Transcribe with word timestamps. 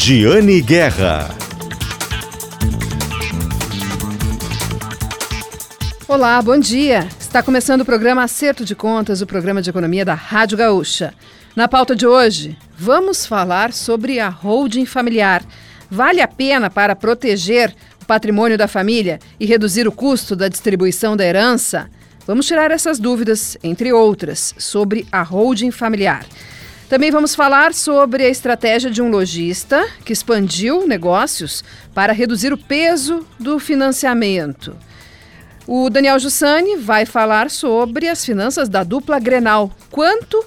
Giane 0.00 0.60
Guerra. 0.60 1.28
Olá, 6.06 6.40
bom 6.40 6.56
dia. 6.56 7.08
Está 7.18 7.42
começando 7.42 7.80
o 7.80 7.84
programa 7.84 8.22
Acerto 8.22 8.64
de 8.64 8.76
Contas, 8.76 9.20
o 9.20 9.26
programa 9.26 9.60
de 9.60 9.70
economia 9.70 10.04
da 10.04 10.14
Rádio 10.14 10.56
Gaúcha. 10.56 11.12
Na 11.56 11.66
pauta 11.66 11.96
de 11.96 12.06
hoje, 12.06 12.56
vamos 12.78 13.26
falar 13.26 13.72
sobre 13.72 14.20
a 14.20 14.28
holding 14.28 14.86
familiar. 14.86 15.44
Vale 15.90 16.20
a 16.20 16.28
pena 16.28 16.70
para 16.70 16.94
proteger 16.94 17.74
o 18.00 18.06
patrimônio 18.06 18.56
da 18.56 18.68
família 18.68 19.18
e 19.40 19.46
reduzir 19.46 19.88
o 19.88 19.92
custo 19.92 20.36
da 20.36 20.46
distribuição 20.46 21.16
da 21.16 21.24
herança? 21.26 21.90
Vamos 22.24 22.46
tirar 22.46 22.70
essas 22.70 23.00
dúvidas, 23.00 23.58
entre 23.64 23.92
outras, 23.92 24.54
sobre 24.58 25.08
a 25.10 25.22
holding 25.22 25.72
familiar. 25.72 26.24
Também 26.88 27.10
vamos 27.10 27.34
falar 27.34 27.74
sobre 27.74 28.24
a 28.24 28.30
estratégia 28.30 28.90
de 28.90 29.02
um 29.02 29.10
lojista 29.10 29.86
que 30.06 30.12
expandiu 30.12 30.86
negócios 30.86 31.62
para 31.92 32.14
reduzir 32.14 32.50
o 32.50 32.56
peso 32.56 33.26
do 33.38 33.58
financiamento. 33.58 34.74
O 35.66 35.90
Daniel 35.90 36.18
Jussani 36.18 36.76
vai 36.76 37.04
falar 37.04 37.50
sobre 37.50 38.08
as 38.08 38.24
finanças 38.24 38.70
da 38.70 38.82
dupla 38.82 39.18
Grenal. 39.18 39.70
Quanto 39.90 40.42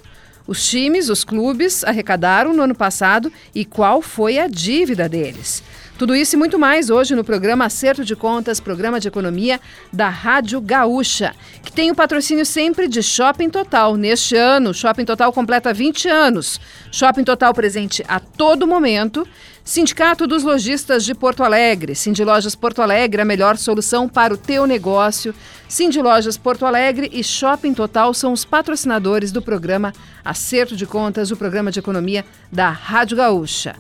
os 0.47 0.67
times, 0.67 1.09
os 1.09 1.23
clubes 1.23 1.83
arrecadaram 1.83 2.55
no 2.55 2.63
ano 2.63 2.73
passado 2.73 3.31
e 3.53 3.63
qual 3.63 4.01
foi 4.01 4.39
a 4.39 4.47
dívida 4.47 5.07
deles. 5.07 5.61
Tudo 6.01 6.15
isso 6.15 6.35
e 6.35 6.39
muito 6.39 6.57
mais 6.57 6.89
hoje 6.89 7.13
no 7.13 7.23
programa 7.23 7.65
Acerto 7.65 8.03
de 8.03 8.15
Contas, 8.15 8.59
programa 8.59 8.99
de 8.99 9.07
economia 9.07 9.61
da 9.93 10.09
Rádio 10.09 10.59
Gaúcha, 10.59 11.35
que 11.61 11.71
tem 11.71 11.91
o 11.91 11.95
patrocínio 11.95 12.43
sempre 12.43 12.87
de 12.87 13.03
Shopping 13.03 13.51
Total. 13.51 13.95
Neste 13.95 14.35
ano, 14.35 14.73
Shopping 14.73 15.05
Total 15.05 15.31
completa 15.31 15.71
20 15.71 16.09
anos. 16.09 16.59
Shopping 16.91 17.23
Total 17.23 17.53
presente 17.53 18.03
a 18.07 18.19
todo 18.19 18.65
momento. 18.65 19.27
Sindicato 19.63 20.25
dos 20.25 20.41
Lojistas 20.41 21.05
de 21.05 21.13
Porto 21.13 21.43
Alegre. 21.43 21.93
Cindy 21.93 22.23
Lojas 22.23 22.55
Porto 22.55 22.81
Alegre, 22.81 23.21
a 23.21 23.25
melhor 23.25 23.55
solução 23.55 24.09
para 24.09 24.33
o 24.33 24.37
teu 24.37 24.65
negócio. 24.65 25.35
Cindy 25.69 26.01
Lojas 26.01 26.35
Porto 26.35 26.65
Alegre 26.65 27.11
e 27.13 27.23
Shopping 27.23 27.75
Total 27.75 28.11
são 28.15 28.33
os 28.33 28.43
patrocinadores 28.43 29.31
do 29.31 29.39
programa 29.39 29.93
Acerto 30.25 30.75
de 30.75 30.87
Contas, 30.87 31.29
o 31.29 31.37
programa 31.37 31.69
de 31.69 31.77
economia 31.77 32.25
da 32.51 32.71
Rádio 32.71 33.17
Gaúcha 33.17 33.75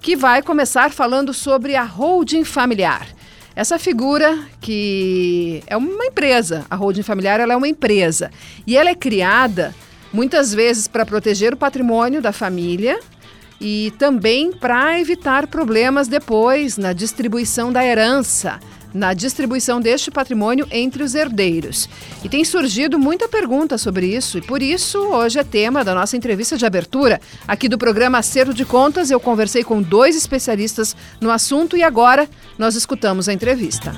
que 0.00 0.16
vai 0.16 0.42
começar 0.42 0.90
falando 0.90 1.32
sobre 1.34 1.74
a 1.74 1.84
holding 1.84 2.44
familiar. 2.44 3.08
Essa 3.54 3.78
figura 3.78 4.38
que 4.60 5.62
é 5.66 5.76
uma 5.76 6.06
empresa, 6.06 6.64
a 6.70 6.76
holding 6.76 7.02
familiar 7.02 7.40
ela 7.40 7.54
é 7.54 7.56
uma 7.56 7.68
empresa 7.68 8.30
e 8.66 8.76
ela 8.76 8.90
é 8.90 8.94
criada 8.94 9.74
muitas 10.12 10.54
vezes 10.54 10.86
para 10.86 11.04
proteger 11.04 11.52
o 11.52 11.56
patrimônio 11.56 12.22
da 12.22 12.32
família 12.32 13.00
e 13.60 13.92
também 13.98 14.52
para 14.52 15.00
evitar 15.00 15.48
problemas 15.48 16.06
depois 16.06 16.78
na 16.78 16.92
distribuição 16.92 17.72
da 17.72 17.84
herança 17.84 18.60
na 18.92 19.14
distribuição 19.14 19.80
deste 19.80 20.10
patrimônio 20.10 20.66
entre 20.70 21.02
os 21.02 21.14
herdeiros. 21.14 21.88
E 22.22 22.28
tem 22.28 22.44
surgido 22.44 22.98
muita 22.98 23.28
pergunta 23.28 23.76
sobre 23.78 24.06
isso, 24.06 24.38
e 24.38 24.42
por 24.42 24.62
isso 24.62 24.98
hoje 24.98 25.38
é 25.38 25.44
tema 25.44 25.84
da 25.84 25.94
nossa 25.94 26.16
entrevista 26.16 26.56
de 26.56 26.66
abertura. 26.66 27.20
Aqui 27.46 27.68
do 27.68 27.78
programa 27.78 28.18
Acerto 28.18 28.54
de 28.54 28.64
Contas, 28.64 29.10
eu 29.10 29.20
conversei 29.20 29.62
com 29.62 29.82
dois 29.82 30.16
especialistas 30.16 30.96
no 31.20 31.30
assunto 31.30 31.76
e 31.76 31.82
agora 31.82 32.28
nós 32.58 32.74
escutamos 32.74 33.28
a 33.28 33.32
entrevista. 33.32 33.92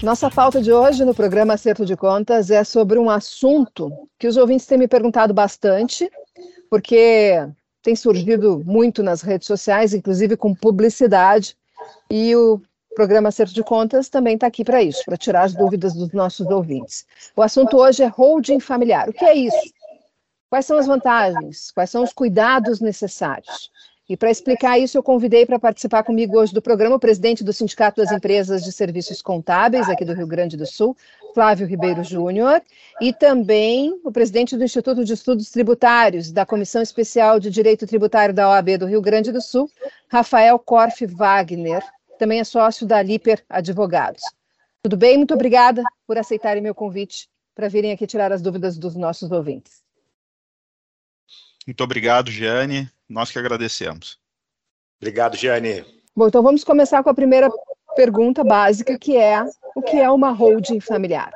Nossa 0.00 0.30
pauta 0.30 0.62
de 0.62 0.72
hoje 0.72 1.04
no 1.04 1.12
programa 1.12 1.54
Acerto 1.54 1.84
de 1.84 1.96
Contas 1.96 2.52
é 2.52 2.62
sobre 2.62 3.00
um 3.00 3.10
assunto 3.10 3.90
que 4.16 4.28
os 4.28 4.36
ouvintes 4.36 4.64
têm 4.64 4.78
me 4.78 4.86
perguntado 4.86 5.34
bastante, 5.34 6.08
porque 6.70 7.48
tem 7.88 7.96
surgido 7.96 8.62
muito 8.66 9.02
nas 9.02 9.22
redes 9.22 9.46
sociais, 9.46 9.94
inclusive 9.94 10.36
com 10.36 10.54
publicidade, 10.54 11.56
e 12.10 12.36
o 12.36 12.60
programa 12.94 13.30
Acerto 13.30 13.54
de 13.54 13.62
Contas 13.62 14.10
também 14.10 14.34
está 14.34 14.46
aqui 14.46 14.62
para 14.62 14.82
isso, 14.82 15.02
para 15.06 15.16
tirar 15.16 15.44
as 15.44 15.54
dúvidas 15.54 15.94
dos 15.94 16.12
nossos 16.12 16.46
ouvintes. 16.48 17.06
O 17.34 17.40
assunto 17.40 17.78
hoje 17.78 18.02
é 18.02 18.06
holding 18.06 18.60
familiar. 18.60 19.08
O 19.08 19.12
que 19.14 19.24
é 19.24 19.34
isso? 19.34 19.72
Quais 20.50 20.66
são 20.66 20.76
as 20.76 20.86
vantagens? 20.86 21.70
Quais 21.70 21.88
são 21.88 22.02
os 22.02 22.12
cuidados 22.12 22.78
necessários? 22.78 23.70
E 24.06 24.18
para 24.18 24.30
explicar 24.30 24.78
isso, 24.78 24.98
eu 24.98 25.02
convidei 25.02 25.46
para 25.46 25.58
participar 25.58 26.02
comigo 26.02 26.38
hoje 26.38 26.52
do 26.52 26.60
programa 26.60 26.96
o 26.96 27.00
presidente 27.00 27.42
do 27.42 27.54
Sindicato 27.54 28.02
das 28.02 28.12
Empresas 28.12 28.64
de 28.64 28.72
Serviços 28.72 29.22
Contábeis, 29.22 29.88
aqui 29.88 30.04
do 30.04 30.12
Rio 30.12 30.26
Grande 30.26 30.58
do 30.58 30.66
Sul, 30.66 30.94
Flávio 31.38 31.68
Ribeiro 31.68 32.02
Júnior, 32.02 32.60
e 33.00 33.12
também 33.12 33.96
o 34.02 34.10
presidente 34.10 34.56
do 34.56 34.64
Instituto 34.64 35.04
de 35.04 35.12
Estudos 35.12 35.52
Tributários, 35.52 36.32
da 36.32 36.44
Comissão 36.44 36.82
Especial 36.82 37.38
de 37.38 37.48
Direito 37.48 37.86
Tributário 37.86 38.34
da 38.34 38.48
OAB 38.48 38.76
do 38.76 38.86
Rio 38.86 39.00
Grande 39.00 39.30
do 39.30 39.40
Sul, 39.40 39.70
Rafael 40.08 40.58
Korf 40.58 41.06
Wagner, 41.06 41.80
também 42.18 42.40
é 42.40 42.44
sócio 42.44 42.84
da 42.84 43.00
Liper 43.00 43.44
Advogados. 43.48 44.20
Tudo 44.82 44.96
bem? 44.96 45.16
Muito 45.16 45.32
obrigada 45.32 45.80
por 46.08 46.18
aceitarem 46.18 46.60
meu 46.60 46.74
convite 46.74 47.28
para 47.54 47.68
virem 47.68 47.92
aqui 47.92 48.04
tirar 48.04 48.32
as 48.32 48.42
dúvidas 48.42 48.76
dos 48.76 48.96
nossos 48.96 49.30
ouvintes. 49.30 49.80
Muito 51.64 51.84
obrigado, 51.84 52.32
Giane. 52.32 52.90
Nós 53.08 53.30
que 53.30 53.38
agradecemos. 53.38 54.18
Obrigado, 55.00 55.36
Giane. 55.36 55.84
Bom, 56.16 56.26
então 56.26 56.42
vamos 56.42 56.64
começar 56.64 57.00
com 57.04 57.10
a 57.10 57.14
primeira 57.14 57.48
pergunta 57.98 58.44
básica, 58.44 58.96
que 58.96 59.16
é 59.16 59.44
o 59.74 59.82
que 59.82 59.96
é 59.96 60.08
uma 60.08 60.30
holding 60.30 60.78
familiar? 60.78 61.32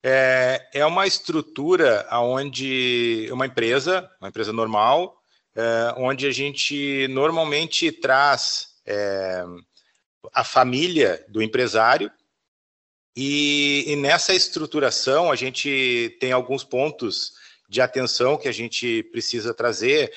É, 0.00 0.68
é 0.72 0.86
uma 0.86 1.04
estrutura 1.04 2.06
onde 2.12 3.28
uma 3.32 3.44
empresa, 3.44 4.08
uma 4.20 4.28
empresa 4.28 4.52
normal, 4.52 5.20
é, 5.56 5.94
onde 5.96 6.28
a 6.28 6.30
gente 6.30 7.08
normalmente 7.08 7.90
traz 7.90 8.68
é, 8.86 9.44
a 10.32 10.44
família 10.44 11.24
do 11.28 11.42
empresário 11.42 12.08
e, 13.16 13.84
e, 13.88 13.96
nessa 13.96 14.32
estruturação 14.32 15.32
a 15.32 15.34
gente 15.34 16.16
tem 16.20 16.30
alguns 16.30 16.62
pontos 16.62 17.32
de 17.68 17.80
atenção 17.80 18.36
que 18.36 18.46
a 18.46 18.52
gente 18.52 19.02
precisa 19.10 19.52
trazer. 19.52 20.12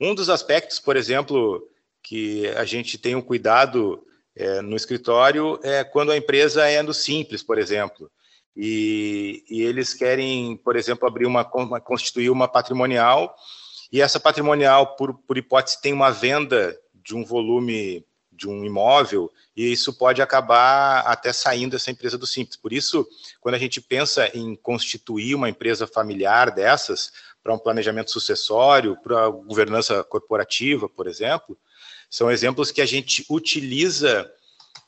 Um 0.00 0.12
dos 0.12 0.28
aspectos, 0.28 0.80
por 0.80 0.96
exemplo, 0.96 1.68
que 2.02 2.48
a 2.48 2.64
gente 2.64 2.98
tem 2.98 3.14
um 3.14 3.22
cuidado 3.22 4.04
é, 4.38 4.62
no 4.62 4.76
escritório 4.76 5.58
é 5.64 5.82
quando 5.82 6.12
a 6.12 6.16
empresa 6.16 6.66
é 6.68 6.80
no 6.80 6.94
simples, 6.94 7.42
por 7.42 7.58
exemplo. 7.58 8.08
E, 8.56 9.44
e 9.50 9.62
eles 9.62 9.92
querem, 9.92 10.56
por 10.56 10.76
exemplo, 10.76 11.06
abrir 11.06 11.26
uma, 11.26 11.44
constituir 11.44 12.30
uma 12.30 12.46
patrimonial, 12.46 13.34
e 13.92 14.00
essa 14.00 14.20
patrimonial, 14.20 14.94
por, 14.96 15.14
por 15.14 15.36
hipótese, 15.36 15.80
tem 15.80 15.92
uma 15.92 16.10
venda 16.10 16.78
de 16.94 17.16
um 17.16 17.24
volume 17.24 18.04
de 18.30 18.48
um 18.48 18.64
imóvel, 18.64 19.32
e 19.56 19.72
isso 19.72 19.92
pode 19.92 20.22
acabar 20.22 21.00
até 21.00 21.32
saindo 21.32 21.74
essa 21.74 21.90
empresa 21.90 22.16
do 22.16 22.26
simples. 22.26 22.56
Por 22.56 22.72
isso, 22.72 23.06
quando 23.40 23.56
a 23.56 23.58
gente 23.58 23.80
pensa 23.80 24.30
em 24.32 24.54
constituir 24.54 25.34
uma 25.34 25.48
empresa 25.48 25.86
familiar 25.86 26.52
dessas, 26.52 27.10
para 27.42 27.54
um 27.54 27.58
planejamento 27.58 28.12
sucessório, 28.12 28.96
para 29.02 29.28
governança 29.28 30.04
corporativa, 30.04 30.88
por 30.88 31.08
exemplo, 31.08 31.58
são 32.10 32.30
exemplos 32.30 32.70
que 32.70 32.80
a 32.80 32.86
gente 32.86 33.24
utiliza 33.28 34.30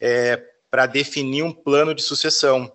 é, 0.00 0.42
para 0.70 0.86
definir 0.86 1.42
um 1.42 1.52
plano 1.52 1.94
de 1.94 2.02
sucessão. 2.02 2.72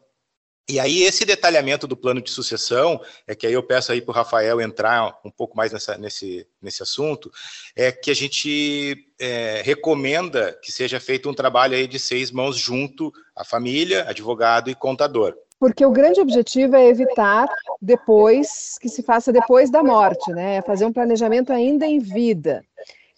E 0.68 0.80
aí, 0.80 1.04
esse 1.04 1.24
detalhamento 1.26 1.86
do 1.86 1.96
plano 1.96 2.20
de 2.20 2.32
sucessão, 2.32 3.00
é 3.28 3.36
que 3.36 3.46
aí 3.46 3.54
eu 3.54 3.62
peço 3.62 3.92
aí 3.92 4.02
para 4.02 4.12
o 4.12 4.16
Rafael 4.16 4.60
entrar 4.60 5.16
um 5.24 5.30
pouco 5.30 5.56
mais 5.56 5.72
nessa, 5.72 5.96
nesse, 5.96 6.48
nesse 6.60 6.82
assunto, 6.82 7.32
é 7.76 7.92
que 7.92 8.10
a 8.10 8.16
gente 8.16 9.08
é, 9.20 9.62
recomenda 9.64 10.58
que 10.64 10.72
seja 10.72 11.00
feito 11.00 11.30
um 11.30 11.36
trabalho 11.36 11.76
aí 11.76 11.88
de 11.88 12.00
seis 12.00 12.32
mãos 12.32 12.58
junto 12.58 13.14
à 13.36 13.46
família, 13.46 14.10
advogado 14.10 14.70
e 14.70 14.76
contador. 14.76 15.36
Porque 15.60 15.86
o 15.86 15.92
grande 15.92 16.20
objetivo 16.20 16.76
é 16.76 16.88
evitar 16.88 17.48
depois, 17.80 18.78
que 18.82 18.90
se 18.90 19.04
faça 19.04 19.32
depois 19.32 19.70
da 19.70 19.84
morte, 19.84 20.32
né? 20.32 20.56
É 20.56 20.62
fazer 20.64 20.86
um 20.86 20.92
planejamento 20.92 21.54
ainda 21.54 21.86
em 21.86 22.00
vida 22.00 22.66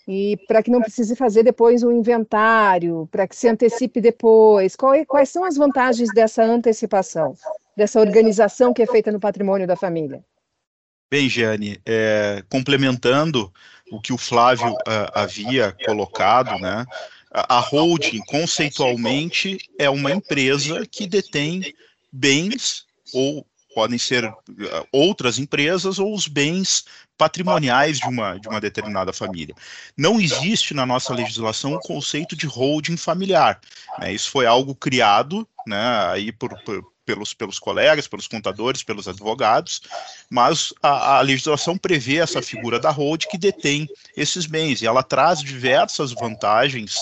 e 0.07 0.37
para 0.47 0.63
que 0.63 0.71
não 0.71 0.81
precise 0.81 1.15
fazer 1.15 1.43
depois 1.43 1.83
um 1.83 1.91
inventário, 1.91 3.07
para 3.11 3.27
que 3.27 3.35
se 3.35 3.47
antecipe 3.47 3.99
depois. 3.99 4.75
É, 4.95 5.05
quais 5.05 5.29
são 5.29 5.43
as 5.43 5.57
vantagens 5.57 6.09
dessa 6.13 6.43
antecipação, 6.43 7.35
dessa 7.75 7.99
organização 7.99 8.73
que 8.73 8.81
é 8.81 8.87
feita 8.87 9.11
no 9.11 9.19
patrimônio 9.19 9.67
da 9.67 9.75
família? 9.75 10.23
Bem, 11.11 11.27
Giane, 11.27 11.79
é, 11.85 12.43
complementando 12.49 13.51
o 13.91 14.01
que 14.01 14.11
o 14.11 14.17
Flávio 14.17 14.73
uh, 14.73 15.11
havia 15.13 15.75
colocado, 15.85 16.59
né, 16.59 16.85
a 17.31 17.59
holding, 17.59 18.19
conceitualmente, 18.25 19.57
é 19.77 19.89
uma 19.89 20.11
empresa 20.11 20.85
que 20.85 21.07
detém 21.07 21.73
bens 22.11 22.85
ou 23.13 23.45
podem 23.77 23.99
ser 23.99 24.25
uh, 24.25 24.35
outras 24.91 25.37
empresas 25.37 25.99
ou 25.99 26.11
os 26.11 26.27
bens 26.27 26.83
patrimoniais 27.15 27.99
de 27.99 28.07
uma, 28.07 28.39
de 28.39 28.47
uma 28.47 28.59
determinada 28.59 29.13
família. 29.13 29.53
Não 29.95 30.19
existe 30.19 30.73
na 30.73 30.83
nossa 30.83 31.13
legislação 31.13 31.75
o 31.75 31.79
conceito 31.79 32.35
de 32.35 32.47
holding 32.47 32.97
familiar. 32.97 33.61
Né? 33.99 34.13
Isso 34.13 34.31
foi 34.31 34.47
algo 34.47 34.73
criado 34.73 35.47
né, 35.67 36.09
aí 36.11 36.31
por, 36.31 36.59
por 36.63 36.83
pelos, 37.05 37.35
pelos 37.35 37.59
colegas, 37.59 38.07
pelos 38.07 38.27
contadores, 38.27 38.81
pelos 38.81 39.07
advogados, 39.07 39.81
mas 40.29 40.73
a, 40.81 41.17
a, 41.17 41.21
legislação 41.21 41.77
prevê 41.77 42.17
essa 42.17 42.41
figura 42.41 42.79
da 42.79 42.89
hold 42.89 43.27
que 43.27 43.37
detém 43.37 43.87
esses 44.17 44.45
bens, 44.45 44.81
e 44.81 44.87
ela 44.87 45.03
traz 45.03 45.39
diversas 45.39 46.11
vantagens 46.11 46.97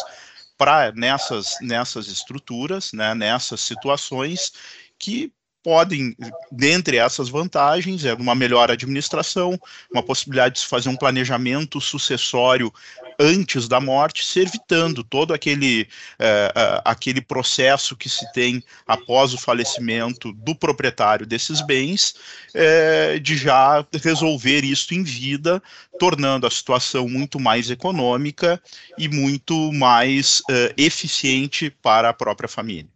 para 0.57 0.91
nessas, 0.91 1.55
nessas 1.59 2.07
estruturas, 2.07 2.91
né, 2.93 3.15
nessas 3.15 3.61
situações 3.61 4.51
que 4.99 5.33
podem, 5.65 6.15
dentre 6.51 6.97
essas 6.97 7.27
vantagens, 7.27 8.05
é 8.05 8.13
uma 8.13 8.35
melhor 8.35 8.69
administração, 8.69 9.59
uma 9.91 10.03
possibilidade 10.03 10.53
de 10.53 10.59
se 10.59 10.67
fazer 10.67 10.89
um 10.89 10.95
planejamento 10.95 11.81
sucessório 11.81 12.71
antes 13.19 13.67
da 13.67 13.81
morte, 13.81 14.23
se 14.23 14.41
evitando 14.41 15.03
todo 15.03 15.33
aquele, 15.33 15.87
é, 16.19 16.53
é, 16.55 16.81
aquele 16.85 17.19
processo 17.19 17.95
que 17.95 18.07
se 18.07 18.31
tem 18.31 18.63
após 18.85 19.33
o 19.33 19.39
falecimento 19.39 20.31
do 20.33 20.53
proprietário 20.53 21.25
desses 21.25 21.61
bens, 21.61 22.13
é, 22.53 23.17
de 23.17 23.35
já 23.35 23.83
resolver 24.03 24.63
isso 24.63 24.93
em 24.93 25.01
vida, 25.01 25.63
tornando 25.97 26.45
a 26.45 26.51
situação 26.51 27.09
muito 27.09 27.39
mais 27.39 27.71
econômica 27.71 28.61
e 28.99 29.09
muito 29.09 29.71
mais 29.73 30.43
eficiente 30.77 31.71
para 31.81 32.09
a 32.09 32.13
própria 32.13 32.47
família 32.47 32.94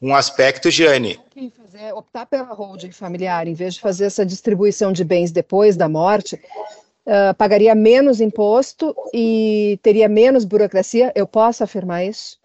um 0.00 0.14
aspecto, 0.14 0.70
Giane. 0.70 1.20
Quem 1.30 1.50
fazer, 1.50 1.92
optar 1.92 2.26
pela 2.26 2.54
holding 2.54 2.92
familiar, 2.92 3.46
em 3.46 3.54
vez 3.54 3.74
de 3.74 3.80
fazer 3.80 4.06
essa 4.06 4.24
distribuição 4.24 4.92
de 4.92 5.04
bens 5.04 5.30
depois 5.30 5.76
da 5.76 5.88
morte, 5.88 6.40
uh, 7.06 7.34
pagaria 7.36 7.74
menos 7.74 8.20
imposto 8.20 8.94
e 9.12 9.78
teria 9.82 10.08
menos 10.08 10.44
burocracia. 10.44 11.12
Eu 11.14 11.26
posso 11.26 11.62
afirmar 11.62 12.04
isso? 12.04 12.38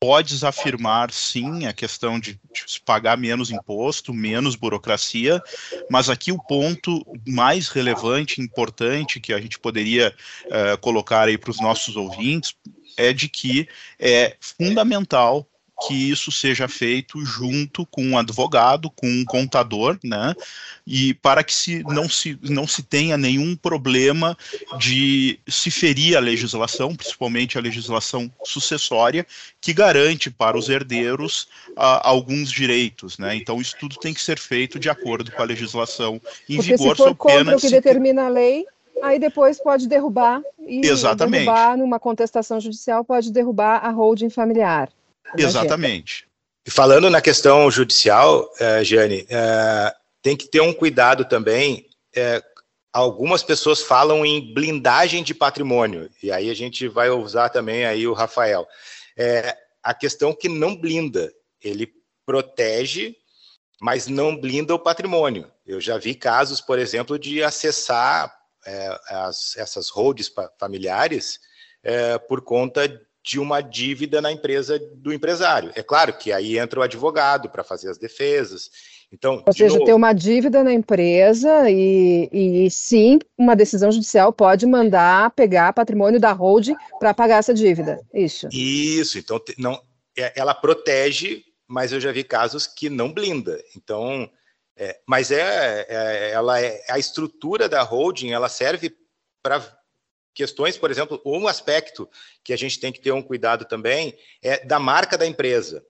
Podes 0.00 0.44
afirmar 0.44 1.10
sim 1.10 1.66
a 1.66 1.72
questão 1.72 2.20
de, 2.20 2.34
de 2.52 2.80
pagar 2.84 3.16
menos 3.16 3.50
imposto, 3.50 4.12
menos 4.12 4.54
burocracia, 4.54 5.42
mas 5.90 6.10
aqui 6.10 6.30
o 6.30 6.38
ponto 6.38 7.02
mais 7.26 7.68
relevante, 7.68 8.40
importante 8.40 9.20
que 9.20 9.32
a 9.32 9.40
gente 9.40 9.58
poderia 9.58 10.14
uh, 10.46 10.78
colocar 10.78 11.28
aí 11.28 11.38
para 11.38 11.50
os 11.50 11.60
nossos 11.60 11.96
ouvintes 11.96 12.54
é 12.96 13.12
de 13.12 13.28
que 13.28 13.68
é 13.98 14.36
fundamental 14.40 15.46
que 15.82 16.10
isso 16.10 16.32
seja 16.32 16.66
feito 16.68 17.24
junto 17.24 17.84
com 17.86 18.02
um 18.02 18.18
advogado, 18.18 18.90
com 18.90 19.06
um 19.06 19.24
contador, 19.24 19.98
né? 20.02 20.34
E 20.86 21.12
para 21.14 21.44
que 21.44 21.52
se 21.52 21.82
não 21.84 22.08
se 22.08 22.38
não 22.42 22.66
se 22.66 22.82
tenha 22.82 23.16
nenhum 23.18 23.54
problema 23.54 24.36
de 24.78 25.38
se 25.46 25.70
ferir 25.70 26.16
a 26.16 26.20
legislação, 26.20 26.94
principalmente 26.94 27.58
a 27.58 27.60
legislação 27.60 28.32
sucessória, 28.44 29.26
que 29.60 29.74
garante 29.74 30.30
para 30.30 30.56
os 30.56 30.68
herdeiros 30.68 31.48
alguns 31.76 32.50
direitos, 32.50 33.18
né? 33.18 33.36
Então 33.36 33.60
isso 33.60 33.76
tudo 33.78 33.96
tem 33.96 34.14
que 34.14 34.22
ser 34.22 34.38
feito 34.38 34.78
de 34.78 34.88
acordo 34.88 35.30
com 35.30 35.42
a 35.42 35.44
legislação 35.44 36.20
em 36.48 36.56
Porque 36.56 36.72
vigor. 36.72 36.96
Se 36.96 37.02
for 37.02 37.14
contra 37.14 37.56
o 37.56 37.60
que 37.60 37.68
determina 37.68 38.26
a 38.26 38.28
lei, 38.28 38.64
aí 39.02 39.18
depois 39.18 39.60
pode 39.60 39.86
derrubar 39.86 40.40
e 40.58 40.86
Exatamente. 40.86 41.44
derrubar 41.44 41.76
numa 41.76 42.00
contestação 42.00 42.58
judicial 42.60 43.04
pode 43.04 43.30
derrubar 43.30 43.84
a 43.84 43.90
holding 43.90 44.30
familiar. 44.30 44.88
Exatamente. 45.36 46.26
E 46.66 46.70
falando 46.70 47.08
na 47.08 47.20
questão 47.20 47.70
judicial, 47.70 48.50
uh, 48.60 48.84
Jane, 48.84 49.22
uh, 49.22 49.94
tem 50.20 50.36
que 50.36 50.48
ter 50.48 50.60
um 50.60 50.72
cuidado 50.72 51.24
também. 51.24 51.86
Uh, 52.16 52.42
algumas 52.92 53.42
pessoas 53.42 53.82
falam 53.82 54.24
em 54.24 54.52
blindagem 54.52 55.22
de 55.22 55.34
patrimônio, 55.34 56.10
e 56.22 56.32
aí 56.32 56.50
a 56.50 56.54
gente 56.54 56.88
vai 56.88 57.10
usar 57.10 57.50
também 57.50 57.84
aí 57.84 58.08
o 58.08 58.14
Rafael. 58.14 58.66
É, 59.16 59.56
a 59.82 59.94
questão 59.94 60.34
que 60.34 60.48
não 60.48 60.74
blinda, 60.74 61.32
ele 61.62 61.92
protege, 62.24 63.14
mas 63.80 64.08
não 64.08 64.36
blinda 64.36 64.74
o 64.74 64.78
patrimônio. 64.78 65.50
Eu 65.66 65.80
já 65.80 65.98
vi 65.98 66.14
casos, 66.14 66.60
por 66.60 66.78
exemplo, 66.78 67.18
de 67.18 67.42
acessar 67.42 68.34
é, 68.66 69.00
as, 69.08 69.56
essas 69.56 69.90
holds 69.90 70.32
familiares 70.58 71.38
é, 71.82 72.18
por 72.18 72.40
conta 72.40 72.88
de 73.26 73.40
uma 73.40 73.60
dívida 73.60 74.22
na 74.22 74.30
empresa 74.30 74.78
do 74.94 75.12
empresário. 75.12 75.72
É 75.74 75.82
claro 75.82 76.16
que 76.16 76.32
aí 76.32 76.56
entra 76.56 76.78
o 76.78 76.82
advogado 76.82 77.50
para 77.50 77.64
fazer 77.64 77.90
as 77.90 77.98
defesas. 77.98 78.70
Então, 79.12 79.42
Ou 79.44 79.52
seja, 79.52 79.74
novo... 79.74 79.84
ter 79.84 79.94
uma 79.94 80.12
dívida 80.12 80.62
na 80.62 80.72
empresa 80.72 81.68
e, 81.68 82.28
e 82.32 82.70
sim, 82.70 83.18
uma 83.36 83.56
decisão 83.56 83.90
judicial 83.90 84.32
pode 84.32 84.64
mandar 84.64 85.32
pegar 85.32 85.72
patrimônio 85.72 86.20
da 86.20 86.30
holding 86.30 86.76
para 87.00 87.12
pagar 87.12 87.38
essa 87.38 87.52
dívida. 87.52 88.00
Isso. 88.14 88.48
Isso. 88.52 89.18
Então, 89.18 89.40
não, 89.58 89.80
é, 90.16 90.32
ela 90.36 90.54
protege, 90.54 91.42
mas 91.66 91.90
eu 91.90 92.00
já 92.00 92.12
vi 92.12 92.22
casos 92.22 92.68
que 92.68 92.88
não 92.88 93.12
blinda. 93.12 93.60
Então, 93.76 94.30
é, 94.76 95.00
mas 95.04 95.32
é, 95.32 95.84
é, 95.88 96.30
ela 96.30 96.60
é 96.60 96.80
a 96.88 96.98
estrutura 96.98 97.68
da 97.68 97.82
holding, 97.82 98.30
ela 98.30 98.48
serve 98.48 98.96
para 99.42 99.75
questões, 100.36 100.76
por 100.76 100.90
exemplo, 100.90 101.20
um 101.24 101.48
aspecto 101.48 102.08
que 102.44 102.52
a 102.52 102.56
gente 102.56 102.78
tem 102.78 102.92
que 102.92 103.00
ter 103.00 103.10
um 103.10 103.22
cuidado 103.22 103.64
também 103.64 104.16
é 104.42 104.64
da 104.64 104.78
marca 104.78 105.16
da 105.16 105.26
empresa. 105.26 105.84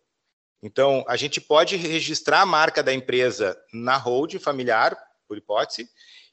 Então, 0.62 1.04
a 1.08 1.16
gente 1.16 1.40
pode 1.40 1.76
registrar 1.76 2.42
a 2.42 2.46
marca 2.46 2.82
da 2.82 2.94
empresa 2.94 3.60
na 3.72 3.96
holding 3.96 4.38
familiar, 4.38 4.96
por 5.26 5.36
hipótese, 5.36 5.90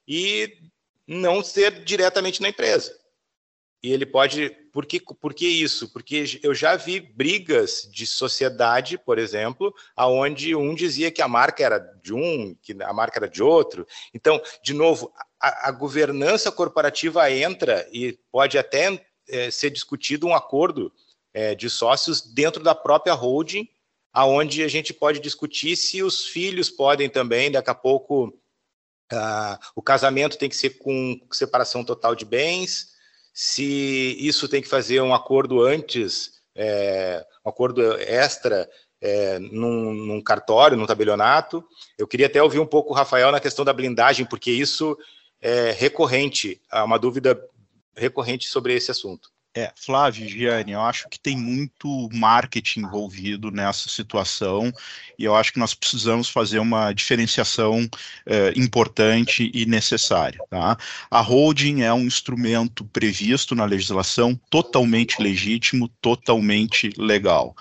e 0.08 0.60
não 1.08 1.44
ser 1.44 1.84
diretamente 1.84 2.40
na 2.40 2.50
empresa. 2.50 2.96
E 3.82 3.92
ele 3.92 4.06
pode. 4.06 4.50
Por 4.72 4.86
que, 4.86 5.00
por 5.00 5.34
que 5.34 5.46
isso? 5.46 5.92
Porque 5.92 6.40
eu 6.42 6.54
já 6.54 6.76
vi 6.76 7.00
brigas 7.00 7.90
de 7.92 8.08
sociedade, 8.08 8.98
por 8.98 9.20
exemplo, 9.20 9.74
aonde 9.96 10.56
um 10.56 10.74
dizia 10.74 11.12
que 11.12 11.22
a 11.22 11.28
marca 11.28 11.64
era 11.64 11.80
de 11.80 12.14
um, 12.14 12.56
que 12.62 12.76
a 12.82 12.94
marca 12.94 13.20
era 13.20 13.28
de 13.28 13.44
outro. 13.44 13.86
Então, 14.14 14.42
de 14.64 14.74
novo, 14.74 15.14
a, 15.44 15.72
governança 15.72 16.52
corporativa 16.52 17.30
entra 17.32 17.88
e 17.92 18.18
pode 18.32 18.58
até 18.58 19.06
é, 19.28 19.52
ser 19.52 19.70
discutido 19.70 20.28
um 20.28 20.34
acordo 20.34 20.92
é, 21.34 21.54
de 21.54 21.70
sócios 21.70 22.22
dentro 22.22 22.64
da 22.64 22.74
própria 22.74 23.14
holding, 23.14 23.68
aonde 24.14 24.64
a 24.64 24.68
gente 24.68 24.94
pode 24.94 25.20
discutir 25.20 25.76
se 25.76 26.02
os 26.02 26.26
filhos 26.26 26.70
podem 26.70 27.10
também, 27.10 27.52
daqui 27.52 27.70
a 27.70 27.76
pouco, 27.76 28.28
uh, 29.12 29.58
o 29.76 29.82
casamento 29.82 30.38
tem 30.38 30.48
que 30.48 30.56
ser 30.56 30.78
com 30.78 31.20
separação 31.32 31.84
total 31.84 32.16
de 32.16 32.24
bens 32.24 32.94
se 33.34 34.16
isso 34.20 34.48
tem 34.48 34.62
que 34.62 34.68
fazer 34.68 35.02
um 35.02 35.14
acordo 35.14 35.64
antes, 35.64 36.34
é, 36.56 37.26
um 37.44 37.50
acordo 37.50 37.82
extra 38.00 38.70
é, 39.02 39.40
num, 39.40 39.92
num, 39.92 40.22
cartório, 40.22 40.78
num 40.78 40.86
tabelionato. 40.86 41.66
Eu 41.98 42.08
queria 42.08 42.28
até 42.28 42.42
ouvir 42.42 42.60
um 42.60 42.66
pouco 42.66 42.92
o 42.92 42.96
Rafael 42.96 43.32
na 43.32 43.40
questão 43.40 43.66
da 43.66 43.74
blindagem, 43.74 44.26
porque 44.26 44.52
isso 44.52 44.96
é 45.44 45.72
recorrente, 45.72 46.60
uma 46.72 46.98
dúvida 46.98 47.38
recorrente 47.96 48.48
sobre 48.48 48.74
esse 48.74 48.90
assunto. 48.90 49.30
É, 49.56 49.72
Flávio, 49.76 50.28
Gianni, 50.28 50.72
eu 50.72 50.82
acho 50.82 51.08
que 51.08 51.20
tem 51.20 51.38
muito 51.38 52.10
marketing 52.12 52.80
envolvido 52.80 53.52
nessa 53.52 53.88
situação 53.88 54.74
e 55.20 55.26
eu 55.26 55.36
acho 55.36 55.54
que 55.54 55.60
nós 55.60 55.76
precisamos 55.76 56.28
fazer 56.28 56.58
uma 56.58 56.92
diferenciação 56.92 57.88
eh, 58.26 58.52
importante 58.56 59.52
e 59.54 59.68
necessária. 59.68 60.40
Tá? 60.50 60.76
A 61.12 61.22
holding 61.22 61.84
é 61.84 61.94
um 61.94 62.02
instrumento 62.02 62.84
previsto 62.86 63.54
na 63.54 63.66
legislação 63.66 64.36
totalmente 64.50 65.22
legítimo, 65.22 65.88
totalmente 66.02 66.90
legal. 66.98 67.56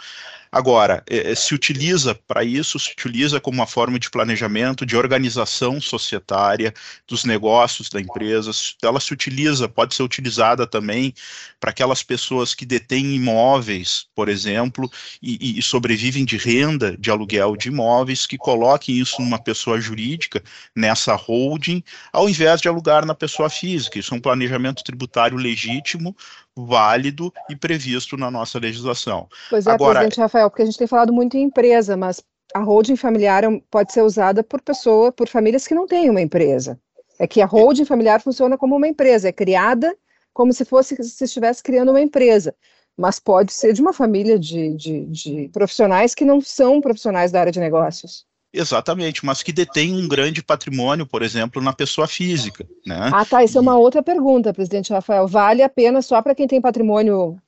Agora, 0.54 1.02
é, 1.08 1.32
é, 1.32 1.34
se 1.34 1.54
utiliza 1.54 2.14
para 2.14 2.44
isso, 2.44 2.78
se 2.78 2.92
utiliza 2.92 3.40
como 3.40 3.56
uma 3.56 3.66
forma 3.66 3.98
de 3.98 4.10
planejamento, 4.10 4.84
de 4.84 4.94
organização 4.94 5.80
societária 5.80 6.74
dos 7.08 7.24
negócios 7.24 7.88
da 7.88 7.98
empresa, 7.98 8.50
ela 8.82 9.00
se 9.00 9.14
utiliza, 9.14 9.66
pode 9.66 9.94
ser 9.94 10.02
utilizada 10.02 10.66
também 10.66 11.14
para 11.58 11.70
aquelas 11.70 12.02
pessoas 12.02 12.54
que 12.54 12.66
detêm 12.66 13.14
imóveis, 13.14 14.06
por 14.14 14.28
exemplo, 14.28 14.90
e, 15.22 15.58
e, 15.58 15.62
sobrevivem 15.62 16.22
de 16.22 16.36
renda 16.36 16.98
de 16.98 17.10
aluguel 17.10 17.56
de 17.56 17.68
imóveis, 17.68 18.26
que 18.26 18.36
coloquem 18.36 18.98
isso 18.98 19.22
numa 19.22 19.38
pessoa 19.38 19.80
jurídica, 19.80 20.42
nessa 20.76 21.14
holding, 21.14 21.82
ao 22.12 22.28
invés 22.28 22.60
de 22.60 22.68
alugar 22.68 23.06
na 23.06 23.14
pessoa 23.14 23.48
física. 23.48 23.98
Isso 23.98 24.12
é 24.12 24.18
um 24.18 24.20
planejamento 24.20 24.84
tributário 24.84 25.38
legítimo, 25.38 26.14
válido 26.56 27.32
e 27.48 27.56
previsto 27.56 28.16
na 28.16 28.30
nossa 28.30 28.58
legislação. 28.58 29.28
Pois 29.48 29.66
é, 29.66 29.70
Agora, 29.70 30.00
presidente 30.00 30.20
Rafael, 30.20 30.50
porque 30.50 30.62
a 30.62 30.66
gente 30.66 30.78
tem 30.78 30.86
falado 30.86 31.12
muito 31.12 31.36
em 31.36 31.42
empresa, 31.42 31.96
mas 31.96 32.22
a 32.54 32.60
holding 32.60 32.96
familiar 32.96 33.44
é 33.44 33.62
pode 33.70 33.92
ser 33.92 34.02
usada 34.02 34.42
por 34.42 34.60
pessoa, 34.60 35.10
por 35.10 35.28
famílias 35.28 35.66
que 35.66 35.74
não 35.74 35.86
têm 35.86 36.10
uma 36.10 36.20
empresa. 36.20 36.78
É 37.18 37.26
que 37.26 37.40
a 37.40 37.46
holding 37.46 37.84
familiar 37.84 38.20
funciona 38.20 38.58
como 38.58 38.76
uma 38.76 38.88
empresa, 38.88 39.28
é 39.28 39.32
criada 39.32 39.96
como 40.32 40.52
se 40.52 40.64
fosse 40.64 40.96
se 41.02 41.24
estivesse 41.24 41.62
criando 41.62 41.90
uma 41.90 42.00
empresa, 42.00 42.54
mas 42.96 43.18
pode 43.18 43.52
ser 43.52 43.72
de 43.72 43.82
uma 43.82 43.92
família 43.92 44.38
de, 44.38 44.74
de, 44.74 45.06
de 45.06 45.48
profissionais 45.52 46.14
que 46.14 46.24
não 46.24 46.40
são 46.40 46.80
profissionais 46.80 47.30
da 47.30 47.40
área 47.40 47.52
de 47.52 47.60
negócios. 47.60 48.26
Exatamente, 48.52 49.24
mas 49.24 49.42
que 49.42 49.52
detém 49.52 49.94
um 49.94 50.06
grande 50.06 50.42
patrimônio, 50.42 51.06
por 51.06 51.22
exemplo, 51.22 51.62
na 51.62 51.72
pessoa 51.72 52.06
física. 52.06 52.66
Né? 52.86 53.10
Ah, 53.12 53.24
tá. 53.24 53.42
Isso 53.42 53.56
e... 53.56 53.58
é 53.58 53.60
uma 53.60 53.78
outra 53.78 54.02
pergunta, 54.02 54.52
presidente 54.52 54.92
Rafael. 54.92 55.26
Vale 55.26 55.62
a 55.62 55.68
pena 55.68 56.02
só 56.02 56.20
para 56.20 56.34
quem 56.34 56.46
tem 56.46 56.60
patrimônio 56.60 57.38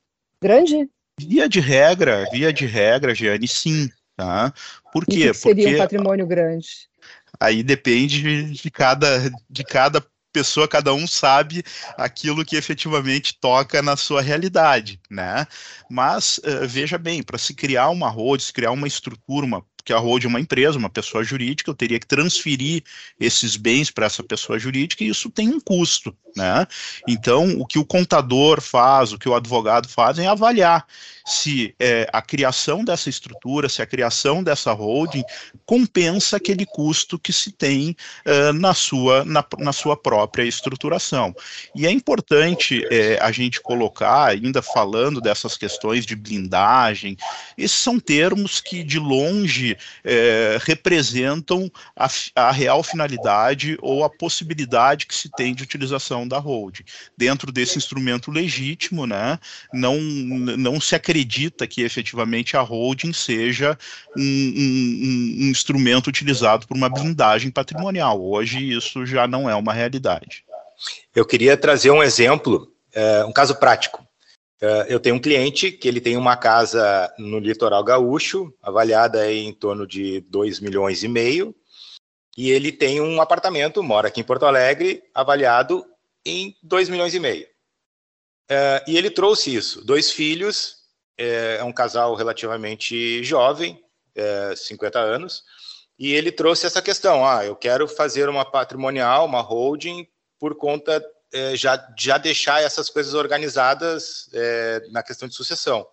grande? 0.41 0.89
Via 1.19 1.47
de 1.47 1.59
regra, 1.59 2.27
via 2.31 2.51
de 2.51 2.65
regra, 2.65 3.13
Giane, 3.13 3.47
sim. 3.47 3.87
Tá? 4.17 4.53
Por 4.93 5.05
quê? 5.05 5.27
que 5.27 5.33
seria 5.33 5.63
Porque 5.65 5.75
um 5.75 5.77
patrimônio 5.77 6.25
grande? 6.25 6.87
Aí 7.39 7.61
depende 7.61 8.43
de 8.53 8.71
cada, 8.71 9.29
de 9.49 9.63
cada 9.63 10.01
pessoa, 10.31 10.67
cada 10.67 10.93
um 10.93 11.05
sabe 11.05 11.63
aquilo 11.97 12.43
que 12.43 12.55
efetivamente 12.55 13.37
toca 13.39 13.81
na 13.81 13.95
sua 13.95 14.21
realidade, 14.21 14.99
né? 15.09 15.45
Mas 15.89 16.39
uh, 16.39 16.67
veja 16.67 16.97
bem, 16.97 17.23
para 17.23 17.37
se 17.37 17.53
criar 17.53 17.89
uma 17.89 18.09
road, 18.09 18.43
se 18.43 18.51
criar 18.51 18.71
uma 18.71 18.87
estrutura, 18.87 19.45
uma 19.45 19.65
que 19.85 19.93
a 19.93 19.97
Road 19.97 20.25
é 20.25 20.29
uma 20.29 20.39
empresa, 20.39 20.79
uma 20.79 20.89
pessoa 20.89 21.23
jurídica, 21.23 21.69
eu 21.69 21.75
teria 21.75 21.99
que 21.99 22.07
transferir 22.07 22.83
esses 23.19 23.55
bens 23.55 23.91
para 23.91 24.07
essa 24.07 24.23
pessoa 24.23 24.57
jurídica 24.57 25.03
e 25.03 25.07
isso 25.07 25.29
tem 25.29 25.49
um 25.49 25.59
custo, 25.59 26.13
né? 26.35 26.67
Então, 27.07 27.59
o 27.59 27.65
que 27.65 27.77
o 27.77 27.85
contador 27.85 28.59
faz, 28.59 29.13
o 29.13 29.19
que 29.19 29.29
o 29.29 29.35
advogado 29.35 29.87
faz 29.87 30.17
é 30.17 30.25
avaliar 30.25 30.85
se 31.25 31.73
é, 31.79 32.07
a 32.13 32.21
criação 32.21 32.85
dessa 32.85 33.09
estrutura, 33.09 33.67
se 33.67 33.81
a 33.81 33.85
criação 33.85 34.43
dessa 34.43 34.71
holding 34.71 35.23
compensa 35.65 36.37
aquele 36.37 36.67
custo 36.67 37.17
que 37.17 37.33
se 37.33 37.51
tem 37.51 37.95
uh, 38.27 38.53
na, 38.53 38.75
sua, 38.75 39.25
na, 39.25 39.43
na, 39.57 39.73
sua 39.73 39.97
própria 39.97 40.43
estruturação. 40.43 41.35
E 41.75 41.87
é 41.87 41.91
importante 41.91 42.85
é, 42.91 43.17
a 43.19 43.31
gente 43.31 43.59
colocar, 43.59 44.29
ainda 44.29 44.61
falando 44.61 45.19
dessas 45.19 45.57
questões 45.57 46.05
de 46.05 46.15
blindagem, 46.15 47.17
esses 47.57 47.79
são 47.79 47.99
termos 47.99 48.61
que 48.61 48.83
de 48.83 48.99
longe 48.99 49.75
é, 50.03 50.59
representam 50.61 51.71
a, 51.95 52.07
a 52.35 52.51
real 52.51 52.83
finalidade 52.83 53.77
ou 53.81 54.03
a 54.03 54.09
possibilidade 54.09 55.07
que 55.07 55.15
se 55.15 55.29
tem 55.29 55.55
de 55.55 55.63
utilização 55.63 56.27
da 56.27 56.37
holding. 56.37 56.83
Dentro 57.17 57.51
desse 57.51 57.79
instrumento 57.79 58.29
legítimo, 58.29 59.07
né, 59.07 59.39
não, 59.73 59.99
não 59.99 60.79
se 60.79 60.93
acredita 60.93 61.14
acredita 61.15 61.65
que 61.65 61.81
efetivamente 61.81 62.57
a 62.57 62.61
holding 62.61 63.13
seja 63.13 63.77
um, 64.17 64.21
um, 64.21 65.45
um 65.45 65.49
instrumento 65.49 66.07
utilizado 66.07 66.67
por 66.67 66.75
uma 66.75 66.89
blindagem 66.89 67.49
patrimonial. 67.49 68.21
Hoje 68.21 68.75
isso 68.75 69.05
já 69.05 69.25
não 69.25 69.49
é 69.49 69.55
uma 69.55 69.71
realidade. 69.71 70.43
Eu 71.15 71.25
queria 71.25 71.55
trazer 71.55 71.89
um 71.91 72.03
exemplo, 72.03 72.69
é, 72.93 73.23
um 73.23 73.31
caso 73.31 73.55
prático. 73.55 74.05
É, 74.61 74.87
eu 74.89 74.99
tenho 74.99 75.15
um 75.15 75.19
cliente 75.19 75.71
que 75.71 75.87
ele 75.87 76.01
tem 76.01 76.17
uma 76.17 76.35
casa 76.35 77.13
no 77.17 77.39
litoral 77.39 77.83
gaúcho, 77.83 78.53
avaliada 78.61 79.31
em 79.31 79.53
torno 79.53 79.87
de 79.87 80.19
2 80.29 80.59
milhões 80.59 81.01
e 81.01 81.07
meio, 81.07 81.55
e 82.37 82.51
ele 82.51 82.73
tem 82.73 82.99
um 82.99 83.21
apartamento, 83.21 83.81
mora 83.81 84.09
aqui 84.09 84.19
em 84.19 84.25
Porto 84.25 84.45
Alegre, 84.45 85.01
avaliado 85.13 85.85
em 86.25 86.53
2 86.61 86.89
milhões 86.89 87.13
e 87.13 87.19
meio. 87.21 87.47
É, 88.49 88.83
e 88.85 88.97
ele 88.97 89.09
trouxe 89.09 89.55
isso, 89.55 89.83
dois 89.83 90.11
filhos, 90.11 90.84
é, 91.17 91.57
é 91.59 91.63
um 91.63 91.71
casal 91.71 92.15
relativamente 92.15 93.23
jovem, 93.23 93.83
é, 94.15 94.55
50 94.55 94.99
anos, 94.99 95.43
e 95.97 96.13
ele 96.13 96.31
trouxe 96.31 96.65
essa 96.65 96.81
questão: 96.81 97.25
ah, 97.25 97.45
eu 97.45 97.55
quero 97.55 97.87
fazer 97.87 98.29
uma 98.29 98.43
patrimonial, 98.43 99.25
uma 99.25 99.41
holding, 99.41 100.07
por 100.39 100.55
conta 100.55 101.03
é, 101.33 101.55
já, 101.55 101.93
já 101.97 102.17
deixar 102.17 102.61
essas 102.61 102.89
coisas 102.89 103.13
organizadas 103.13 104.29
é, 104.33 104.81
na 104.91 105.03
questão 105.03 105.27
de 105.27 105.35
sucessão. 105.35 105.85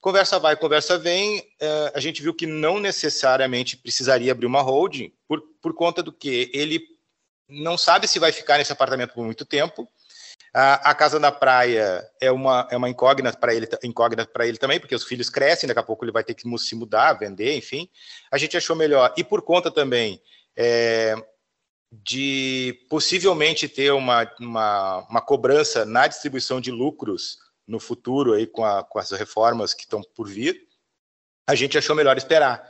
Conversa 0.00 0.38
vai, 0.38 0.54
conversa 0.56 0.96
vem, 0.98 1.42
é, 1.60 1.92
a 1.94 2.00
gente 2.00 2.22
viu 2.22 2.32
que 2.32 2.46
não 2.46 2.78
necessariamente 2.78 3.76
precisaria 3.76 4.32
abrir 4.32 4.46
uma 4.46 4.62
holding, 4.62 5.12
por, 5.26 5.42
por 5.60 5.74
conta 5.74 6.02
do 6.02 6.12
que 6.12 6.50
ele 6.54 6.80
não 7.48 7.76
sabe 7.76 8.06
se 8.06 8.18
vai 8.18 8.32
ficar 8.32 8.58
nesse 8.58 8.72
apartamento 8.72 9.14
por 9.14 9.24
muito 9.24 9.44
tempo, 9.44 9.88
a, 10.58 10.90
a 10.90 10.94
casa 10.94 11.20
na 11.20 11.30
praia 11.30 12.02
é 12.18 12.32
uma, 12.32 12.66
é 12.70 12.76
uma 12.78 12.88
incógnita 12.88 13.36
para 13.36 13.54
ele, 13.54 13.68
incógnita 13.84 14.24
para 14.24 14.46
ele 14.46 14.56
também, 14.56 14.80
porque 14.80 14.94
os 14.94 15.04
filhos 15.04 15.28
crescem, 15.28 15.68
daqui 15.68 15.80
a 15.80 15.82
pouco 15.82 16.02
ele 16.02 16.12
vai 16.12 16.24
ter 16.24 16.32
que 16.32 16.48
se 16.56 16.74
mudar, 16.74 17.12
vender, 17.12 17.58
enfim. 17.58 17.90
A 18.32 18.38
gente 18.38 18.56
achou 18.56 18.74
melhor. 18.74 19.12
E 19.18 19.22
por 19.22 19.42
conta 19.42 19.70
também 19.70 20.18
é, 20.56 21.14
de 21.92 22.86
possivelmente 22.88 23.68
ter 23.68 23.92
uma, 23.92 24.26
uma, 24.40 25.06
uma, 25.10 25.20
cobrança 25.20 25.84
na 25.84 26.06
distribuição 26.06 26.58
de 26.58 26.70
lucros 26.70 27.36
no 27.68 27.78
futuro 27.78 28.32
aí 28.32 28.46
com, 28.46 28.64
a, 28.64 28.82
com 28.82 28.98
as 28.98 29.10
reformas 29.10 29.74
que 29.74 29.82
estão 29.82 30.00
por 30.14 30.26
vir, 30.26 30.58
a 31.46 31.54
gente 31.54 31.76
achou 31.76 31.94
melhor 31.94 32.16
esperar. 32.16 32.66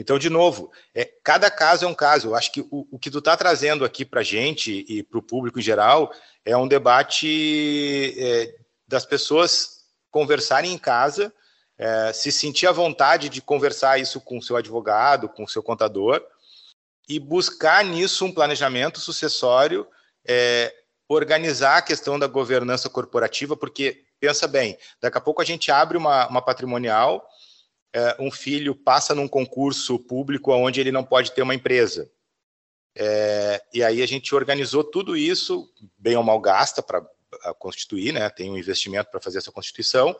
Então, 0.00 0.18
de 0.18 0.30
novo, 0.30 0.72
é, 0.94 1.04
cada 1.22 1.50
caso 1.50 1.84
é 1.84 1.88
um 1.88 1.94
caso. 1.94 2.28
Eu 2.28 2.34
acho 2.34 2.50
que 2.50 2.62
o, 2.62 2.88
o 2.90 2.98
que 2.98 3.10
tu 3.10 3.18
está 3.18 3.36
trazendo 3.36 3.84
aqui 3.84 4.02
para 4.02 4.20
a 4.20 4.24
gente 4.24 4.82
e 4.88 5.02
para 5.02 5.18
o 5.18 5.22
público 5.22 5.58
em 5.58 5.62
geral 5.62 6.10
é 6.42 6.56
um 6.56 6.66
debate 6.66 8.14
é, 8.18 8.54
das 8.88 9.04
pessoas 9.04 9.84
conversarem 10.10 10.72
em 10.72 10.78
casa, 10.78 11.30
é, 11.76 12.14
se 12.14 12.32
sentir 12.32 12.66
à 12.66 12.72
vontade 12.72 13.28
de 13.28 13.42
conversar 13.42 14.00
isso 14.00 14.22
com 14.22 14.38
o 14.38 14.42
seu 14.42 14.56
advogado, 14.56 15.28
com 15.28 15.44
o 15.44 15.48
seu 15.48 15.62
contador, 15.62 16.24
e 17.06 17.20
buscar 17.20 17.84
nisso 17.84 18.24
um 18.24 18.32
planejamento 18.32 19.00
sucessório, 19.00 19.86
é, 20.26 20.74
organizar 21.06 21.76
a 21.76 21.82
questão 21.82 22.18
da 22.18 22.26
governança 22.26 22.88
corporativa, 22.88 23.54
porque, 23.54 24.02
pensa 24.18 24.48
bem, 24.48 24.78
daqui 24.98 25.18
a 25.18 25.20
pouco 25.20 25.42
a 25.42 25.44
gente 25.44 25.70
abre 25.70 25.98
uma, 25.98 26.26
uma 26.26 26.40
patrimonial 26.40 27.22
um 28.18 28.30
filho 28.30 28.74
passa 28.74 29.14
num 29.14 29.28
concurso 29.28 29.98
público 29.98 30.52
onde 30.52 30.80
ele 30.80 30.92
não 30.92 31.04
pode 31.04 31.32
ter 31.32 31.42
uma 31.42 31.54
empresa. 31.54 32.10
É, 32.96 33.62
e 33.72 33.82
aí 33.82 34.02
a 34.02 34.06
gente 34.06 34.34
organizou 34.34 34.82
tudo 34.84 35.16
isso, 35.16 35.72
bem 35.96 36.16
ou 36.16 36.22
mal 36.22 36.40
gasta 36.40 36.82
para 36.82 37.04
constituir, 37.58 38.12
né? 38.12 38.28
Tem 38.30 38.50
um 38.50 38.58
investimento 38.58 39.10
para 39.10 39.20
fazer 39.20 39.38
essa 39.38 39.52
constituição. 39.52 40.16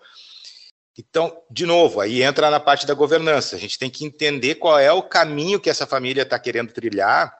Então, 0.96 1.42
de 1.50 1.64
novo, 1.64 2.00
aí 2.00 2.22
entra 2.22 2.50
na 2.50 2.60
parte 2.60 2.86
da 2.86 2.94
governança. 2.94 3.56
A 3.56 3.58
gente 3.58 3.78
tem 3.78 3.90
que 3.90 4.04
entender 4.04 4.56
qual 4.56 4.78
é 4.78 4.92
o 4.92 5.02
caminho 5.02 5.60
que 5.60 5.70
essa 5.70 5.86
família 5.86 6.22
está 6.22 6.38
querendo 6.38 6.72
trilhar, 6.72 7.36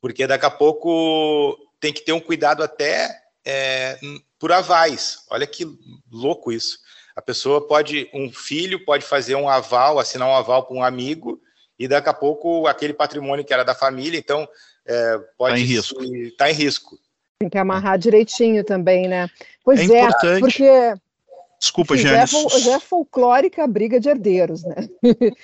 porque 0.00 0.26
daqui 0.26 0.46
a 0.46 0.50
pouco 0.50 1.56
tem 1.80 1.92
que 1.92 2.02
ter 2.02 2.12
um 2.12 2.20
cuidado 2.20 2.62
até 2.62 3.22
é, 3.44 3.98
por 4.38 4.52
avais. 4.52 5.24
Olha 5.30 5.46
que 5.46 5.66
louco 6.10 6.50
isso. 6.52 6.78
A 7.16 7.22
pessoa 7.22 7.66
pode, 7.66 8.10
um 8.12 8.30
filho 8.30 8.84
pode 8.84 9.02
fazer 9.04 9.34
um 9.34 9.48
aval, 9.48 9.98
assinar 9.98 10.28
um 10.28 10.34
aval 10.34 10.64
para 10.66 10.76
um 10.76 10.84
amigo, 10.84 11.40
e 11.78 11.88
daqui 11.88 12.10
a 12.10 12.14
pouco 12.14 12.66
aquele 12.66 12.92
patrimônio 12.92 13.44
que 13.44 13.54
era 13.54 13.64
da 13.64 13.74
família, 13.74 14.18
então 14.18 14.46
é, 14.86 15.18
pode 15.38 15.54
estar 15.54 15.56
tá 15.56 15.58
em 15.58 15.64
risco. 15.64 16.36
Tá 16.36 16.50
em 16.50 16.54
risco. 16.54 16.98
Tem 17.38 17.48
que 17.48 17.58
amarrar 17.58 17.98
direitinho 17.98 18.62
também, 18.64 19.08
né? 19.08 19.28
Pois 19.64 19.88
é, 19.90 20.00
é 20.00 20.40
porque. 20.40 20.94
Desculpa, 21.58 21.96
Jane. 21.96 22.26
Já, 22.26 22.38
é 22.38 22.60
já 22.60 22.72
é 22.74 22.80
folclórica 22.80 23.64
a 23.64 23.66
briga 23.66 23.98
de 23.98 24.08
herdeiros, 24.08 24.62
né? 24.62 24.76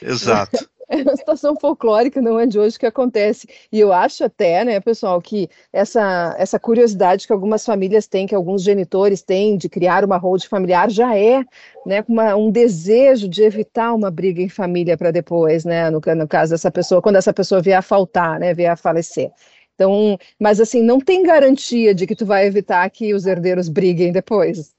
Exato. 0.01 0.69
é 0.93 1.03
uma 1.03 1.17
situação 1.17 1.57
folclórica, 1.57 2.21
não 2.21 2.39
é 2.39 2.47
de 2.47 2.59
hoje 2.59 2.79
que 2.79 2.85
acontece. 2.85 3.49
E 3.73 3.81
eu 3.81 3.93
acho 3.93 4.25
até, 4.25 4.63
né, 4.65 4.79
pessoal, 4.79 5.21
que 5.21 5.49
essa, 5.73 6.35
essa 6.39 6.59
curiosidade 6.59 7.27
que 7.27 7.33
algumas 7.33 7.65
famílias 7.65 8.07
têm, 8.07 8.27
que 8.27 8.35
alguns 8.35 8.63
genitores 8.63 9.23
têm 9.23 9.57
de 9.57 9.69
criar 9.69 10.05
uma 10.05 10.19
hold 10.19 10.45
familiar, 10.45 10.91
já 10.91 11.17
é 11.17 11.43
né, 11.87 12.05
uma, 12.07 12.37
um 12.37 12.51
desejo 12.51 13.27
de 13.27 13.43
evitar 13.43 13.95
uma 13.95 14.11
briga 14.11 14.43
em 14.43 14.49
família 14.49 14.97
para 14.97 15.11
depois, 15.11 15.65
né, 15.65 15.89
no, 15.91 16.01
no 16.01 16.29
caso 16.29 16.53
dessa 16.53 16.71
pessoa, 16.71 17.01
quando 17.01 17.17
essa 17.17 17.33
pessoa 17.33 17.63
vier 17.63 17.79
a 17.79 17.83
faltar, 17.83 18.39
né, 18.39 18.53
vier 18.53 18.71
a 18.71 18.77
falecer. 18.77 19.31
Então, 19.75 20.19
mas 20.39 20.61
assim, 20.61 20.83
não 20.83 21.01
tem 21.01 21.23
garantia 21.23 21.95
de 21.95 22.07
que 22.07 22.15
tu 22.15 22.27
vai 22.27 22.47
evitar 22.47 22.89
que 22.91 23.15
os 23.15 23.27
herdeiros 23.27 23.69
briguem 23.69 24.13
depois. 24.13 24.75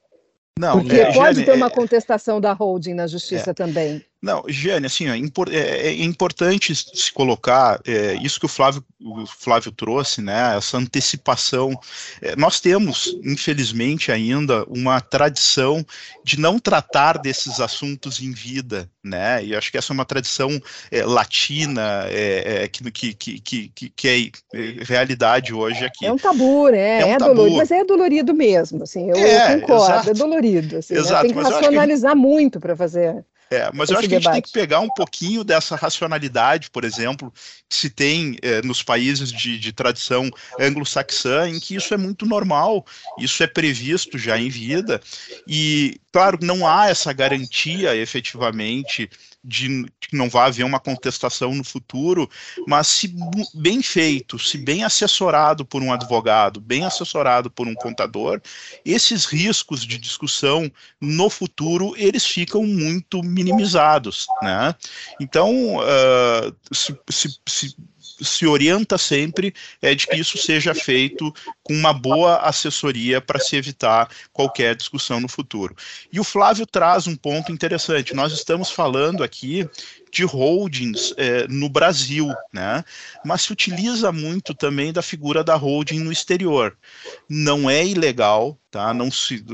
Não, 0.59 0.79
Porque 0.79 0.99
é, 0.99 1.11
pode 1.11 1.43
ter 1.43 1.53
uma 1.53 1.69
contestação 1.69 2.39
da 2.39 2.53
holding 2.53 2.93
na 2.93 3.07
justiça 3.07 3.49
é, 3.51 3.53
também. 3.53 4.05
Não, 4.23 4.41
Giane, 4.47 4.85
assim, 4.85 5.09
é, 5.09 5.19
é, 5.51 5.87
é, 5.87 6.01
importante 6.01 6.73
se 6.73 7.11
colocar 7.11 7.81
é, 7.85 8.13
isso 8.23 8.39
que 8.39 8.45
o 8.45 8.49
Flávio, 8.49 8.81
o 9.01 9.25
Flávio 9.25 9.69
trouxe, 9.69 10.21
né, 10.21 10.55
essa 10.55 10.77
antecipação. 10.77 11.77
É, 12.21 12.33
nós 12.33 12.61
temos, 12.61 13.17
infelizmente, 13.21 14.13
ainda 14.13 14.63
uma 14.69 15.01
tradição 15.01 15.85
de 16.23 16.39
não 16.39 16.57
tratar 16.57 17.17
desses 17.17 17.59
assuntos 17.59 18.21
em 18.21 18.31
vida, 18.31 18.89
né, 19.03 19.43
e 19.43 19.53
acho 19.53 19.69
que 19.69 19.77
essa 19.77 19.91
é 19.91 19.93
uma 19.93 20.05
tradição 20.05 20.49
é, 20.89 21.03
latina 21.03 22.05
que, 22.71 22.91
que, 22.91 23.13
que, 23.41 23.67
que, 23.67 23.89
que 23.89 24.07
é 24.07 24.83
realidade 24.85 25.53
hoje 25.53 25.83
aqui. 25.83 26.05
É 26.05 26.13
um 26.13 26.17
tabu, 26.17 26.69
né, 26.69 27.01
é, 27.01 27.05
um 27.07 27.17
tabu. 27.17 27.33
dolorido, 27.33 27.57
mas 27.57 27.71
é 27.71 27.83
dolorido 27.83 28.33
mesmo, 28.33 28.83
assim, 28.83 29.09
eu, 29.09 29.17
eu 29.17 29.59
concordo, 29.59 29.83
exato. 29.83 30.09
é 30.11 30.13
dolorido, 30.13 30.77
assim, 30.77 30.93
né? 30.93 31.21
tem 31.23 31.33
que 31.33 31.39
racionalizar 31.41 32.13
que... 32.13 32.17
muito 32.17 32.57
para 32.61 32.73
fazer 32.73 33.25
é, 33.53 33.69
mas 33.73 33.89
eu 33.89 33.97
acho 33.97 34.07
que 34.07 34.15
a 34.15 34.19
gente 34.19 34.31
tem 34.31 34.41
que 34.41 34.51
pegar 34.51 34.79
um 34.79 34.89
pouquinho 34.89 35.43
dessa 35.43 35.75
racionalidade, 35.75 36.71
por 36.71 36.83
exemplo, 36.83 37.31
que 37.69 37.75
se 37.75 37.89
tem 37.89 38.37
é, 38.41 38.61
nos 38.61 38.81
países 38.81 39.31
de, 39.31 39.59
de 39.59 39.71
tradição 39.71 40.29
anglo-saxã, 40.59 41.47
em 41.47 41.59
que 41.59 41.75
isso 41.75 41.93
é 41.93 41.97
muito 41.97 42.25
normal, 42.25 42.85
isso 43.19 43.43
é 43.43 43.47
previsto 43.47 44.17
já 44.17 44.37
em 44.37 44.49
vida, 44.49 44.99
e, 45.47 45.99
claro, 46.11 46.39
não 46.41 46.67
há 46.67 46.89
essa 46.89 47.13
garantia 47.13 47.95
efetivamente 47.95 49.09
de 49.43 49.85
que 49.99 50.15
não 50.15 50.29
vai 50.29 50.47
haver 50.47 50.63
uma 50.63 50.79
contestação 50.79 51.53
no 51.53 51.63
futuro, 51.63 52.29
mas 52.65 52.87
se 52.87 53.13
bem 53.53 53.81
feito, 53.81 54.39
se 54.39 54.57
bem 54.57 54.83
assessorado 54.83 55.65
por 55.65 55.81
um 55.81 55.91
advogado, 55.91 56.61
bem 56.61 56.85
assessorado 56.85 57.51
por 57.51 57.67
um 57.67 57.73
contador, 57.73 58.41
esses 58.85 59.25
riscos 59.25 59.85
de 59.85 59.97
discussão 59.97 60.71
no 61.01 61.29
futuro 61.29 61.93
eles 61.97 62.25
ficam 62.25 62.63
muito 62.63 63.21
minimizados, 63.21 64.27
né? 64.41 64.73
Então, 65.19 65.77
uh, 65.77 66.55
se, 66.71 66.97
se, 67.09 67.39
se 67.45 67.75
se 68.23 68.45
orienta 68.45 68.97
sempre 68.97 69.53
é 69.81 69.93
de 69.93 70.07
que 70.07 70.15
isso 70.15 70.37
seja 70.37 70.73
feito 70.73 71.33
com 71.63 71.73
uma 71.73 71.93
boa 71.93 72.37
assessoria 72.37 73.21
para 73.21 73.39
se 73.39 73.55
evitar 73.55 74.09
qualquer 74.31 74.75
discussão 74.75 75.19
no 75.19 75.27
futuro. 75.27 75.75
E 76.11 76.19
o 76.19 76.23
Flávio 76.23 76.65
traz 76.65 77.07
um 77.07 77.15
ponto 77.15 77.51
interessante. 77.51 78.13
Nós 78.13 78.33
estamos 78.33 78.71
falando 78.71 79.23
aqui 79.23 79.69
de 80.13 80.23
holdings 80.23 81.11
é, 81.17 81.47
no 81.47 81.67
Brasil, 81.67 82.31
né? 82.53 82.85
Mas 83.25 83.41
se 83.41 83.51
utiliza 83.51 84.11
muito 84.11 84.53
também 84.53 84.93
da 84.93 85.01
figura 85.01 85.43
da 85.43 85.55
holding 85.55 85.99
no 85.99 86.11
exterior. 86.11 86.77
Não 87.27 87.67
é 87.67 87.83
ilegal, 87.83 88.55
tá? 88.73 88.91
Não 88.91 89.11
se 89.11 89.45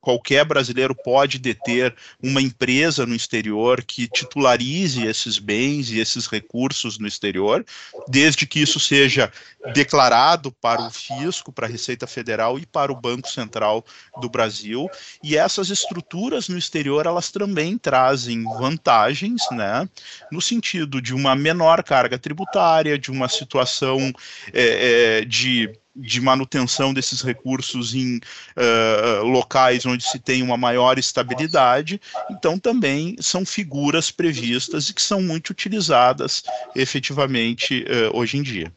qualquer 0.00 0.44
brasileiro 0.44 0.94
pode 0.94 1.36
deter 1.36 1.94
uma 2.22 2.40
empresa 2.40 3.04
no 3.04 3.14
exterior 3.14 3.82
que 3.82 4.06
titularize 4.06 5.04
esses 5.04 5.38
bens 5.38 5.90
e 5.90 5.98
esses 5.98 6.28
recursos 6.28 6.96
no 6.96 7.08
exterior, 7.08 7.66
desde 8.08 8.46
que 8.46 8.60
isso 8.60 8.78
seja 8.78 9.32
declarado 9.74 10.52
para 10.52 10.82
o 10.82 10.90
fisco, 10.90 11.52
para 11.52 11.66
a 11.66 11.70
Receita 11.70 12.06
Federal 12.06 12.56
e 12.56 12.64
para 12.64 12.92
o 12.92 13.00
Banco 13.00 13.28
Central 13.28 13.84
do 14.20 14.28
Brasil. 14.28 14.88
E 15.24 15.36
essas 15.36 15.70
estruturas 15.70 16.48
no 16.48 16.56
exterior 16.56 17.04
elas 17.04 17.32
também 17.32 17.76
trazem 17.76 18.44
vantagens, 18.44 19.42
né? 19.50 19.75
No 20.30 20.40
sentido 20.40 21.02
de 21.02 21.14
uma 21.14 21.34
menor 21.34 21.82
carga 21.82 22.18
tributária, 22.18 22.98
de 22.98 23.10
uma 23.10 23.28
situação 23.28 24.12
é, 24.52 25.20
é, 25.20 25.24
de 25.24 25.70
de 25.96 26.20
manutenção 26.20 26.92
desses 26.92 27.22
recursos 27.22 27.94
em 27.94 28.18
uh, 28.18 29.24
locais 29.24 29.86
onde 29.86 30.04
se 30.04 30.18
tem 30.18 30.42
uma 30.42 30.56
maior 30.56 30.98
estabilidade, 30.98 32.00
então 32.30 32.58
também 32.58 33.16
são 33.18 33.46
figuras 33.46 34.10
previstas 34.10 34.90
e 34.90 34.94
que 34.94 35.00
são 35.00 35.22
muito 35.22 35.50
utilizadas 35.50 36.44
efetivamente 36.74 37.84
uh, 37.84 38.16
hoje 38.16 38.36
em 38.36 38.42
dia. 38.42 38.70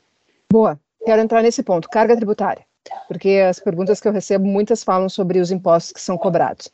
Boa, 0.51 0.79
quero 1.05 1.21
entrar 1.21 1.43
nesse 1.43 1.61
ponto, 1.61 1.89
carga 1.89 2.15
tributária, 2.15 2.65
porque 3.07 3.43
as 3.47 3.59
perguntas 3.59 3.99
que 3.99 4.07
eu 4.07 4.13
recebo, 4.13 4.45
muitas 4.45 4.83
falam 4.83 5.09
sobre 5.09 5.39
os 5.39 5.51
impostos 5.51 5.91
que 5.91 6.01
são 6.01 6.17
cobrados. 6.17 6.71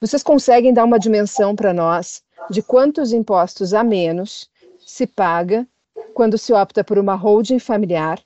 Vocês 0.00 0.22
conseguem 0.22 0.74
dar 0.74 0.84
uma 0.84 0.98
dimensão 0.98 1.54
para 1.54 1.72
nós 1.72 2.22
de 2.50 2.62
quantos 2.62 3.12
impostos 3.12 3.74
a 3.74 3.82
menos 3.82 4.50
se 4.78 5.06
paga 5.06 5.66
quando 6.14 6.36
se 6.36 6.52
opta 6.52 6.82
por 6.82 6.98
uma 6.98 7.14
holding 7.14 7.58
familiar 7.58 8.18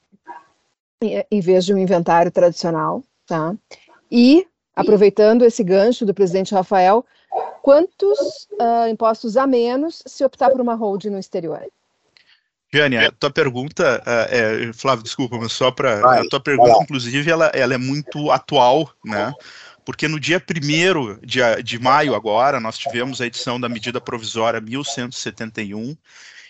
em 1.31 1.41
vez 1.41 1.65
de 1.65 1.75
um 1.75 1.79
inventário 1.79 2.31
tradicional, 2.31 3.03
tá? 3.27 3.55
E 4.11 4.47
aproveitando 4.75 5.45
esse 5.45 5.63
gancho 5.63 6.07
do 6.07 6.15
presidente 6.15 6.55
Rafael, 6.55 7.05
quantos 7.63 8.49
uh, 8.53 8.89
impostos 8.89 9.37
a 9.37 9.47
menos 9.47 10.03
se 10.07 10.25
optar 10.25 10.51
por 10.51 10.61
uma 10.61 10.75
holding 10.75 11.11
no 11.11 11.19
exterior? 11.19 11.67
Jane, 12.73 12.97
a 12.97 13.13
tua 13.13 13.31
pergunta, 13.31 14.03
uh, 14.07 14.69
é, 14.69 14.73
Flávio, 14.73 15.03
desculpa, 15.03 15.37
mas 15.39 15.53
só 15.53 15.71
para 15.71 16.21
a 16.21 16.29
tua 16.29 16.41
pergunta, 16.41 16.83
inclusive, 16.83 17.31
ela, 17.31 17.47
ela 17.55 17.75
é 17.75 17.79
muito 17.79 18.31
atual, 18.31 18.91
né? 19.05 19.33
Porque 19.87 20.09
no 20.09 20.19
dia 20.19 20.43
1 20.43 21.25
de, 21.25 21.63
de 21.63 21.79
maio, 21.79 22.17
agora, 22.17 22.59
nós 22.59 22.77
tivemos 22.77 23.21
a 23.21 23.27
edição 23.27 23.59
da 23.61 23.69
medida 23.69 24.01
provisória 24.01 24.61
1171, 24.61 25.97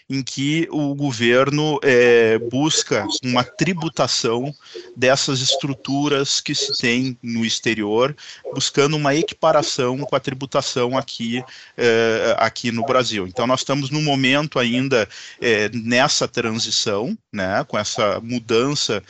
em 0.08 0.22
que 0.22 0.68
o 0.70 0.94
governo 0.94 1.80
é, 1.82 2.38
busca 2.38 3.06
uma 3.24 3.42
tributação 3.42 4.54
dessas 4.96 5.40
estruturas 5.40 6.40
que 6.40 6.54
se 6.54 6.78
tem 6.78 7.18
no 7.20 7.44
exterior, 7.44 8.16
buscando 8.54 8.96
uma 8.96 9.16
equiparação 9.16 9.98
com 9.98 10.14
a 10.14 10.20
tributação 10.20 10.96
aqui, 10.96 11.42
é, 11.76 12.36
aqui 12.38 12.70
no 12.70 12.84
Brasil. 12.84 13.26
Então, 13.26 13.48
nós 13.48 13.60
estamos 13.60 13.90
no 13.90 14.00
momento 14.00 14.60
ainda 14.60 15.08
é, 15.40 15.68
nessa 15.70 16.28
transição, 16.28 17.18
né, 17.32 17.64
com 17.66 17.76
essa 17.76 18.20
mudança, 18.20 19.02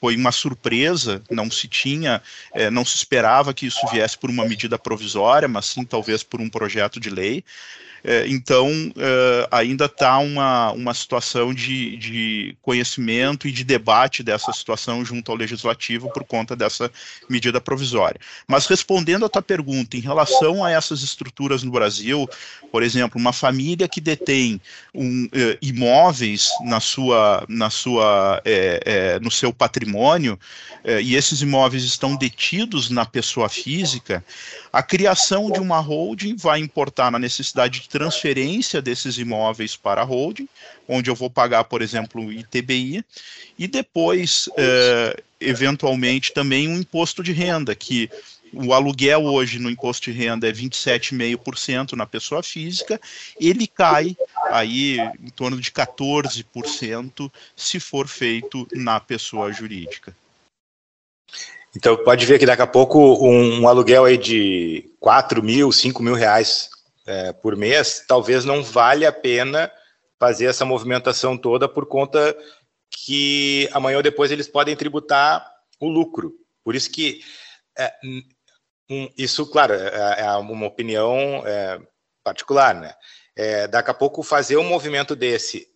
foi 0.00 0.16
uma 0.16 0.30
surpresa, 0.30 1.20
não 1.28 1.50
se 1.50 1.66
tinha, 1.66 2.22
não 2.70 2.84
se 2.84 2.96
esperava 2.96 3.52
que 3.52 3.66
isso 3.66 3.80
viesse 3.90 4.16
por 4.16 4.30
uma 4.30 4.44
medida 4.44 4.78
provisória, 4.78 5.48
mas 5.48 5.66
sim 5.66 5.84
talvez 5.84 6.22
por 6.22 6.40
um 6.40 6.48
projeto 6.48 7.00
de 7.00 7.10
lei. 7.10 7.44
É, 8.04 8.26
então, 8.26 8.68
é, 8.96 9.48
ainda 9.50 9.84
está 9.84 10.18
uma, 10.18 10.72
uma 10.72 10.92
situação 10.92 11.54
de, 11.54 11.96
de 11.96 12.56
conhecimento 12.60 13.46
e 13.46 13.52
de 13.52 13.62
debate 13.62 14.22
dessa 14.22 14.52
situação 14.52 15.04
junto 15.04 15.30
ao 15.30 15.36
Legislativo 15.36 16.10
por 16.12 16.24
conta 16.24 16.56
dessa 16.56 16.90
medida 17.28 17.60
provisória. 17.60 18.20
Mas 18.46 18.66
respondendo 18.66 19.24
a 19.24 19.28
tua 19.28 19.42
pergunta, 19.42 19.96
em 19.96 20.00
relação 20.00 20.64
a 20.64 20.70
essas 20.70 21.02
estruturas 21.02 21.62
no 21.62 21.70
Brasil, 21.70 22.28
por 22.72 22.82
exemplo, 22.82 23.20
uma 23.20 23.32
família 23.32 23.86
que 23.86 24.00
detém 24.00 24.60
um, 24.94 25.24
uh, 25.26 25.58
imóveis 25.60 26.48
na 26.64 26.80
sua, 26.80 27.44
na 27.48 27.70
sua, 27.70 28.40
é, 28.44 28.82
é, 28.84 29.20
no 29.20 29.30
seu 29.30 29.52
patrimônio, 29.52 30.38
é, 30.84 31.00
e 31.00 31.14
esses 31.14 31.40
imóveis 31.40 31.84
estão 31.84 32.16
detidos 32.16 32.90
na 32.90 33.06
pessoa 33.06 33.48
física, 33.48 34.24
a 34.72 34.82
criação 34.82 35.50
de 35.50 35.60
uma 35.60 35.78
holding 35.78 36.34
vai 36.34 36.58
importar 36.58 37.10
na 37.10 37.18
necessidade 37.18 37.80
de 37.80 37.88
transferência 37.92 38.80
desses 38.80 39.18
imóveis 39.18 39.76
para 39.76 40.00
a 40.00 40.04
holding, 40.04 40.48
onde 40.88 41.10
eu 41.10 41.14
vou 41.14 41.28
pagar, 41.28 41.64
por 41.64 41.82
exemplo, 41.82 42.24
o 42.24 42.32
ITBI, 42.32 43.04
e 43.58 43.68
depois, 43.68 44.48
é, 44.56 45.22
eventualmente, 45.38 46.32
também 46.32 46.68
um 46.68 46.78
imposto 46.78 47.22
de 47.22 47.32
renda, 47.32 47.74
que 47.74 48.08
o 48.50 48.72
aluguel 48.72 49.24
hoje 49.24 49.58
no 49.58 49.68
imposto 49.68 50.10
de 50.10 50.16
renda 50.16 50.48
é 50.48 50.52
27,5% 50.52 51.92
na 51.92 52.06
pessoa 52.06 52.42
física, 52.42 52.98
ele 53.38 53.66
cai 53.66 54.16
aí 54.50 54.98
em 55.22 55.30
torno 55.30 55.60
de 55.60 55.70
14% 55.70 57.30
se 57.54 57.78
for 57.78 58.08
feito 58.08 58.66
na 58.72 58.98
pessoa 59.00 59.52
jurídica. 59.52 60.16
Então 61.76 61.96
pode 62.04 62.24
ver 62.24 62.38
que 62.38 62.46
daqui 62.46 62.62
a 62.62 62.66
pouco 62.66 62.98
um, 63.26 63.60
um 63.60 63.68
aluguel 63.68 64.04
aí 64.04 64.16
de 64.16 64.84
4 65.00 65.42
mil, 65.42 65.70
5 65.70 66.02
mil 66.02 66.14
reais 66.14 66.70
é, 67.06 67.32
por 67.32 67.56
mês, 67.56 68.04
talvez 68.06 68.44
não 68.44 68.62
valha 68.62 69.08
a 69.08 69.12
pena 69.12 69.70
fazer 70.18 70.46
essa 70.46 70.64
movimentação 70.64 71.36
toda 71.36 71.68
por 71.68 71.86
conta 71.86 72.36
que 72.90 73.68
amanhã 73.72 73.96
ou 73.96 74.02
depois 74.02 74.30
eles 74.30 74.46
podem 74.46 74.76
tributar 74.76 75.50
o 75.80 75.88
lucro. 75.88 76.32
Por 76.62 76.74
isso 76.74 76.90
que 76.90 77.20
é, 77.76 77.92
um, 78.88 79.10
isso, 79.16 79.46
claro, 79.46 79.74
é, 79.74 80.20
é 80.20 80.30
uma 80.36 80.66
opinião 80.66 81.42
é, 81.46 81.80
particular, 82.22 82.74
né? 82.74 82.94
É, 83.34 83.66
daqui 83.66 83.90
a 83.90 83.94
pouco 83.94 84.22
fazer 84.22 84.58
um 84.58 84.64
movimento 84.64 85.16
desse 85.16 85.66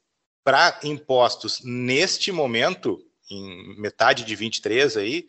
para 0.44 0.78
impostos 0.84 1.60
neste 1.64 2.30
momento, 2.30 2.98
em 3.30 3.80
metade 3.80 4.24
de 4.24 4.36
23 4.36 4.96
aí, 4.96 5.26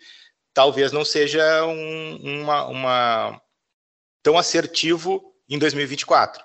talvez 0.53 0.91
não 0.91 1.03
seja 1.05 1.65
um, 1.65 2.41
uma, 2.41 2.65
uma, 2.65 3.41
tão 4.21 4.38
assertivo 4.38 5.33
em 5.49 5.57
2024. 5.57 6.43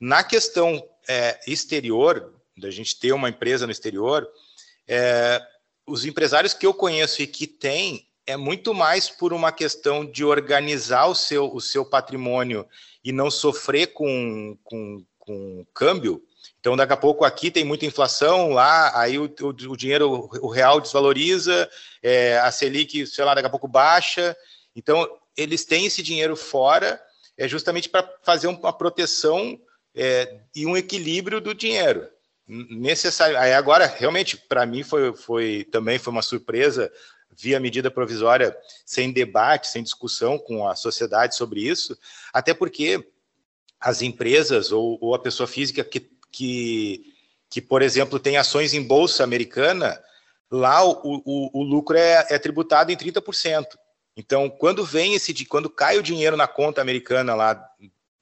Na 0.00 0.24
questão 0.24 0.82
é, 1.08 1.38
exterior, 1.46 2.34
da 2.56 2.70
gente 2.70 2.98
ter 2.98 3.12
uma 3.12 3.28
empresa 3.28 3.66
no 3.66 3.72
exterior, 3.72 4.28
é, 4.86 5.40
os 5.86 6.04
empresários 6.04 6.54
que 6.54 6.66
eu 6.66 6.74
conheço 6.74 7.22
e 7.22 7.26
que 7.26 7.46
têm 7.46 8.06
é 8.26 8.36
muito 8.36 8.72
mais 8.72 9.08
por 9.08 9.32
uma 9.32 9.50
questão 9.50 10.04
de 10.04 10.24
organizar 10.24 11.06
o 11.06 11.14
seu, 11.14 11.52
o 11.52 11.60
seu 11.60 11.84
patrimônio 11.84 12.66
e 13.02 13.12
não 13.12 13.30
sofrer 13.30 13.88
com, 13.88 14.56
com, 14.62 15.04
com 15.18 15.66
câmbio. 15.74 16.22
Então, 16.60 16.76
daqui 16.76 16.92
a 16.92 16.96
pouco 16.96 17.24
aqui 17.24 17.50
tem 17.50 17.64
muita 17.64 17.86
inflação, 17.86 18.50
lá 18.50 18.98
aí 18.98 19.18
o, 19.18 19.24
o, 19.24 19.48
o 19.48 19.76
dinheiro, 19.76 20.28
o 20.42 20.48
real 20.48 20.80
desvaloriza, 20.80 21.68
é, 22.02 22.38
a 22.38 22.52
Selic, 22.52 23.06
sei 23.06 23.24
lá, 23.24 23.34
daqui 23.34 23.46
a 23.46 23.50
pouco 23.50 23.66
baixa. 23.66 24.36
Então, 24.76 25.08
eles 25.36 25.64
têm 25.64 25.86
esse 25.86 26.02
dinheiro 26.02 26.36
fora, 26.36 27.00
é 27.36 27.48
justamente 27.48 27.88
para 27.88 28.08
fazer 28.22 28.46
uma 28.46 28.72
proteção 28.72 29.58
é, 29.94 30.40
e 30.54 30.66
um 30.66 30.76
equilíbrio 30.76 31.40
do 31.40 31.54
dinheiro 31.54 32.08
necessário. 32.46 33.38
Aí 33.38 33.52
agora, 33.54 33.86
realmente, 33.86 34.36
para 34.36 34.66
mim 34.66 34.82
foi, 34.82 35.14
foi 35.14 35.66
também 35.70 35.98
foi 35.98 36.12
uma 36.12 36.22
surpresa 36.22 36.90
via 37.30 37.60
medida 37.60 37.90
provisória 37.90 38.56
sem 38.84 39.12
debate, 39.12 39.68
sem 39.68 39.82
discussão 39.82 40.38
com 40.38 40.68
a 40.68 40.74
sociedade 40.74 41.36
sobre 41.36 41.60
isso, 41.60 41.96
até 42.32 42.52
porque 42.52 43.06
as 43.80 44.02
empresas 44.02 44.72
ou, 44.72 44.98
ou 45.00 45.14
a 45.14 45.18
pessoa 45.18 45.46
física 45.46 45.82
que, 45.82 46.10
que, 46.30 47.14
que, 47.48 47.62
por 47.62 47.82
exemplo, 47.82 48.18
tem 48.18 48.36
ações 48.36 48.74
em 48.74 48.82
bolsa 48.82 49.24
americana, 49.24 49.98
lá 50.50 50.84
o, 50.84 51.22
o, 51.24 51.60
o 51.60 51.62
lucro 51.62 51.96
é, 51.96 52.26
é 52.28 52.38
tributado 52.38 52.92
em 52.92 52.96
30%. 52.96 53.64
Então, 54.16 54.50
quando 54.50 54.84
vem 54.84 55.14
esse, 55.14 55.44
quando 55.44 55.70
cai 55.70 55.98
o 55.98 56.02
dinheiro 56.02 56.36
na 56.36 56.46
conta 56.46 56.80
americana 56.80 57.34
lá 57.34 57.54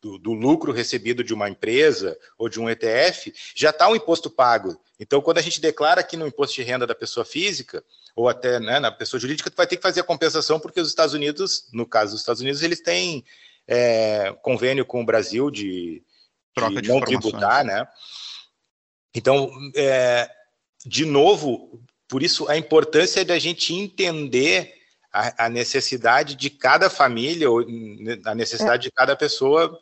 do, 0.00 0.18
do, 0.18 0.32
lucro 0.32 0.72
recebido 0.72 1.24
de 1.24 1.34
uma 1.34 1.48
empresa 1.48 2.16
ou 2.36 2.48
de 2.48 2.60
um 2.60 2.70
ETF, 2.70 3.32
já 3.54 3.70
está 3.70 3.88
um 3.88 3.96
imposto 3.96 4.30
pago. 4.30 4.80
Então, 5.00 5.20
quando 5.20 5.38
a 5.38 5.42
gente 5.42 5.60
declara 5.60 6.00
aqui 6.00 6.16
no 6.16 6.26
imposto 6.26 6.54
de 6.54 6.62
renda 6.62 6.86
da 6.86 6.94
pessoa 6.94 7.24
física, 7.24 7.84
ou 8.14 8.28
até 8.28 8.60
né, 8.60 8.78
na 8.78 8.92
pessoa 8.92 9.20
jurídica, 9.20 9.50
tu 9.50 9.56
vai 9.56 9.66
ter 9.66 9.76
que 9.76 9.82
fazer 9.82 10.00
a 10.00 10.04
compensação, 10.04 10.60
porque 10.60 10.80
os 10.80 10.88
Estados 10.88 11.14
Unidos, 11.14 11.68
no 11.72 11.86
caso 11.86 12.12
dos 12.12 12.20
Estados 12.20 12.40
Unidos, 12.40 12.62
eles 12.62 12.80
têm 12.80 13.24
é, 13.66 14.32
convênio 14.42 14.84
com 14.84 15.02
o 15.02 15.06
Brasil 15.06 15.50
de, 15.50 16.02
Troca 16.54 16.82
de, 16.82 16.88
não 16.88 17.00
tributar, 17.00 17.64
né? 17.64 17.86
Então, 19.14 19.50
é, 19.74 20.28
de 20.84 21.04
novo, 21.04 21.80
por 22.08 22.22
isso 22.22 22.48
a 22.48 22.56
importância 22.56 23.24
da 23.24 23.38
gente 23.38 23.74
entender 23.74 24.77
a, 25.12 25.46
a 25.46 25.48
necessidade 25.48 26.34
de 26.34 26.50
cada 26.50 26.88
família, 26.90 27.50
ou 27.50 27.64
a 28.24 28.34
necessidade 28.34 28.86
é. 28.86 28.88
de 28.88 28.92
cada 28.92 29.16
pessoa 29.16 29.78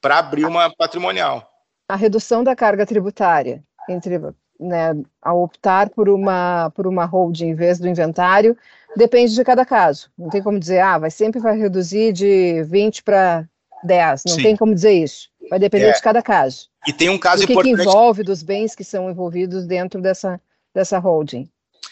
para 0.00 0.18
abrir 0.18 0.44
uma 0.44 0.74
patrimonial. 0.74 1.50
A 1.88 1.96
redução 1.96 2.44
da 2.44 2.54
carga 2.54 2.86
tributária 2.86 3.62
entre 3.88 4.18
né, 4.60 4.94
ao 5.22 5.42
optar 5.42 5.88
por 5.90 6.08
uma 6.08 6.70
por 6.74 6.86
uma 6.86 7.04
holding 7.04 7.48
em 7.48 7.54
vez 7.54 7.78
do 7.78 7.88
inventário 7.88 8.56
depende 8.96 9.34
de 9.34 9.44
cada 9.44 9.64
caso. 9.64 10.10
Não 10.18 10.28
tem 10.28 10.42
como 10.42 10.58
dizer, 10.58 10.80
ah, 10.80 10.98
vai 10.98 11.10
sempre 11.10 11.40
vai 11.40 11.56
reduzir 11.56 12.12
de 12.12 12.62
20 12.64 13.02
para 13.02 13.48
10. 13.84 14.22
Não 14.26 14.34
Sim. 14.34 14.42
tem 14.42 14.56
como 14.56 14.74
dizer 14.74 14.92
isso. 14.92 15.28
Vai 15.48 15.58
depender 15.58 15.88
é. 15.88 15.92
de 15.92 16.02
cada 16.02 16.22
caso. 16.22 16.68
E 16.86 16.92
tem 16.92 17.08
um 17.08 17.18
caso 17.18 17.42
do 17.42 17.46
que 17.46 17.52
importante. 17.52 17.76
que 17.76 17.82
envolve 17.82 18.22
dos 18.22 18.42
bens 18.42 18.74
que 18.74 18.84
são 18.84 19.10
envolvidos 19.10 19.66
dentro 19.66 20.00
dessa, 20.00 20.40
dessa 20.74 20.98
holding. 20.98 21.48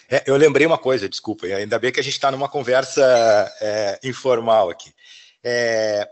É, 0.08 0.24
eu 0.26 0.36
lembrei 0.36 0.66
uma 0.66 0.78
coisa, 0.78 1.08
desculpa, 1.08 1.46
ainda 1.46 1.78
bem 1.78 1.92
que 1.92 2.00
a 2.00 2.02
gente 2.02 2.12
está 2.12 2.30
numa 2.30 2.48
conversa 2.48 3.02
é, 3.60 4.00
informal 4.04 4.70
aqui. 4.70 4.92
É, 5.42 6.08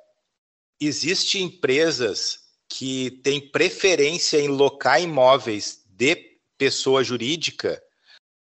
Existem 0.81 1.45
empresas 1.45 2.41
que 2.69 3.11
têm 3.23 3.41
preferência 3.51 4.39
em 4.39 4.49
locar 4.49 5.01
imóveis 5.01 5.83
de 5.87 6.17
pessoa 6.59 7.05
jurídica 7.05 7.83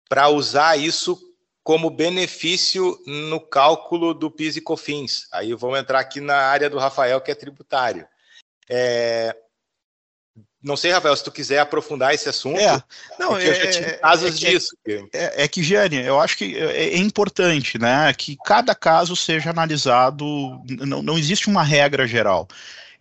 para 0.10 0.30
usar 0.30 0.78
isso 0.78 1.20
como 1.64 1.90
benefício 1.90 3.02
no 3.06 3.40
cálculo 3.40 4.14
do 4.14 4.30
PIS 4.30 4.58
e 4.58 4.62
COFINS. 4.62 5.28
Aí 5.32 5.54
vamos 5.54 5.80
entrar 5.80 6.00
aqui 6.00 6.20
na 6.20 6.36
área 6.36 6.70
do 6.70 6.78
Rafael, 6.78 7.22
que 7.22 7.32
é 7.32 7.36
tributário. 7.36 8.08
É... 8.70 9.36
Não 10.66 10.76
sei, 10.76 10.92
Rafael, 10.92 11.16
se 11.16 11.24
tu 11.24 11.32
quiser 11.32 11.60
aprofundar 11.60 12.16
esse 12.16 12.28
assunto. 12.28 12.60
É, 12.60 12.82
não, 13.20 13.38
é, 13.38 13.48
eu 13.48 13.54
já 13.54 13.70
tive 13.70 13.92
casos 14.00 14.44
é, 14.44 14.50
disso. 14.50 14.76
É, 15.14 15.44
é, 15.44 15.48
que, 15.48 15.62
Giane, 15.62 15.98
eu 15.98 16.20
acho 16.20 16.36
que 16.36 16.58
é, 16.58 16.96
é, 16.96 16.98
importante, 16.98 17.78
né, 17.78 18.12
que 18.18 18.36
cada 18.44 18.74
caso 18.74 19.16
seja 19.16 19.52
analisado. 19.52 20.26
Não, 20.68 21.04
não 21.04 21.20
existe 21.20 21.48
uma 21.48 21.62
regra 21.62 22.08
geral. 22.08 22.48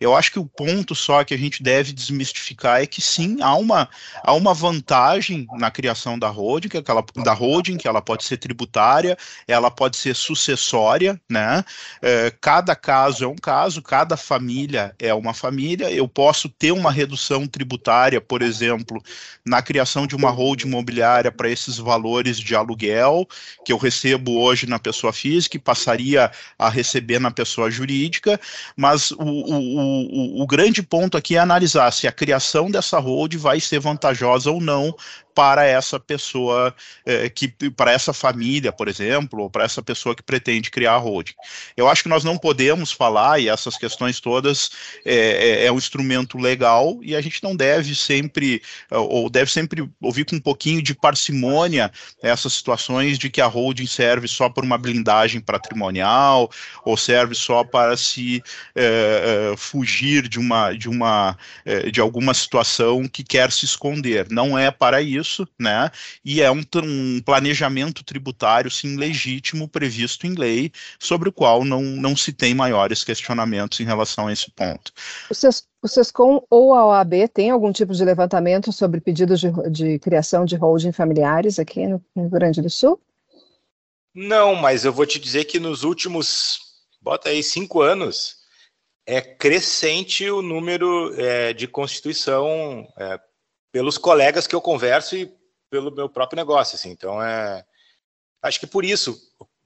Eu 0.05 0.15
acho 0.15 0.31
que 0.31 0.37
o 0.37 0.45
ponto 0.45 0.93
só 0.93 1.23
que 1.23 1.33
a 1.33 1.37
gente 1.37 1.63
deve 1.63 1.91
desmistificar 1.91 2.79
é 2.79 2.85
que 2.85 3.01
sim, 3.01 3.41
há 3.41 3.55
uma, 3.55 3.89
há 4.21 4.33
uma 4.33 4.53
vantagem 4.53 5.47
na 5.53 5.71
criação 5.71 6.17
da 6.19 6.29
holding, 6.29 6.69
que 6.69 6.77
ela, 6.77 7.03
da 7.23 7.33
holding, 7.33 7.75
que 7.75 7.87
ela 7.87 8.03
pode 8.03 8.23
ser 8.23 8.37
tributária, 8.37 9.17
ela 9.47 9.71
pode 9.71 9.97
ser 9.97 10.15
sucessória, 10.15 11.19
né? 11.27 11.65
É, 12.03 12.31
cada 12.39 12.75
caso 12.75 13.23
é 13.23 13.27
um 13.27 13.35
caso, 13.35 13.81
cada 13.81 14.15
família 14.15 14.93
é 14.99 15.11
uma 15.11 15.33
família. 15.33 15.91
Eu 15.91 16.07
posso 16.07 16.49
ter 16.49 16.71
uma 16.71 16.91
redução 16.91 17.47
tributária, 17.47 18.21
por 18.21 18.43
exemplo, 18.43 19.01
na 19.43 19.63
criação 19.63 20.05
de 20.05 20.15
uma 20.15 20.29
holding 20.29 20.67
imobiliária 20.67 21.31
para 21.31 21.49
esses 21.49 21.79
valores 21.79 22.37
de 22.37 22.55
aluguel 22.55 23.27
que 23.65 23.73
eu 23.73 23.77
recebo 23.77 24.39
hoje 24.39 24.67
na 24.67 24.77
pessoa 24.77 25.11
física 25.11 25.57
e 25.57 25.59
passaria 25.59 26.31
a 26.59 26.69
receber 26.69 27.19
na 27.19 27.31
pessoa 27.31 27.71
jurídica, 27.71 28.39
mas 28.77 29.09
o, 29.09 29.23
o 29.23 29.94
o, 30.41 30.45
grande 30.47 30.81
ponto 30.81 31.17
aqui 31.17 31.35
é 31.35 31.39
analisar 31.39 31.91
se 31.91 32.07
a 32.07 32.11
criação 32.11 32.69
dessa 32.69 32.99
hold 32.99 33.35
vai 33.35 33.59
ser 33.59 33.79
vantajosa 33.79 34.51
ou 34.51 34.61
não 34.61 34.95
para 35.35 35.65
essa 35.65 35.99
pessoa, 35.99 36.73
é, 37.05 37.29
que 37.29 37.49
para 37.49 37.91
essa 37.91 38.13
família, 38.13 38.71
por 38.71 38.87
exemplo, 38.87 39.41
ou 39.41 39.49
para 39.49 39.65
essa 39.65 39.81
pessoa 39.83 40.15
que 40.15 40.23
pretende 40.23 40.71
criar 40.71 40.93
a 40.93 40.97
holding. 40.97 41.33
Eu 41.75 41.89
acho 41.89 42.03
que 42.03 42.09
nós 42.09 42.23
não 42.23 42.37
podemos 42.37 42.93
falar, 42.93 43.41
e 43.41 43.49
essas 43.49 43.77
questões 43.77 44.21
todas 44.21 44.71
é, 45.05 45.63
é, 45.63 45.65
é 45.65 45.71
um 45.71 45.77
instrumento 45.77 46.37
legal, 46.37 46.97
e 47.01 47.13
a 47.13 47.19
gente 47.19 47.43
não 47.43 47.53
deve 47.53 47.93
sempre, 47.93 48.61
ou 48.89 49.29
deve 49.29 49.51
sempre 49.51 49.87
ouvir 50.01 50.23
com 50.23 50.37
um 50.37 50.39
pouquinho 50.39 50.81
de 50.81 50.95
parcimônia 50.95 51.91
essas 52.23 52.53
situações 52.53 53.19
de 53.19 53.29
que 53.29 53.41
a 53.41 53.47
holding 53.47 53.87
serve 53.87 54.29
só 54.29 54.47
por 54.47 54.63
uma 54.63 54.77
blindagem 54.77 55.41
patrimonial, 55.41 56.49
ou 56.85 56.95
serve 56.95 57.35
só 57.35 57.65
para 57.65 57.97
se 57.97 58.41
fugir 59.57 60.29
de 60.29 60.39
uma, 60.39 60.71
de 60.71 60.87
uma, 60.87 61.37
de 61.91 61.99
alguma 61.99 62.33
situação 62.33 63.05
que 63.05 63.23
quer 63.23 63.51
se 63.51 63.65
esconder. 63.65 64.27
Não 64.29 64.57
é 64.57 64.71
para 64.71 65.01
isso 65.01 65.24
isso, 65.25 65.47
né? 65.59 65.91
E 66.23 66.41
é 66.41 66.51
um, 66.51 66.63
um, 66.83 67.21
planejamento 67.21 68.03
tributário, 68.03 68.69
sim, 68.69 68.95
legítimo, 68.95 69.67
previsto 69.67 70.27
em 70.27 70.35
lei, 70.35 70.71
sobre 70.99 71.27
o 71.29 71.33
qual 71.33 71.65
não, 71.65 71.81
não 71.81 72.15
se 72.15 72.31
tem 72.31 72.53
maiores 72.53 73.03
questionamentos 73.03 73.79
em 73.79 73.83
relação 73.83 74.27
a 74.27 74.33
esse 74.33 74.49
ponto. 74.51 74.93
O, 75.29 75.33
Ses, 75.33 75.67
o 75.81 75.87
SESCOM 75.87 76.45
ou 76.49 76.73
a 76.73 76.85
OAB 76.85 77.27
tem 77.33 77.49
algum 77.49 77.71
tipo 77.71 77.93
de 77.93 78.05
levantamento 78.05 78.71
sobre 78.71 79.01
pedidos 79.01 79.39
de, 79.39 79.51
de 79.69 79.99
criação 79.99 80.45
de 80.45 80.55
holding 80.55 80.91
familiares 80.91 81.59
aqui 81.59 81.87
no, 81.87 82.03
no 82.15 82.23
Rio 82.23 82.31
Grande 82.31 82.61
do 82.61 82.69
Sul? 82.69 82.99
Não, 84.13 84.55
mas 84.55 84.85
eu 84.85 84.93
vou 84.93 85.05
te 85.05 85.19
dizer 85.19 85.43
que 85.43 85.59
nos 85.59 85.83
últimos, 85.83 86.59
bota 87.01 87.29
aí, 87.29 87.43
cinco 87.43 87.81
anos, 87.81 88.37
é 89.05 89.21
crescente 89.21 90.29
o 90.29 90.41
número 90.41 91.13
é, 91.19 91.53
de 91.53 91.67
constituição 91.67 92.87
é, 92.97 93.19
pelos 93.75 93.97
colegas 93.97 94.47
que 94.47 94.55
eu 94.55 94.61
converso 94.61 95.17
e 95.17 95.29
pelo 95.69 95.91
meu 95.91 96.07
próprio 96.07 96.37
negócio, 96.37 96.77
assim. 96.77 96.91
Então, 96.91 97.21
é, 97.21 97.65
acho 98.41 98.57
que 98.57 98.65
por 98.65 98.85
isso, 98.85 99.21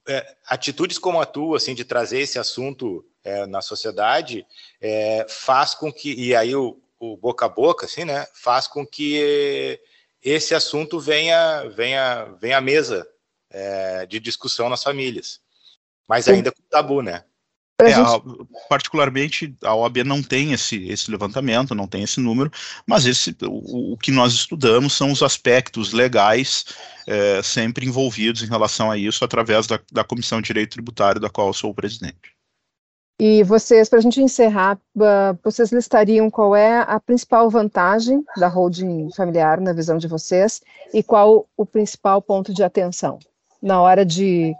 é, 0.08 0.34
atitudes 0.48 0.98
como 0.98 1.20
a 1.20 1.24
tua, 1.24 1.58
assim, 1.58 1.76
de 1.76 1.84
trazer 1.84 2.18
esse 2.18 2.36
assunto 2.36 3.06
é, 3.22 3.46
na 3.46 3.62
sociedade, 3.62 4.44
é, 4.80 5.24
faz 5.28 5.74
com 5.74 5.92
que, 5.92 6.12
e 6.12 6.34
aí 6.34 6.56
o, 6.56 6.82
o, 6.98 7.16
boca 7.16 7.46
a 7.46 7.48
boca, 7.48 7.86
assim, 7.86 8.04
né, 8.04 8.26
faz 8.34 8.66
com 8.66 8.84
que 8.84 9.80
esse 10.20 10.56
assunto 10.56 10.98
venha, 10.98 11.68
venha, 11.68 12.24
venha 12.40 12.58
à 12.58 12.60
mesa 12.60 13.08
é, 13.48 14.06
de 14.06 14.18
discussão 14.18 14.68
nas 14.68 14.82
famílias. 14.82 15.40
Mas 16.08 16.26
ainda 16.26 16.50
com 16.50 16.62
tabu, 16.68 17.00
né? 17.00 17.24
É, 17.80 17.94
gente... 17.94 18.08
a, 18.08 18.20
particularmente, 18.68 19.54
a 19.62 19.74
OAB 19.74 19.98
não 20.04 20.22
tem 20.22 20.52
esse, 20.52 20.88
esse 20.88 21.10
levantamento, 21.10 21.74
não 21.74 21.86
tem 21.86 22.02
esse 22.02 22.20
número, 22.20 22.50
mas 22.86 23.06
esse, 23.06 23.36
o, 23.42 23.92
o 23.92 23.96
que 23.96 24.10
nós 24.10 24.32
estudamos 24.32 24.92
são 24.92 25.10
os 25.10 25.22
aspectos 25.22 25.92
legais 25.92 26.66
é, 27.06 27.42
sempre 27.42 27.86
envolvidos 27.86 28.42
em 28.42 28.46
relação 28.46 28.90
a 28.90 28.96
isso, 28.96 29.24
através 29.24 29.66
da, 29.66 29.80
da 29.90 30.04
Comissão 30.04 30.40
de 30.40 30.46
Direito 30.46 30.72
Tributário, 30.72 31.20
da 31.20 31.30
qual 31.30 31.48
eu 31.48 31.54
sou 31.54 31.70
o 31.70 31.74
presidente. 31.74 32.34
E 33.22 33.42
vocês, 33.42 33.86
para 33.86 33.98
a 33.98 34.02
gente 34.02 34.18
encerrar, 34.22 34.78
vocês 35.44 35.70
listariam 35.70 36.30
qual 36.30 36.56
é 36.56 36.80
a 36.80 36.98
principal 36.98 37.50
vantagem 37.50 38.24
da 38.38 38.48
holding 38.48 39.10
familiar 39.14 39.60
na 39.60 39.74
visão 39.74 39.98
de 39.98 40.08
vocês 40.08 40.62
e 40.94 41.02
qual 41.02 41.46
o 41.54 41.66
principal 41.66 42.22
ponto 42.22 42.54
de 42.54 42.62
atenção 42.62 43.18
na 43.62 43.78
hora 43.80 44.06
de 44.06 44.54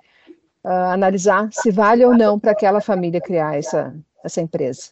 uh, 0.65 0.93
analisar 0.93 1.49
se 1.53 1.71
vale 1.71 2.05
ou 2.05 2.17
não 2.17 2.39
para 2.39 2.53
aquela 2.53 2.81
família 2.81 3.21
criar 3.21 3.57
essa, 3.57 3.95
essa 4.25 4.41
empresa. 4.41 4.91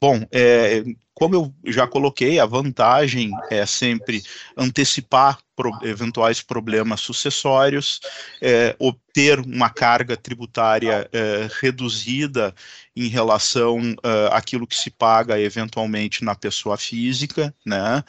Bom, 0.00 0.20
é, 0.30 0.84
como 1.14 1.34
eu 1.34 1.72
já 1.72 1.86
coloquei, 1.86 2.38
a 2.38 2.44
vantagem 2.44 3.30
é 3.48 3.64
sempre 3.64 4.22
antecipar 4.56 5.38
pro, 5.56 5.70
eventuais 5.82 6.42
problemas 6.42 7.00
sucessórios, 7.00 8.00
é, 8.42 8.74
obter 8.78 9.40
uma 9.40 9.70
carga 9.70 10.16
tributária 10.16 11.08
é, 11.12 11.48
reduzida 11.60 12.54
em 12.96 13.08
relação 13.08 13.78
uh, 13.78 14.32
àquilo 14.32 14.66
que 14.66 14.76
se 14.76 14.88
paga 14.88 15.38
eventualmente 15.38 16.22
na 16.24 16.34
pessoa 16.34 16.76
física, 16.76 17.52
né? 17.66 18.04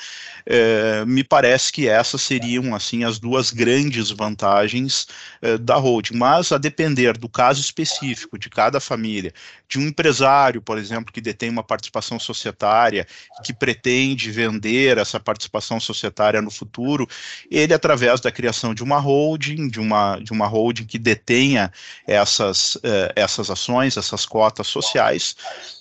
É, 0.45 1.03
me 1.05 1.23
parece 1.23 1.71
que 1.71 1.87
essas 1.87 2.21
seriam 2.21 2.75
assim 2.75 3.03
as 3.03 3.17
duas 3.17 3.49
grandes 3.49 4.11
vantagens 4.11 5.07
uh, 5.41 5.57
da 5.57 5.75
holding, 5.75 6.15
mas 6.15 6.51
a 6.51 6.59
depender 6.59 7.17
do 7.17 7.27
caso 7.27 7.59
específico 7.61 8.37
de 8.37 8.47
cada 8.47 8.79
família, 8.79 9.33
de 9.67 9.79
um 9.79 9.87
empresário, 9.87 10.61
por 10.61 10.77
exemplo, 10.77 11.11
que 11.11 11.19
detém 11.19 11.49
uma 11.49 11.63
participação 11.63 12.19
societária, 12.19 13.07
que 13.43 13.53
pretende 13.53 14.29
vender 14.29 14.99
essa 14.99 15.19
participação 15.19 15.79
societária 15.79 16.41
no 16.43 16.51
futuro, 16.51 17.07
ele 17.49 17.73
através 17.73 18.21
da 18.21 18.31
criação 18.31 18.75
de 18.75 18.83
uma 18.83 18.99
holding, 18.99 19.67
de 19.67 19.79
uma 19.79 20.19
de 20.19 20.31
uma 20.31 20.45
holding 20.45 20.85
que 20.85 20.99
detenha 20.99 21.71
essas 22.05 22.75
uh, 22.75 23.11
essas 23.15 23.49
ações, 23.49 23.97
essas 23.97 24.27
cotas 24.27 24.74
sociais, 24.83 25.35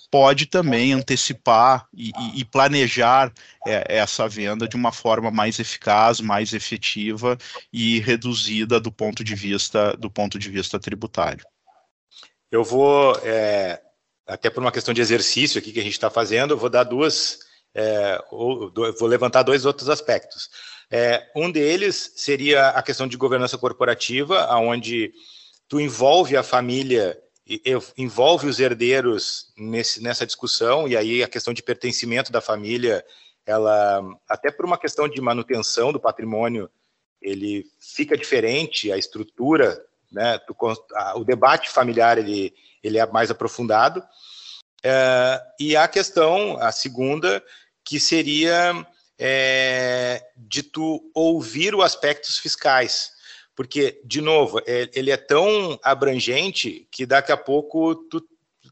pode 0.09 0.45
também 0.45 0.93
antecipar 0.93 1.87
e, 1.93 2.11
e 2.35 2.45
planejar 2.45 3.33
é, 3.67 3.97
essa 3.97 4.27
venda 4.27 4.67
de 4.67 4.75
uma 4.75 4.91
forma 4.91 5.29
mais 5.29 5.59
eficaz, 5.59 6.21
mais 6.21 6.53
efetiva 6.53 7.37
e 7.71 7.99
reduzida 7.99 8.79
do 8.79 8.91
ponto 8.91 9.23
de 9.23 9.35
vista 9.35 9.95
do 9.97 10.09
ponto 10.09 10.39
de 10.39 10.49
vista 10.49 10.79
tributário. 10.79 11.45
Eu 12.49 12.63
vou 12.63 13.19
é, 13.23 13.81
até 14.25 14.49
por 14.49 14.61
uma 14.61 14.71
questão 14.71 14.93
de 14.93 15.01
exercício 15.01 15.59
aqui 15.59 15.71
que 15.71 15.79
a 15.79 15.83
gente 15.83 15.93
está 15.93 16.09
fazendo, 16.09 16.53
eu 16.53 16.57
vou 16.57 16.69
dar 16.69 16.83
duas, 16.83 17.39
é, 17.73 18.23
ou, 18.31 18.71
vou 18.97 19.07
levantar 19.07 19.43
dois 19.43 19.65
outros 19.65 19.89
aspectos. 19.89 20.49
É, 20.89 21.29
um 21.35 21.51
deles 21.51 22.13
seria 22.15 22.69
a 22.69 22.81
questão 22.81 23.07
de 23.07 23.17
governança 23.17 23.57
corporativa, 23.57 24.47
onde 24.55 25.11
tu 25.67 25.79
envolve 25.79 26.37
a 26.37 26.43
família, 26.43 27.17
envolve 27.95 28.47
os 28.47 28.59
herdeiros 28.59 29.53
nesse, 29.55 30.01
nessa 30.01 30.25
discussão, 30.25 30.87
e 30.87 30.97
aí 30.97 31.23
a 31.23 31.27
questão 31.27 31.53
de 31.53 31.61
pertencimento 31.61 32.31
da 32.31 32.41
família, 32.41 33.05
ela, 33.45 34.03
até 34.27 34.51
por 34.51 34.65
uma 34.65 34.77
questão 34.77 35.07
de 35.07 35.21
manutenção 35.21 35.93
do 35.93 35.99
patrimônio, 35.99 36.69
ele 37.21 37.65
fica 37.79 38.17
diferente, 38.17 38.91
a 38.91 38.97
estrutura, 38.97 39.79
né, 40.11 40.39
tu, 40.39 40.55
a, 40.95 41.17
o 41.17 41.23
debate 41.23 41.69
familiar, 41.69 42.17
ele, 42.17 42.53
ele 42.83 42.97
é 42.97 43.05
mais 43.05 43.29
aprofundado, 43.29 44.03
é, 44.83 45.41
e 45.59 45.75
a 45.75 45.87
questão, 45.87 46.57
a 46.59 46.71
segunda, 46.71 47.43
que 47.83 47.99
seria 47.99 48.85
é, 49.19 50.23
de 50.35 50.63
tu 50.63 51.11
ouvir 51.13 51.75
os 51.75 51.83
aspectos 51.83 52.37
fiscais, 52.37 53.11
porque, 53.55 54.01
de 54.03 54.19
novo, 54.21 54.59
é, 54.65 54.89
ele 54.93 55.11
é 55.11 55.17
tão 55.17 55.79
abrangente 55.81 56.87
que 56.91 57.05
daqui 57.05 57.31
a 57.31 57.37
pouco 57.37 57.95
tu 57.95 58.21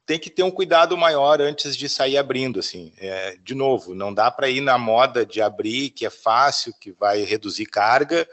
tem 0.05 0.19
que 0.19 0.29
ter 0.29 0.43
um 0.43 0.51
cuidado 0.51 0.97
maior 0.97 1.39
antes 1.39 1.77
de 1.77 1.87
sair 1.87 2.17
abrindo, 2.17 2.59
assim. 2.59 2.93
É, 2.97 3.37
de 3.41 3.55
novo, 3.55 3.95
não 3.95 4.13
dá 4.13 4.29
para 4.29 4.49
ir 4.49 4.59
na 4.59 4.77
moda 4.77 5.25
de 5.25 5.41
abrir, 5.41 5.91
que 5.91 6.05
é 6.05 6.09
fácil, 6.09 6.73
que 6.79 6.91
vai 6.91 7.23
reduzir 7.23 7.65
carga, 7.65 8.27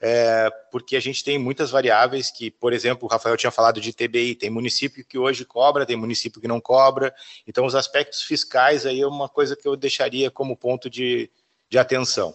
é, 0.00 0.48
porque 0.72 0.96
a 0.96 1.00
gente 1.00 1.22
tem 1.22 1.38
muitas 1.38 1.70
variáveis 1.70 2.30
que, 2.30 2.50
por 2.50 2.72
exemplo, 2.72 3.06
o 3.06 3.10
Rafael 3.10 3.36
tinha 3.36 3.50
falado 3.50 3.82
de 3.82 3.92
TBI, 3.92 4.34
tem 4.34 4.48
município 4.48 5.04
que 5.04 5.18
hoje 5.18 5.44
cobra, 5.44 5.84
tem 5.84 5.96
município 5.96 6.40
que 6.40 6.48
não 6.48 6.58
cobra, 6.60 7.14
então 7.46 7.66
os 7.66 7.74
aspectos 7.74 8.22
fiscais 8.22 8.86
aí 8.86 9.02
é 9.02 9.06
uma 9.06 9.28
coisa 9.28 9.54
que 9.54 9.68
eu 9.68 9.76
deixaria 9.76 10.30
como 10.30 10.56
ponto 10.56 10.88
de, 10.88 11.30
de 11.68 11.78
atenção. 11.78 12.34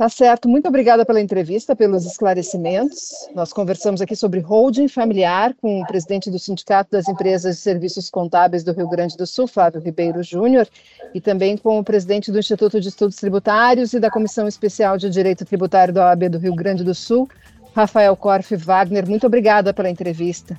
Tá 0.00 0.08
certo, 0.08 0.48
muito 0.48 0.66
obrigada 0.66 1.04
pela 1.04 1.20
entrevista, 1.20 1.76
pelos 1.76 2.06
esclarecimentos. 2.06 3.10
Nós 3.34 3.52
conversamos 3.52 4.00
aqui 4.00 4.16
sobre 4.16 4.40
holding 4.40 4.88
familiar 4.88 5.52
com 5.60 5.82
o 5.82 5.86
presidente 5.86 6.30
do 6.30 6.38
Sindicato 6.38 6.90
das 6.90 7.06
Empresas 7.06 7.56
de 7.56 7.60
Serviços 7.60 8.08
Contábeis 8.08 8.64
do 8.64 8.72
Rio 8.72 8.88
Grande 8.88 9.14
do 9.14 9.26
Sul, 9.26 9.46
Flávio 9.46 9.78
Ribeiro 9.78 10.22
Júnior, 10.22 10.66
e 11.12 11.20
também 11.20 11.54
com 11.54 11.78
o 11.78 11.84
presidente 11.84 12.32
do 12.32 12.38
Instituto 12.38 12.80
de 12.80 12.88
Estudos 12.88 13.16
Tributários 13.16 13.92
e 13.92 14.00
da 14.00 14.10
Comissão 14.10 14.48
Especial 14.48 14.96
de 14.96 15.10
Direito 15.10 15.44
Tributário 15.44 15.92
da 15.92 16.06
OAB 16.06 16.30
do 16.30 16.38
Rio 16.38 16.54
Grande 16.54 16.82
do 16.82 16.94
Sul, 16.94 17.28
Rafael 17.76 18.16
Corf 18.16 18.56
Wagner. 18.56 19.06
Muito 19.06 19.26
obrigada 19.26 19.74
pela 19.74 19.90
entrevista. 19.90 20.58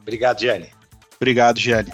Obrigado, 0.00 0.38
Gianni. 0.38 0.68
Obrigado, 1.16 1.58
Gianni. 1.58 1.90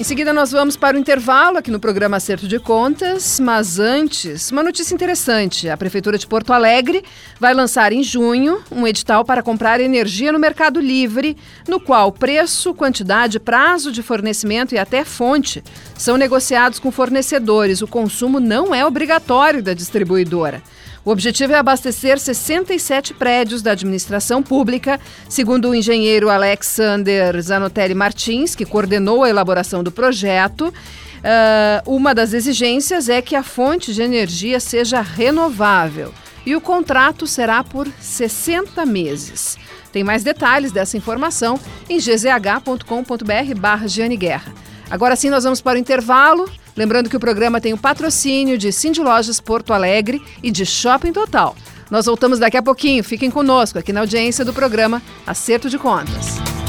Em 0.00 0.02
seguida, 0.02 0.32
nós 0.32 0.50
vamos 0.50 0.78
para 0.78 0.96
o 0.96 0.98
intervalo 0.98 1.58
aqui 1.58 1.70
no 1.70 1.78
programa 1.78 2.16
Acerto 2.16 2.48
de 2.48 2.58
Contas, 2.58 3.38
mas 3.38 3.78
antes, 3.78 4.50
uma 4.50 4.62
notícia 4.62 4.94
interessante. 4.94 5.68
A 5.68 5.76
Prefeitura 5.76 6.16
de 6.16 6.26
Porto 6.26 6.54
Alegre 6.54 7.04
vai 7.38 7.52
lançar 7.52 7.92
em 7.92 8.02
junho 8.02 8.62
um 8.72 8.86
edital 8.86 9.26
para 9.26 9.42
comprar 9.42 9.78
energia 9.78 10.32
no 10.32 10.38
Mercado 10.38 10.80
Livre, 10.80 11.36
no 11.68 11.78
qual 11.78 12.10
preço, 12.10 12.72
quantidade, 12.72 13.38
prazo 13.38 13.92
de 13.92 14.02
fornecimento 14.02 14.74
e 14.74 14.78
até 14.78 15.04
fonte 15.04 15.62
são 15.98 16.16
negociados 16.16 16.78
com 16.78 16.90
fornecedores. 16.90 17.82
O 17.82 17.86
consumo 17.86 18.40
não 18.40 18.74
é 18.74 18.82
obrigatório 18.86 19.62
da 19.62 19.74
distribuidora. 19.74 20.62
O 21.10 21.12
objetivo 21.12 21.52
é 21.52 21.56
abastecer 21.56 22.20
67 22.20 23.14
prédios 23.14 23.62
da 23.62 23.72
administração 23.72 24.44
pública, 24.44 25.00
segundo 25.28 25.68
o 25.68 25.74
engenheiro 25.74 26.30
Alexander 26.30 27.42
Zanotelli 27.42 27.96
Martins, 27.96 28.54
que 28.54 28.64
coordenou 28.64 29.24
a 29.24 29.28
elaboração 29.28 29.82
do 29.82 29.90
projeto. 29.90 30.68
Uh, 30.68 31.96
uma 31.96 32.14
das 32.14 32.32
exigências 32.32 33.08
é 33.08 33.20
que 33.20 33.34
a 33.34 33.42
fonte 33.42 33.92
de 33.92 34.00
energia 34.00 34.60
seja 34.60 35.00
renovável 35.00 36.14
e 36.46 36.54
o 36.54 36.60
contrato 36.60 37.26
será 37.26 37.64
por 37.64 37.88
60 38.00 38.86
meses. 38.86 39.58
Tem 39.92 40.04
mais 40.04 40.22
detalhes 40.22 40.70
dessa 40.70 40.96
informação 40.96 41.58
em 41.88 41.98
gzh.com.br 41.98 43.58
barra 43.58 43.86
Guerra. 44.16 44.69
Agora 44.90 45.14
sim, 45.14 45.30
nós 45.30 45.44
vamos 45.44 45.60
para 45.60 45.78
o 45.78 45.80
intervalo. 45.80 46.50
Lembrando 46.76 47.08
que 47.08 47.16
o 47.16 47.20
programa 47.20 47.60
tem 47.60 47.72
o 47.72 47.78
patrocínio 47.78 48.58
de 48.58 48.72
Cindy 48.72 49.00
Lojas 49.00 49.40
Porto 49.40 49.72
Alegre 49.72 50.22
e 50.42 50.50
de 50.50 50.66
Shopping 50.66 51.12
Total. 51.12 51.54
Nós 51.90 52.06
voltamos 52.06 52.38
daqui 52.38 52.56
a 52.56 52.62
pouquinho. 52.62 53.02
Fiquem 53.02 53.30
conosco 53.30 53.78
aqui 53.78 53.92
na 53.92 54.00
audiência 54.00 54.44
do 54.44 54.52
programa 54.52 55.02
Acerto 55.26 55.68
de 55.68 55.78
Contas. 55.78 56.59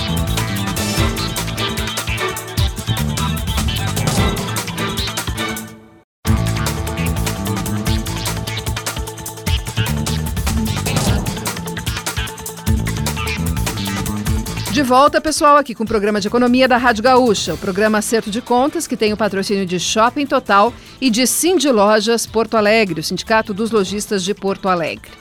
De 14.72 14.84
volta, 14.84 15.20
pessoal, 15.20 15.58
aqui 15.58 15.76
com 15.76 15.84
o 15.84 15.88
programa 15.88 16.22
de 16.22 16.30
economia 16.30 16.66
da 16.66 16.78
Rádio 16.78 17.04
Gaúcha, 17.04 17.54
o 17.54 17.58
programa 17.58 17.98
Acerto 17.98 18.32
de 18.32 18.42
Contas, 18.42 18.88
que 18.88 18.96
tem 18.96 19.12
o 19.12 19.18
patrocínio 19.18 19.66
de 19.66 19.78
Shopping 19.78 20.26
Total 20.26 20.74
e 21.02 21.10
de 21.10 21.28
Cindy 21.28 21.70
Lojas 21.70 22.26
Porto 22.26 22.56
Alegre, 22.56 23.02
o 23.02 23.04
Sindicato 23.04 23.54
dos 23.54 23.70
Lojistas 23.70 24.24
de 24.24 24.34
Porto 24.34 24.70
Alegre. 24.70 25.12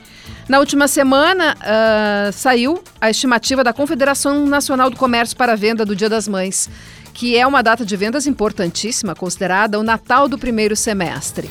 Na 0.48 0.60
última 0.60 0.86
semana, 0.86 1.56
uh, 1.56 2.32
saiu 2.32 2.80
a 3.00 3.10
estimativa 3.10 3.64
da 3.64 3.72
Confederação 3.72 4.46
Nacional 4.46 4.88
do 4.88 4.96
Comércio 4.96 5.36
para 5.36 5.54
a 5.54 5.56
venda 5.56 5.84
do 5.84 5.96
Dia 5.96 6.08
das 6.08 6.28
Mães, 6.28 6.70
que 7.12 7.36
é 7.36 7.44
uma 7.44 7.60
data 7.60 7.84
de 7.84 7.96
vendas 7.96 8.28
importantíssima, 8.28 9.16
considerada 9.16 9.80
o 9.80 9.82
Natal 9.82 10.28
do 10.28 10.38
primeiro 10.38 10.76
semestre. 10.76 11.50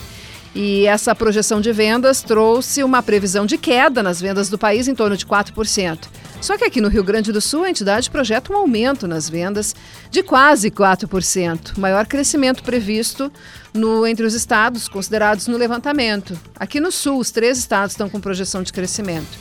E 0.56 0.88
essa 0.88 1.14
projeção 1.14 1.62
de 1.62 1.72
vendas 1.72 2.22
trouxe 2.22 2.84
uma 2.84 3.04
previsão 3.04 3.46
de 3.46 3.58
queda 3.58 4.02
nas 4.02 4.20
vendas 4.20 4.50
do 4.50 4.58
país 4.58 4.88
em 4.88 4.96
torno 4.96 5.16
de 5.16 5.26
4%. 5.26 6.08
Só 6.42 6.58
que 6.58 6.64
aqui 6.64 6.80
no 6.80 6.88
Rio 6.88 7.04
Grande 7.04 7.32
do 7.32 7.42
Sul, 7.42 7.64
a 7.64 7.70
entidade 7.70 8.10
projeta 8.10 8.54
um 8.54 8.56
aumento 8.56 9.08
nas 9.08 9.30
vendas 9.30 9.76
de 10.10 10.24
quase 10.24 10.72
4%, 10.72 11.78
maior 11.78 12.06
crescimento 12.08 12.64
previsto 12.64 13.32
no, 13.74 14.08
entre 14.08 14.26
os 14.26 14.34
estados 14.34 14.88
considerados 14.88 15.48
no 15.48 15.58
levantamento. 15.58 16.40
Aqui 16.56 16.80
no 16.80 16.92
Sul, 16.92 17.20
os 17.20 17.30
três 17.30 17.58
estados 17.58 17.94
estão 17.94 18.10
com 18.10 18.22
projeção 18.22 18.64
de 18.64 18.72
crescimento. 18.72 19.38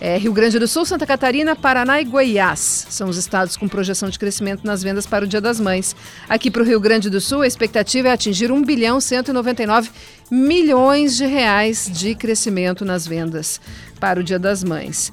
É, 0.00 0.16
Rio 0.16 0.32
Grande 0.32 0.58
do 0.58 0.66
Sul, 0.66 0.86
Santa 0.86 1.06
Catarina, 1.06 1.54
Paraná 1.54 2.00
e 2.00 2.04
Goiás 2.04 2.86
são 2.88 3.10
os 3.10 3.18
estados 3.18 3.54
com 3.54 3.68
projeção 3.68 4.08
de 4.08 4.18
crescimento 4.18 4.64
nas 4.64 4.82
vendas 4.82 5.06
para 5.06 5.26
o 5.26 5.28
Dia 5.28 5.42
das 5.42 5.60
Mães. 5.60 5.94
Aqui 6.26 6.50
para 6.50 6.62
o 6.62 6.64
Rio 6.64 6.80
Grande 6.80 7.10
do 7.10 7.20
Sul, 7.20 7.42
a 7.42 7.46
expectativa 7.46 8.08
é 8.08 8.12
atingir 8.12 8.50
1 8.50 8.62
bilhão 8.64 8.98
199 8.98 9.90
milhões 10.30 11.18
de 11.18 11.26
reais 11.26 11.90
de 11.92 12.14
crescimento 12.14 12.82
nas 12.82 13.06
vendas 13.06 13.60
para 14.00 14.20
o 14.20 14.24
Dia 14.24 14.38
das 14.38 14.64
Mães. 14.64 15.12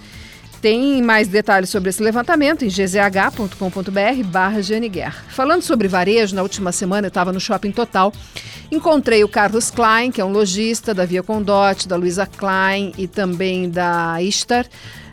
Tem 0.68 1.02
mais 1.02 1.30
detalhes 1.30 1.70
sobre 1.70 1.92
esse 1.92 2.04
levantamento 2.04 2.66
em 2.66 2.68
gzh.com.br 2.68 4.24
barra. 4.26 4.60
Falando 5.30 5.62
sobre 5.62 5.88
varejo, 5.88 6.36
na 6.36 6.42
última 6.42 6.74
semana 6.74 7.08
eu 7.08 7.08
estava 7.08 7.32
no 7.32 7.40
Shopping 7.40 7.72
Total, 7.72 8.12
encontrei 8.70 9.24
o 9.24 9.30
Carlos 9.30 9.72
Klein, 9.72 10.12
que 10.12 10.20
é 10.20 10.26
um 10.26 10.30
lojista 10.30 10.94
da 10.94 11.06
Via 11.06 11.24
Condote, 11.24 11.88
da 11.88 11.96
Luiza 11.96 12.26
Klein 12.26 12.92
e 12.98 13.08
também 13.08 13.70
da 13.70 14.22
Istar, 14.22 14.66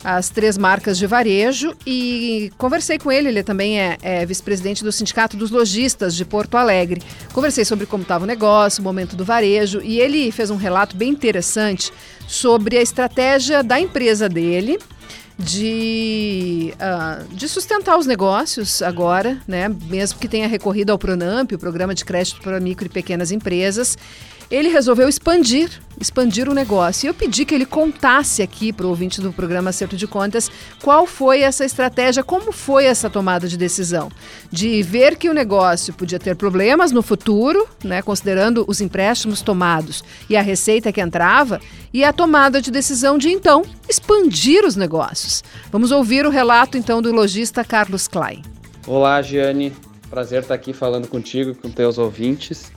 as 0.03 0.29
três 0.29 0.59
marcas 0.59 0.99
de 0.99 1.07
varejo, 1.07 1.73
e 1.87 2.51
conversei 2.59 2.99
com 2.99 3.13
ele, 3.13 3.29
ele 3.29 3.45
também 3.45 3.81
é, 3.81 3.97
é 4.03 4.27
vice-presidente 4.27 4.83
do 4.83 4.91
Sindicato 4.91 5.37
dos 5.37 5.53
Lojistas 5.53 6.17
de 6.17 6.25
Porto 6.25 6.57
Alegre. 6.57 7.01
Conversei 7.33 7.65
sobre 7.65 7.87
como 7.87 8.03
estava 8.03 8.25
o 8.25 8.27
negócio, 8.27 8.81
o 8.81 8.85
momento 8.85 9.15
do 9.15 9.25
varejo, 9.25 9.81
e 9.85 10.01
ele 10.01 10.33
fez 10.33 10.51
um 10.51 10.57
relato 10.57 10.97
bem 10.97 11.11
interessante 11.11 11.93
sobre 12.27 12.79
a 12.79 12.83
estratégia 12.83 13.63
da 13.63 13.81
empresa 13.81 14.29
dele 14.29 14.79
de, 15.39 16.73
uh, 16.75 17.35
de 17.35 17.49
sustentar 17.49 17.99
os 17.99 18.07
negócios 18.07 18.81
agora, 18.83 19.41
né? 19.49 19.69
mesmo 19.69 20.19
que 20.19 20.29
tenha 20.29 20.47
recorrido 20.47 20.91
ao 20.91 20.99
Pronamp, 20.99 21.51
o 21.53 21.59
Programa 21.59 21.95
de 21.95 22.05
Crédito 22.05 22.41
para 22.41 22.61
Micro 22.61 22.87
e 22.87 22.89
Pequenas 22.89 23.33
Empresas, 23.33 23.99
ele 24.55 24.69
resolveu 24.69 25.09
expandir, 25.09 25.69
expandir 26.01 26.49
o 26.49 26.55
negócio. 26.55 27.07
E 27.07 27.09
eu 27.09 27.15
pedi 27.15 27.45
que 27.45 27.53
ele 27.53 27.67
contasse 27.67 28.41
aqui 28.41 28.73
para 28.73 28.87
o 28.87 28.89
ouvinte 28.89 29.21
do 29.21 29.33
programa 29.33 29.71
Acerto 29.71 29.97
de 29.97 30.07
Contas 30.07 30.49
qual 30.81 31.07
foi 31.07 31.41
essa 31.41 31.65
estratégia, 31.65 32.23
como 32.23 32.53
foi 32.53 32.85
essa 32.85 33.11
tomada 33.11 33.49
de 33.49 33.57
decisão. 33.57 34.11
De 34.53 34.81
ver 34.83 35.17
que 35.17 35.29
o 35.29 35.35
negócio 35.35 35.93
podia 35.93 36.21
ter 36.21 36.37
problemas 36.37 36.93
no 36.93 37.03
futuro, 37.03 37.67
né, 37.83 38.01
considerando 38.01 38.65
os 38.69 38.81
empréstimos 38.81 39.43
tomados 39.43 40.05
e 40.31 40.37
a 40.37 40.43
receita 40.43 40.93
que 40.93 41.01
entrava, 41.01 41.61
e 41.93 42.05
a 42.05 42.13
tomada 42.13 42.63
de 42.63 42.71
decisão 42.71 43.19
de 43.19 43.31
então 43.31 43.65
expandir 43.89 44.65
os 44.65 44.77
negócios. 44.77 45.43
Vamos 45.73 45.91
ouvir 45.91 46.27
o 46.27 46.31
relato 46.31 46.79
então 46.79 47.03
do 47.03 47.13
lojista 47.13 47.65
Carlos 47.65 48.07
Klein. 48.07 48.43
Olá, 48.87 49.21
Giane. 49.21 49.73
Prazer 50.09 50.43
estar 50.43 50.55
aqui 50.55 50.73
falando 50.73 51.09
contigo, 51.09 51.57
com 51.57 51.69
teus 51.69 51.99
ouvintes. 51.99 52.71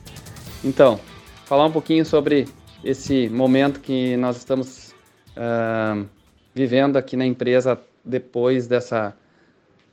Então, 0.63 1.00
falar 1.48 1.66
um 1.66 1.72
pouquinho 1.72 2.06
sobre 2.06 2.46
esse 2.84 3.30
momento 3.30 3.80
que 3.80 4.18
nós 4.18 4.36
estamos 4.36 4.94
uh, 5.38 6.06
vivendo 6.54 6.98
aqui 6.98 7.16
na 7.16 7.26
empresa 7.26 7.80
depois 8.04 8.68
dessa 8.68 9.16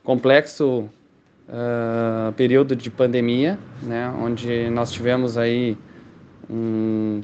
complexo 0.03 0.89
uh, 1.47 2.33
período 2.33 2.75
de 2.75 2.91
pandemia, 2.91 3.57
né, 3.81 4.13
onde 4.21 4.69
nós 4.69 4.91
tivemos 4.91 5.37
aí 5.37 5.77
um, 6.49 7.21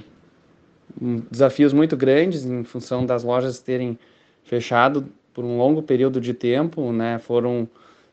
um, 0.99 1.17
desafios 1.29 1.73
muito 1.73 1.97
grandes 1.97 2.45
em 2.45 2.63
função 2.63 3.05
das 3.05 3.25
lojas 3.25 3.59
terem 3.59 3.99
fechado 4.45 5.09
por 5.33 5.43
um 5.43 5.57
longo 5.57 5.83
período 5.83 6.21
de 6.21 6.33
tempo, 6.33 6.93
né, 6.93 7.19
foram, 7.19 7.67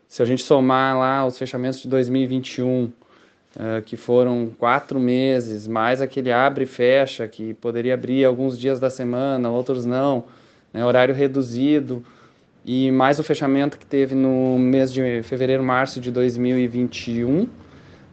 se 0.08 0.20
a 0.20 0.26
gente 0.26 0.42
somar 0.42 0.98
lá 0.98 1.24
os 1.24 1.38
fechamentos 1.38 1.80
de 1.80 1.88
2021, 1.88 2.90
ah, 3.56 3.82
que 3.84 3.96
foram 3.96 4.50
quatro 4.58 5.00
meses, 5.00 5.66
mais 5.66 6.00
aquele 6.02 6.30
abre 6.30 6.64
e 6.64 6.66
fecha, 6.66 7.26
que 7.26 7.54
poderia 7.54 7.94
abrir 7.94 8.24
alguns 8.24 8.58
dias 8.58 8.78
da 8.78 8.90
semana, 8.90 9.50
outros 9.50 9.86
não, 9.86 10.24
né, 10.72 10.84
horário 10.84 11.14
reduzido, 11.14 12.04
e 12.64 12.90
mais 12.90 13.18
o 13.18 13.24
fechamento 13.24 13.78
que 13.78 13.86
teve 13.86 14.14
no 14.14 14.58
mês 14.58 14.92
de 14.92 15.22
fevereiro, 15.22 15.62
março 15.62 16.00
de 16.00 16.10
2021. 16.10 17.42
Uh, 17.42 17.48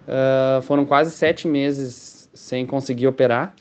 ah, 0.08 0.62
foram 0.63 0.86
quase 0.86 1.12
sete 1.12 1.48
meses 1.48 2.30
sem 2.34 2.65
conseguir 2.65 3.08
operar, 3.08 3.54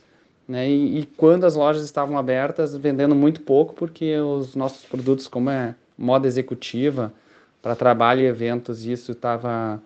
né? 0.46 0.68
E, 0.68 1.00
e, 1.00 1.06
quando 1.16 1.44
as 1.44 1.56
lojas 1.56 1.84
estavam 1.84 2.18
abertas, 2.18 2.76
vendendo 2.76 3.14
muito 3.14 3.40
pouco, 3.40 3.74
porque 3.74 4.16
os 4.18 4.54
nossos 4.54 4.84
produtos, 4.84 5.26
como 5.26 5.50
é 5.50 5.74
moda 5.96 6.26
executiva, 6.26 7.12
para 7.62 7.74
trabalho 7.74 8.20
e 8.20 8.26
eventos, 8.26 8.84
isso 8.84 9.12
estava 9.12 9.80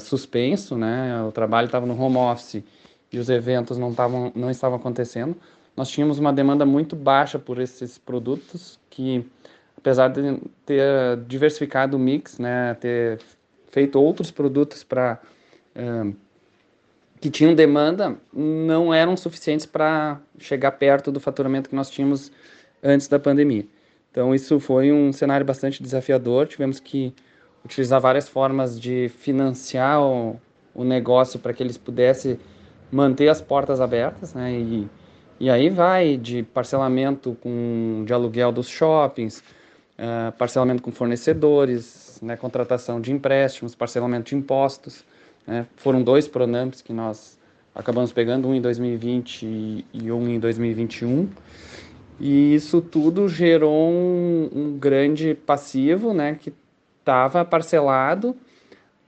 suspenso, 0.00 0.76
né? 0.76 1.22
O 1.22 1.32
trabalho 1.32 1.66
estava 1.66 1.86
no 1.86 2.00
home 2.00 2.16
office 2.16 2.62
e 3.12 3.18
os 3.18 3.28
eventos 3.28 3.78
não, 3.78 3.94
não 4.34 4.50
estavam 4.50 4.78
acontecendo. 4.78 5.36
Nós 5.76 5.88
tínhamos 5.88 6.18
uma 6.18 6.32
demanda 6.32 6.66
muito 6.66 6.96
baixa 6.96 7.38
por 7.38 7.60
esses 7.60 7.98
produtos 7.98 8.78
que 8.90 9.24
apesar 9.78 10.08
de 10.08 10.40
ter 10.66 11.16
diversificado 11.26 11.96
o 11.96 12.00
mix, 12.00 12.38
né, 12.38 12.74
ter 12.74 13.20
feito 13.70 14.00
outros 14.00 14.30
produtos 14.30 14.82
para 14.82 15.20
uh, 15.76 16.14
que 17.20 17.30
tinham 17.30 17.54
demanda, 17.54 18.16
não 18.32 18.92
eram 18.92 19.16
suficientes 19.16 19.66
para 19.66 20.20
chegar 20.38 20.72
perto 20.72 21.10
do 21.10 21.20
faturamento 21.20 21.70
que 21.70 21.76
nós 21.76 21.90
tínhamos 21.90 22.30
antes 22.82 23.08
da 23.08 23.18
pandemia. 23.18 23.66
Então 24.10 24.34
isso 24.34 24.58
foi 24.58 24.92
um 24.92 25.12
cenário 25.12 25.46
bastante 25.46 25.82
desafiador. 25.82 26.46
Tivemos 26.46 26.80
que 26.80 27.14
utilizar 27.68 28.00
várias 28.00 28.26
formas 28.26 28.80
de 28.80 29.10
financiar 29.10 30.00
o, 30.02 30.40
o 30.74 30.82
negócio 30.84 31.38
para 31.38 31.52
que 31.52 31.62
eles 31.62 31.76
pudessem 31.76 32.38
manter 32.90 33.28
as 33.28 33.42
portas 33.42 33.78
abertas, 33.78 34.32
né? 34.32 34.52
E, 34.52 34.88
e 35.38 35.50
aí 35.50 35.68
vai 35.68 36.16
de 36.16 36.42
parcelamento 36.42 37.36
com, 37.42 38.02
de 38.06 38.12
aluguel 38.12 38.50
dos 38.50 38.68
shoppings, 38.68 39.40
uh, 39.98 40.32
parcelamento 40.38 40.82
com 40.82 40.90
fornecedores, 40.90 42.18
né, 42.22 42.36
contratação 42.36 43.00
de 43.00 43.12
empréstimos, 43.12 43.74
parcelamento 43.74 44.30
de 44.30 44.36
impostos. 44.36 45.04
Né, 45.46 45.66
foram 45.76 46.02
dois 46.02 46.26
Pronamps 46.26 46.80
que 46.80 46.92
nós 46.92 47.38
acabamos 47.74 48.12
pegando, 48.12 48.48
um 48.48 48.54
em 48.54 48.60
2020 48.60 49.84
e 49.92 50.10
um 50.10 50.26
em 50.28 50.40
2021. 50.40 51.28
E 52.18 52.54
isso 52.54 52.80
tudo 52.80 53.28
gerou 53.28 53.90
um, 53.90 54.50
um 54.52 54.78
grande 54.78 55.34
passivo, 55.34 56.12
né, 56.12 56.36
que 56.40 56.52
estava 57.08 57.44
parcelado, 57.44 58.36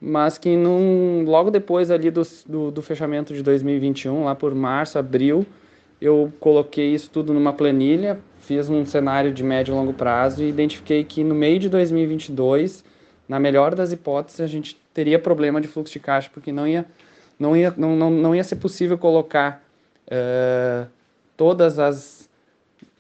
mas 0.01 0.39
que 0.39 0.57
num, 0.57 1.25
logo 1.27 1.51
depois 1.51 1.91
ali 1.91 2.11
do, 2.11 2.23
do, 2.47 2.71
do, 2.71 2.83
fechamento 2.83 3.35
de 3.35 3.43
2021, 3.43 4.25
lá 4.25 4.35
por 4.35 4.55
março, 4.55 4.99
abril, 4.99 5.47
eu 6.01 6.33
coloquei 6.41 6.95
isso 6.95 7.11
tudo 7.11 7.35
numa 7.35 7.53
planilha 7.53 8.19
fiz 8.51 8.69
um 8.69 8.85
cenário 8.85 9.33
de 9.33 9.45
médio 9.45 9.73
e 9.73 9.77
longo 9.77 9.93
prazo 9.93 10.43
e 10.43 10.49
identifiquei 10.49 11.05
que 11.05 11.23
no 11.23 11.37
meio 11.37 11.61
de 11.61 11.69
2022, 11.69 12.83
na 13.29 13.39
melhor 13.39 13.77
das 13.77 13.93
hipóteses, 13.93 14.41
a 14.41 14.47
gente 14.49 14.77
teria 14.93 15.21
problema 15.21 15.61
de 15.61 15.69
fluxo 15.69 15.93
de 15.93 16.01
caixa, 16.01 16.29
porque 16.35 16.51
não 16.51 16.67
ia, 16.67 16.85
não 17.39 17.57
ia, 17.57 17.73
não, 17.77 17.95
não, 17.95 18.11
não 18.11 18.35
ia 18.35 18.43
ser 18.43 18.57
possível 18.57 18.99
colocar 18.99 19.63
uh, 20.09 20.91
todas 21.37 21.79
as, 21.79 22.29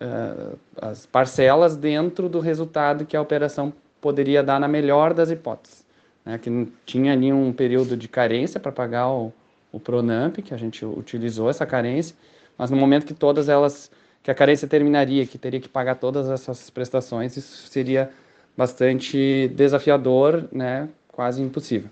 uh, 0.01 0.57
as 0.81 1.05
parcelas 1.07 1.77
dentro 1.77 2.29
do 2.29 2.39
resultado 2.39 3.05
que 3.05 3.17
a 3.17 3.21
operação 3.21 3.73
poderia 4.01 4.43
dar 4.43 4.59
na 4.59 4.69
melhor 4.69 5.15
das 5.15 5.31
hipóteses. 5.31 5.85
Né? 6.25 6.39
Que 6.39 6.69
tinha 6.85 7.13
ali 7.13 7.33
um 7.33 7.53
período 7.53 7.97
de 7.97 8.09
carência 8.09 8.61
para 8.61 8.73
pagar 8.73 9.11
o, 9.11 9.33
o 9.73 9.81
Pronamp, 9.81 10.39
que 10.39 10.55
a 10.55 10.57
gente 10.57 10.85
utilizou 10.85 11.49
essa 11.51 11.67
carência, 11.67 12.17
mas 12.57 12.71
no 12.71 12.77
momento 12.77 13.07
que 13.07 13.15
todas 13.15 13.49
elas 13.49 13.91
que 14.23 14.31
a 14.31 14.35
carência 14.35 14.69
terminaria, 14.69 15.27
que 15.27 15.39
teria 15.39 15.61
que 15.61 15.69
pagar 15.69 15.95
todas 15.95 16.29
essas 16.29 16.69
prestações, 16.69 17.37
isso 17.39 17.69
seria 17.69 18.11
bastante 18.55 19.49
desafiador, 19.49 20.47
né, 20.53 20.91
quase 21.09 21.41
impossível. 21.41 21.89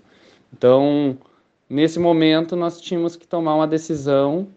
Então, 0.53 1.17
nesse 1.67 1.97
momento, 1.97 2.55
nós 2.55 2.79
tínhamos 2.79 3.15
que 3.15 3.25
tomar 3.25 3.55
uma 3.55 3.67
decisão 3.67 4.47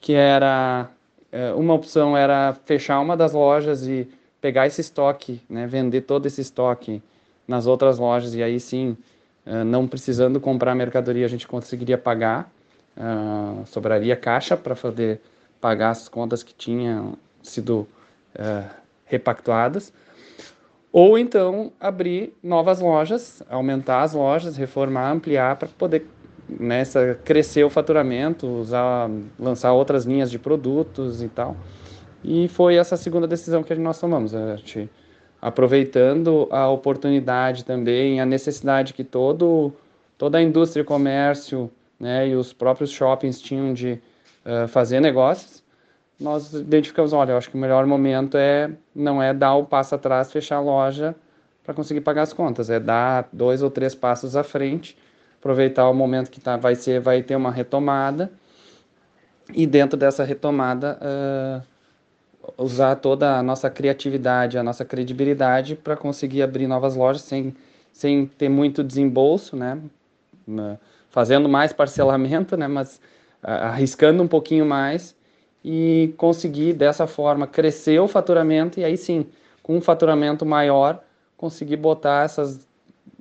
que 0.00 0.14
era 0.14 0.90
é, 1.34 1.52
uma 1.52 1.74
opção 1.74 2.16
era 2.16 2.54
fechar 2.64 3.00
uma 3.00 3.16
das 3.16 3.32
lojas 3.32 3.86
e 3.86 4.08
pegar 4.44 4.66
esse 4.66 4.82
estoque, 4.82 5.40
né, 5.48 5.66
vender 5.66 6.02
todo 6.02 6.26
esse 6.26 6.42
estoque 6.42 7.02
nas 7.48 7.66
outras 7.66 7.98
lojas 7.98 8.34
e 8.34 8.42
aí 8.42 8.60
sim, 8.60 8.94
é, 9.46 9.64
não 9.64 9.88
precisando 9.88 10.38
comprar 10.38 10.74
mercadoria, 10.74 11.24
a 11.24 11.28
gente 11.30 11.48
conseguiria 11.48 11.96
pagar, 11.96 12.52
uh, 12.94 13.64
sobraria 13.64 14.14
caixa 14.14 14.54
para 14.54 14.76
poder 14.76 15.18
pagar 15.58 15.88
as 15.88 16.10
contas 16.10 16.42
que 16.42 16.52
tinham 16.52 17.14
sido 17.42 17.88
uh, 18.34 18.68
repactuadas, 19.06 19.94
ou 20.92 21.18
então 21.18 21.72
abrir 21.80 22.36
novas 22.42 22.80
lojas, 22.80 23.42
aumentar 23.48 24.02
as 24.02 24.12
lojas, 24.12 24.58
reformar, 24.58 25.10
ampliar 25.10 25.56
para 25.56 25.68
poder 25.68 26.06
nessa 26.46 27.18
crescer 27.24 27.64
o 27.64 27.70
faturamento, 27.70 28.46
usar, 28.46 29.08
lançar 29.38 29.72
outras 29.72 30.04
linhas 30.04 30.30
de 30.30 30.38
produtos 30.38 31.22
e 31.22 31.28
tal. 31.28 31.56
E 32.24 32.48
foi 32.48 32.76
essa 32.76 32.96
segunda 32.96 33.26
decisão 33.26 33.62
que 33.62 33.74
nós 33.74 34.00
tomamos, 34.00 34.34
a 34.34 34.56
gente 34.56 34.88
aproveitando 35.42 36.48
a 36.50 36.70
oportunidade 36.70 37.66
também, 37.66 38.18
a 38.18 38.24
necessidade 38.24 38.94
que 38.94 39.04
todo 39.04 39.72
toda 40.16 40.38
a 40.38 40.42
indústria 40.42 40.80
e 40.80 40.84
comércio, 40.84 41.70
né, 42.00 42.28
e 42.28 42.34
os 42.34 42.52
próprios 42.52 42.90
shoppings 42.90 43.42
tinham 43.42 43.74
de 43.74 44.00
uh, 44.44 44.66
fazer 44.68 45.00
negócios, 45.00 45.62
nós 46.18 46.52
identificamos, 46.54 47.12
olha, 47.12 47.32
eu 47.32 47.36
acho 47.36 47.50
que 47.50 47.56
o 47.56 47.58
melhor 47.58 47.84
momento 47.84 48.38
é 48.38 48.70
não 48.94 49.22
é 49.22 49.34
dar 49.34 49.54
o 49.56 49.64
passo 49.66 49.94
atrás, 49.94 50.32
fechar 50.32 50.56
a 50.56 50.60
loja 50.60 51.14
para 51.62 51.74
conseguir 51.74 52.00
pagar 52.00 52.22
as 52.22 52.32
contas, 52.32 52.70
é 52.70 52.80
dar 52.80 53.28
dois 53.32 53.62
ou 53.62 53.70
três 53.70 53.94
passos 53.94 54.36
à 54.36 54.42
frente, 54.42 54.96
aproveitar 55.38 55.90
o 55.90 55.94
momento 55.94 56.30
que 56.30 56.40
tá, 56.40 56.56
vai 56.56 56.74
ser, 56.74 57.00
vai 57.00 57.22
ter 57.22 57.36
uma 57.36 57.50
retomada 57.50 58.32
e 59.52 59.66
dentro 59.66 59.98
dessa 59.98 60.24
retomada 60.24 60.98
uh, 61.02 61.73
usar 62.56 62.96
toda 62.96 63.38
a 63.38 63.42
nossa 63.42 63.70
criatividade, 63.70 64.58
a 64.58 64.62
nossa 64.62 64.84
credibilidade 64.84 65.74
para 65.76 65.96
conseguir 65.96 66.42
abrir 66.42 66.66
novas 66.66 66.96
lojas 66.96 67.22
sem, 67.22 67.54
sem 67.92 68.26
ter 68.26 68.48
muito 68.48 68.82
desembolso, 68.82 69.56
né? 69.56 69.80
Fazendo 71.10 71.48
mais 71.48 71.72
parcelamento, 71.72 72.56
né? 72.56 72.68
Mas 72.68 73.00
arriscando 73.42 74.22
um 74.22 74.28
pouquinho 74.28 74.64
mais 74.64 75.14
e 75.64 76.14
conseguir 76.16 76.74
dessa 76.74 77.06
forma 77.06 77.46
crescer 77.46 77.98
o 77.98 78.08
faturamento 78.08 78.80
e 78.80 78.84
aí 78.84 78.96
sim, 78.96 79.26
com 79.62 79.76
um 79.76 79.80
faturamento 79.80 80.44
maior, 80.44 81.02
conseguir 81.36 81.76
botar 81.76 82.24
essas, 82.24 82.66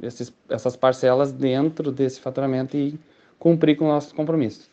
esses, 0.01 0.33
essas 0.49 0.75
parcelas 0.75 1.31
dentro 1.31 1.91
desse 1.91 2.19
faturamento 2.19 2.75
e 2.75 2.99
cumprir 3.39 3.77
com 3.77 3.87
nossos 3.87 4.11
compromissos. 4.11 4.72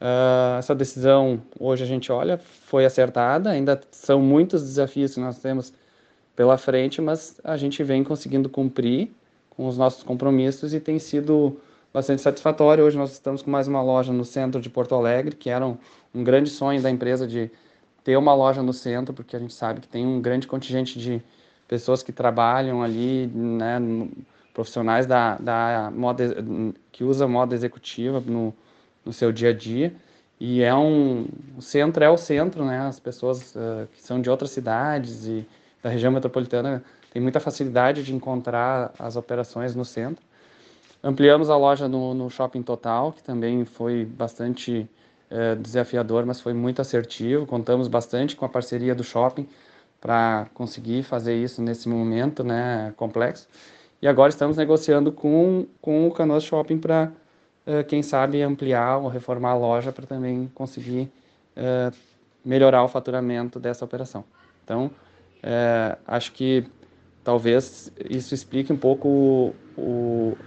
Uh, 0.00 0.58
essa 0.58 0.74
decisão, 0.74 1.42
hoje 1.58 1.82
a 1.82 1.86
gente 1.86 2.12
olha, 2.12 2.38
foi 2.38 2.84
acertada, 2.84 3.50
ainda 3.50 3.80
são 3.90 4.20
muitos 4.20 4.62
desafios 4.62 5.14
que 5.14 5.20
nós 5.20 5.38
temos 5.38 5.72
pela 6.36 6.56
frente, 6.56 7.00
mas 7.00 7.40
a 7.42 7.56
gente 7.56 7.82
vem 7.82 8.04
conseguindo 8.04 8.48
cumprir 8.48 9.10
com 9.50 9.66
os 9.66 9.76
nossos 9.76 10.04
compromissos 10.04 10.72
e 10.72 10.78
tem 10.78 11.00
sido 11.00 11.60
bastante 11.92 12.22
satisfatório. 12.22 12.84
Hoje 12.84 12.96
nós 12.96 13.12
estamos 13.12 13.42
com 13.42 13.50
mais 13.50 13.66
uma 13.66 13.82
loja 13.82 14.12
no 14.12 14.24
centro 14.24 14.60
de 14.60 14.70
Porto 14.70 14.94
Alegre, 14.94 15.34
que 15.34 15.50
era 15.50 15.66
um, 15.66 15.76
um 16.14 16.22
grande 16.22 16.48
sonho 16.48 16.80
da 16.80 16.88
empresa 16.88 17.26
de 17.26 17.50
ter 18.04 18.16
uma 18.16 18.32
loja 18.34 18.62
no 18.62 18.72
centro, 18.72 19.12
porque 19.12 19.34
a 19.34 19.40
gente 19.40 19.52
sabe 19.52 19.80
que 19.80 19.88
tem 19.88 20.06
um 20.06 20.20
grande 20.20 20.46
contingente 20.46 20.96
de 20.96 21.20
pessoas 21.66 22.04
que 22.04 22.12
trabalham 22.12 22.84
ali, 22.84 23.26
né, 23.26 23.80
profissionais 24.54 25.06
da, 25.06 25.36
da 25.38 25.92
moda, 25.92 26.36
que 26.92 27.02
usa 27.02 27.26
moda 27.26 27.52
executiva 27.52 28.22
no, 28.24 28.54
no 29.08 29.12
seu 29.12 29.32
dia 29.32 29.50
a 29.50 29.52
dia. 29.52 29.92
E 30.38 30.62
é 30.62 30.74
um, 30.74 31.26
o 31.56 31.62
centro 31.62 32.04
é 32.04 32.10
o 32.10 32.16
centro, 32.16 32.64
né? 32.64 32.78
As 32.80 33.00
pessoas 33.00 33.56
uh, 33.56 33.88
que 33.92 34.00
são 34.00 34.20
de 34.20 34.30
outras 34.30 34.50
cidades 34.50 35.26
e 35.26 35.46
da 35.82 35.90
região 35.90 36.12
metropolitana 36.12 36.84
têm 37.10 37.20
muita 37.20 37.40
facilidade 37.40 38.04
de 38.04 38.14
encontrar 38.14 38.92
as 38.98 39.16
operações 39.16 39.74
no 39.74 39.84
centro. 39.84 40.22
Ampliamos 41.02 41.48
a 41.48 41.56
loja 41.56 41.88
no, 41.88 42.14
no 42.14 42.28
Shopping 42.28 42.62
Total, 42.62 43.12
que 43.12 43.22
também 43.22 43.64
foi 43.64 44.04
bastante 44.04 44.88
é, 45.30 45.54
desafiador, 45.54 46.26
mas 46.26 46.40
foi 46.40 46.52
muito 46.52 46.80
assertivo. 46.80 47.46
Contamos 47.46 47.88
bastante 47.88 48.36
com 48.36 48.44
a 48.44 48.48
parceria 48.48 48.94
do 48.94 49.02
shopping 49.02 49.48
para 50.00 50.46
conseguir 50.54 51.02
fazer 51.02 51.34
isso 51.36 51.62
nesse 51.62 51.88
momento 51.88 52.44
né, 52.44 52.92
complexo. 52.96 53.48
E 54.00 54.06
agora 54.06 54.28
estamos 54.28 54.56
negociando 54.56 55.10
com, 55.10 55.66
com 55.80 56.06
o 56.06 56.12
Canoas 56.12 56.44
Shopping 56.44 56.78
para, 56.78 57.10
uh, 57.68 57.84
quem 57.84 58.02
sabe, 58.02 58.42
ampliar 58.42 58.96
ou 58.96 59.08
reformar 59.08 59.50
a 59.50 59.54
loja 59.54 59.92
para 59.92 60.06
também 60.06 60.50
conseguir 60.54 61.10
uh, 61.56 61.94
melhorar 62.44 62.82
o 62.82 62.88
faturamento 62.88 63.60
dessa 63.60 63.84
operação. 63.84 64.24
Então, 64.64 64.86
uh, 64.86 65.98
acho 66.06 66.32
que 66.32 66.64
talvez 67.22 67.92
isso 68.08 68.34
explique 68.34 68.72
um 68.72 68.76
pouco 68.76 69.08
o, 69.08 69.54
o, 69.76 70.38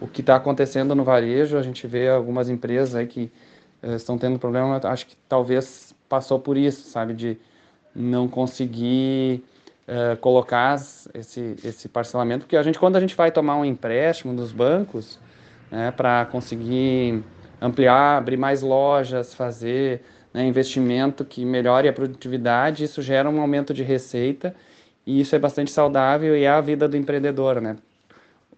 o 0.00 0.06
que 0.06 0.20
está 0.20 0.36
acontecendo 0.36 0.94
no 0.94 1.02
varejo. 1.02 1.58
A 1.58 1.62
gente 1.62 1.86
vê 1.86 2.08
algumas 2.08 2.48
empresas 2.48 2.94
aí 2.94 3.06
que 3.06 3.32
estão 3.82 4.16
tendo 4.16 4.38
problema, 4.38 4.80
acho 4.84 5.06
que 5.06 5.14
talvez 5.28 5.94
passou 6.08 6.38
por 6.40 6.56
isso, 6.56 6.88
sabe, 6.88 7.12
de 7.12 7.36
não 7.94 8.26
conseguir 8.26 9.44
uh, 9.88 10.16
colocar 10.18 10.76
esse, 11.12 11.56
esse 11.62 11.88
parcelamento, 11.88 12.44
porque 12.44 12.56
a 12.56 12.62
gente, 12.62 12.78
quando 12.78 12.96
a 12.96 13.00
gente 13.00 13.14
vai 13.14 13.30
tomar 13.30 13.56
um 13.56 13.64
empréstimo 13.64 14.34
dos 14.34 14.52
bancos, 14.52 15.18
né, 15.70 15.90
para 15.90 16.26
conseguir 16.26 17.22
ampliar, 17.60 18.18
abrir 18.18 18.36
mais 18.36 18.62
lojas, 18.62 19.34
fazer 19.34 20.02
né, 20.32 20.44
investimento 20.46 21.24
que 21.24 21.44
melhore 21.44 21.88
a 21.88 21.92
produtividade, 21.92 22.84
isso 22.84 23.00
gera 23.00 23.30
um 23.30 23.40
aumento 23.40 23.72
de 23.72 23.82
receita 23.82 24.54
e 25.06 25.20
isso 25.20 25.34
é 25.36 25.38
bastante 25.38 25.70
saudável 25.70 26.36
e 26.36 26.44
é 26.44 26.48
a 26.48 26.60
vida 26.60 26.88
do 26.88 26.96
empreendedor, 26.96 27.60
né? 27.60 27.76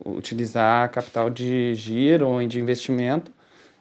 Utilizar 0.04 0.90
capital 0.90 1.30
de 1.30 1.74
giro 1.74 2.28
ou 2.28 2.46
de 2.46 2.60
investimento, 2.60 3.32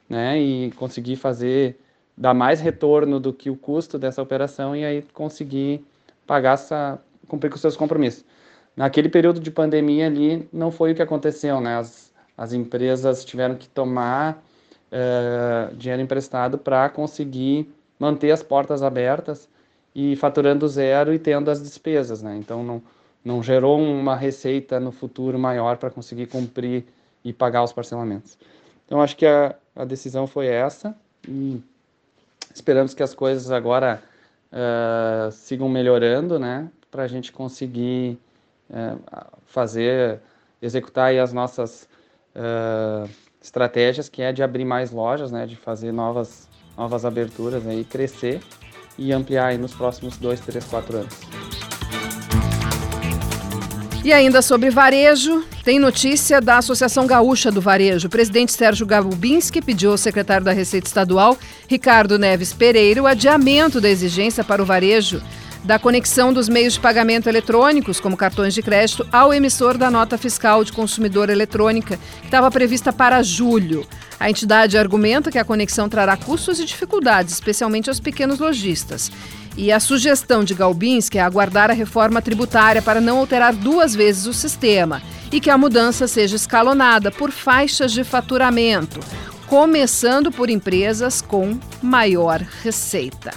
né? 0.10 0.40
E 0.40 0.72
conseguir 0.72 1.16
fazer 1.16 1.78
dar 2.18 2.34
mais 2.34 2.62
retorno 2.62 3.20
do 3.20 3.34
que 3.34 3.50
o 3.50 3.56
custo 3.56 4.00
dessa 4.00 4.22
operação 4.22 4.76
e 4.76 4.86
aí 4.86 5.02
conseguir 5.14 5.86
pagar 6.26 6.54
essa 6.54 7.00
cumprir 7.28 7.50
com 7.50 7.58
seus 7.58 7.76
compromissos. 7.76 8.24
Naquele 8.76 9.10
período 9.10 9.40
de 9.40 9.52
pandemia 9.52 10.08
ali 10.08 10.48
não 10.52 10.72
foi 10.72 10.92
o 10.92 10.96
que 10.96 11.02
aconteceu, 11.02 11.62
né? 11.62 11.78
As, 11.78 12.05
as 12.38 12.54
empresas 12.54 13.24
tiveram 13.24 13.56
que 13.56 13.68
tomar 13.68 14.44
uh, 14.92 15.76
dinheiro 15.76 16.02
emprestado 16.02 16.58
para 16.58 16.90
conseguir 16.90 17.74
manter 18.00 18.32
as 18.32 18.44
portas 18.44 18.84
abertas 18.84 19.48
e 19.94 20.16
faturando 20.16 20.68
zero 20.68 21.14
e 21.14 21.20
tendo 21.20 21.50
as 21.50 21.62
despesas, 21.62 22.22
né? 22.22 22.36
Então 22.38 22.64
não 22.64 22.82
não 23.24 23.42
gerou 23.42 23.82
uma 23.82 24.16
receita 24.16 24.80
no 24.80 24.92
futuro 24.92 25.40
maior 25.40 25.78
para 25.78 25.90
conseguir 25.90 26.28
cumprir 26.28 26.86
e 27.24 27.34
pagar 27.34 27.64
os 27.64 27.74
parcelamentos. 27.74 28.38
Então 28.86 29.02
acho 29.02 29.18
que 29.18 29.26
a, 29.26 29.56
a 29.76 29.84
decisão 29.84 30.28
foi 30.28 30.46
essa 30.46 30.96
e 31.28 31.60
Esperamos 32.56 32.94
que 32.94 33.04
as 33.04 33.14
coisas 33.14 33.52
agora 33.52 34.02
uh, 34.50 35.30
sigam 35.30 35.68
melhorando, 35.68 36.40
né? 36.40 36.72
Para 36.90 37.04
a 37.04 37.08
gente 37.08 37.30
conseguir 37.30 38.18
uh, 38.70 38.98
fazer, 39.46 40.22
executar 40.62 41.14
as 41.18 41.34
nossas 41.34 41.86
uh, 42.36 43.10
estratégias, 43.42 44.10
que 44.10 44.22
é 44.22 44.32
de 44.32 44.44
abrir 44.44 44.66
mais 44.66 44.92
lojas, 44.92 45.32
né? 45.32 45.46
De 45.46 45.56
fazer 45.56 45.92
novas, 45.92 46.48
novas 46.78 47.06
aberturas 47.06 47.66
aí, 47.68 47.84
crescer 47.84 48.42
e 48.98 49.12
ampliar 49.12 49.48
aí 49.48 49.58
nos 49.58 49.74
próximos 49.74 50.18
dois, 50.18 50.40
três, 50.40 50.66
quatro 50.66 50.98
anos. 50.98 51.20
E 54.04 54.14
ainda 54.14 54.40
sobre 54.44 54.70
varejo, 54.70 55.44
tem 55.64 55.80
notícia 55.80 56.40
da 56.40 56.60
Associação 56.60 57.08
Gaúcha 57.08 57.52
do 57.52 57.60
Varejo. 57.60 58.06
O 58.06 58.10
presidente 58.10 58.52
Sérgio 58.52 58.86
Gabubinski 58.86 59.64
pediu 59.64 59.90
ao 59.90 59.98
secretário 59.98 60.46
da 60.46 60.52
Receita 60.52 60.86
Estadual, 60.86 61.36
Ricardo 61.68 62.20
Neves 62.20 62.54
Pereira, 62.54 63.02
o 63.02 63.08
adiamento 63.08 63.82
da 63.82 63.90
exigência 63.90 64.44
para 64.44 64.62
o 64.62 64.66
varejo 64.66 65.20
da 65.66 65.80
conexão 65.80 66.32
dos 66.32 66.47
meios 66.47 66.74
de 66.76 66.80
pagamento 66.80 67.28
eletrônicos, 67.28 67.99
como 67.99 68.16
cartões 68.16 68.53
de 68.53 68.61
crédito, 68.61 69.05
ao 69.11 69.34
emissor 69.34 69.78
da 69.80 69.89
nota 69.89 70.16
fiscal 70.16 70.63
de 70.63 70.72
consumidor 70.72 71.28
eletrônica, 71.28 71.97
que 72.20 72.26
estava 72.26 72.51
prevista 72.51 72.93
para 72.93 73.24
julho. 73.24 73.86
A 74.20 74.30
entidade 74.30 74.78
argumenta 74.78 75.32
que 75.32 75.39
a 75.39 75.43
conexão 75.43 75.89
trará 75.89 76.16
custos 76.16 76.59
e 76.59 76.66
dificuldades, 76.66 77.34
especialmente 77.34 77.89
aos 77.89 77.99
pequenos 77.99 78.38
lojistas. 78.38 79.11
E 79.57 79.72
a 79.72 79.80
sugestão 79.80 80.43
de 80.43 80.53
Galbinski 80.53 81.18
é 81.18 81.22
aguardar 81.22 81.72
a 81.72 81.74
reforma 81.74 82.22
tributária 82.22 82.82
para 82.82 83.01
não 83.01 83.18
alterar 83.18 83.53
duas 83.53 83.95
vezes 83.95 84.28
o 84.28 84.34
sistema 84.34 85.01
e 85.32 85.39
que 85.39 85.49
a 85.49 85.57
mudança 85.57 86.07
seja 86.07 86.36
escalonada 86.36 87.09
por 87.09 87.32
faixas 87.32 87.91
de 87.91 88.03
faturamento, 88.03 88.99
começando 89.47 90.32
por 90.32 90.49
empresas 90.49 91.22
com 91.22 91.57
maior 91.82 92.41
receita. 92.61 93.34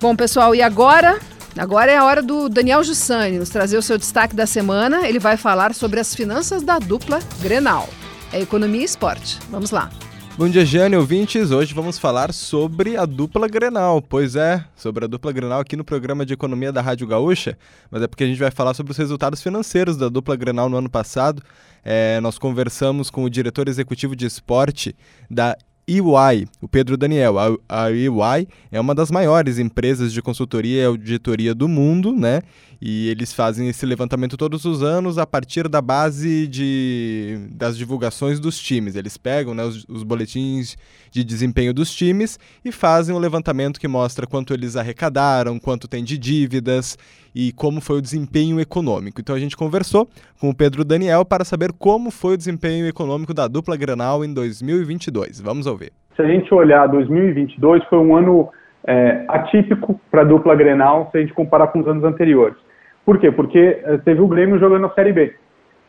Bom, 0.00 0.14
pessoal, 0.14 0.54
e 0.54 0.60
agora? 0.60 1.18
Agora 1.56 1.90
é 1.90 1.96
a 1.96 2.04
hora 2.04 2.20
do 2.20 2.48
Daniel 2.48 2.82
Jussani 2.82 3.38
nos 3.38 3.48
trazer 3.48 3.78
o 3.78 3.82
seu 3.82 3.96
destaque 3.96 4.34
da 4.34 4.46
semana. 4.46 5.06
Ele 5.08 5.18
vai 5.18 5.36
falar 5.36 5.72
sobre 5.72 6.00
as 6.00 6.14
finanças 6.14 6.62
da 6.62 6.78
dupla 6.78 7.20
Grenal. 7.40 7.88
É 8.32 8.40
economia 8.40 8.82
e 8.82 8.84
esporte. 8.84 9.38
Vamos 9.50 9.70
lá. 9.70 9.90
Bom 10.36 10.48
dia, 10.48 10.66
Jane, 10.66 10.96
ouvintes. 10.96 11.52
Hoje 11.52 11.72
vamos 11.72 11.96
falar 11.96 12.32
sobre 12.32 12.96
a 12.96 13.06
dupla 13.06 13.46
Grenal. 13.46 14.02
Pois 14.02 14.34
é, 14.34 14.64
sobre 14.74 15.04
a 15.04 15.08
dupla 15.08 15.30
Grenal 15.30 15.60
aqui 15.60 15.76
no 15.76 15.84
programa 15.84 16.26
de 16.26 16.34
economia 16.34 16.72
da 16.72 16.80
Rádio 16.80 17.06
Gaúcha, 17.06 17.56
mas 17.88 18.02
é 18.02 18.08
porque 18.08 18.24
a 18.24 18.26
gente 18.26 18.40
vai 18.40 18.50
falar 18.50 18.74
sobre 18.74 18.90
os 18.90 18.98
resultados 18.98 19.40
financeiros 19.40 19.96
da 19.96 20.08
dupla 20.08 20.34
Grenal 20.34 20.68
no 20.68 20.76
ano 20.76 20.90
passado. 20.90 21.40
É, 21.84 22.20
nós 22.20 22.36
conversamos 22.36 23.10
com 23.10 23.22
o 23.22 23.30
diretor 23.30 23.68
executivo 23.68 24.16
de 24.16 24.26
esporte 24.26 24.96
da 25.30 25.56
EY, 25.86 26.46
o 26.60 26.68
Pedro 26.68 26.96
Daniel. 26.96 27.36
A, 27.68 27.90
EY 27.90 28.48
é 28.72 28.80
uma 28.80 28.94
das 28.94 29.10
maiores 29.10 29.58
empresas 29.58 30.12
de 30.12 30.22
consultoria 30.22 30.82
e 30.82 30.86
auditoria 30.86 31.54
do 31.54 31.68
mundo, 31.68 32.12
né? 32.12 32.42
E 32.80 33.08
eles 33.08 33.32
fazem 33.32 33.68
esse 33.68 33.84
levantamento 33.86 34.36
todos 34.36 34.64
os 34.64 34.82
anos 34.82 35.18
a 35.18 35.26
partir 35.26 35.68
da 35.68 35.80
base 35.80 36.46
de, 36.46 37.48
das 37.50 37.76
divulgações 37.76 38.40
dos 38.40 38.58
times. 38.58 38.96
Eles 38.96 39.16
pegam 39.16 39.54
né, 39.54 39.64
os, 39.64 39.84
os 39.88 40.02
boletins 40.02 40.76
de 41.10 41.24
desempenho 41.24 41.72
dos 41.72 41.94
times 41.94 42.38
e 42.64 42.72
fazem 42.72 43.14
um 43.14 43.18
levantamento 43.18 43.78
que 43.78 43.88
mostra 43.88 44.26
quanto 44.26 44.52
eles 44.52 44.76
arrecadaram, 44.76 45.58
quanto 45.58 45.88
tem 45.88 46.02
de 46.02 46.18
dívidas 46.18 46.98
e 47.34 47.52
como 47.52 47.80
foi 47.80 47.98
o 47.98 48.02
desempenho 48.02 48.60
econômico. 48.60 49.20
Então 49.20 49.34
a 49.34 49.38
gente 49.38 49.56
conversou 49.56 50.08
com 50.40 50.50
o 50.50 50.54
Pedro 50.54 50.84
Daniel 50.84 51.24
para 51.24 51.44
saber 51.44 51.72
como 51.72 52.10
foi 52.10 52.34
o 52.34 52.36
desempenho 52.36 52.86
econômico 52.86 53.34
da 53.34 53.48
dupla 53.48 53.76
Granal 53.76 54.24
em 54.24 54.32
2022. 54.32 55.40
Vamos 55.40 55.66
ouvir. 55.66 55.92
Se 56.16 56.22
a 56.22 56.26
gente 56.26 56.52
olhar 56.54 56.86
2022, 56.86 57.82
foi 57.88 57.98
um 57.98 58.16
ano 58.16 58.48
é, 58.86 59.24
atípico 59.28 60.00
para 60.10 60.22
a 60.22 60.24
dupla 60.24 60.54
Grenal 60.54 61.08
se 61.10 61.18
a 61.18 61.20
gente 61.20 61.32
comparar 61.32 61.68
com 61.68 61.80
os 61.80 61.88
anos 61.88 62.04
anteriores. 62.04 62.56
Por 63.04 63.18
quê? 63.18 63.30
Porque 63.30 63.80
eh, 63.84 63.98
teve 63.98 64.20
o 64.20 64.26
Grêmio 64.26 64.58
jogando 64.58 64.86
a 64.86 64.90
Série 64.90 65.12
B. 65.12 65.34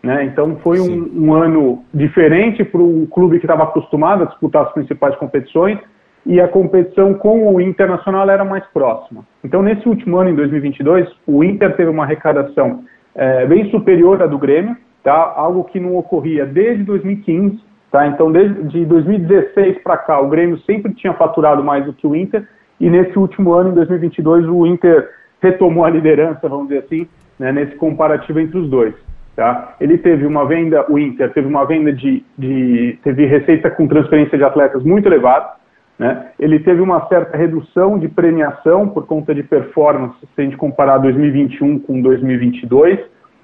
Né? 0.04 0.26
Então 0.26 0.58
foi 0.58 0.80
um, 0.80 1.10
um, 1.16 1.34
ano 1.34 1.84
diferente 1.94 2.64
para 2.64 2.82
um 2.82 3.06
clube 3.06 3.40
que 3.40 3.46
estava 3.46 3.64
acostumado 3.64 4.24
a 4.24 4.26
disputar 4.28 4.66
as 4.66 4.74
principais 4.74 5.16
competições 5.16 5.80
e 6.26 6.40
a 6.40 6.48
competição 6.48 7.14
com 7.14 7.54
o 7.54 7.62
Internacional 7.62 8.30
era 8.30 8.44
mais 8.44 8.66
próxima. 8.68 9.24
Então 9.44 9.62
nesse 9.62 9.88
último 9.88 10.18
ano, 10.18 10.32
em 10.32 10.36
2022, 10.36 11.10
o 11.26 11.44
Inter 11.44 11.76
teve 11.76 11.90
uma 11.90 12.04
arrecadação 12.04 12.84
é, 13.16 13.46
bem 13.46 13.70
superior 13.72 14.22
à 14.22 14.28
do 14.28 14.38
Grêmio, 14.38 14.76
tá? 15.04 15.34
algo 15.36 15.64
que 15.64 15.80
não 15.80 15.96
ocorria 15.96 16.46
desde 16.46 16.84
2015. 16.84 17.60
Tá? 17.92 18.08
Então 18.08 18.32
desde 18.32 18.86
2016 18.86 19.82
para 19.82 19.98
cá, 19.98 20.20
o 20.20 20.28
Grêmio 20.28 20.60
sempre 20.60 20.94
tinha 20.94 21.14
faturado 21.14 21.64
mais 21.64 21.86
do 21.86 21.94
que 21.94 22.06
o 22.06 22.16
Inter 22.16 22.46
e 22.80 22.90
nesse 22.90 23.18
último 23.18 23.54
ano, 23.54 23.70
em 23.70 23.74
2022, 23.74 24.48
o 24.48 24.66
Inter 24.66 25.10
retomou 25.42 25.86
a 25.86 25.90
liderança, 25.90 26.48
vamos 26.48 26.68
dizer 26.68 26.80
assim, 26.80 27.08
né, 27.40 27.52
nesse 27.52 27.76
comparativo 27.76 28.40
entre 28.40 28.58
os 28.58 28.70
dois. 28.70 28.94
Tá? 29.36 29.76
Ele 29.82 29.98
teve 29.98 30.26
uma 30.26 30.46
venda, 30.46 30.86
o 30.90 30.98
Inter 30.98 31.32
teve 31.34 31.48
uma 31.48 31.66
venda 31.66 31.92
de, 31.92 32.24
de 32.38 32.98
teve 33.04 33.26
receita 33.26 33.70
com 33.70 33.88
transferência 33.88 34.38
de 34.38 34.44
atletas 34.44 34.82
muito 34.84 35.08
elevada, 35.08 35.56
né? 36.00 36.28
Ele 36.40 36.60
teve 36.60 36.82
uma 36.82 37.08
certa 37.08 37.38
redução 37.38 37.98
de 37.98 38.08
premiação 38.08 38.88
por 38.88 39.06
conta 39.06 39.34
de 39.34 39.44
performance, 39.44 40.16
se 40.20 40.42
a 40.42 40.44
gente 40.44 40.58
comparar 40.58 40.98
2021 40.98 41.80
com 41.80 42.02
2022, 42.02 43.00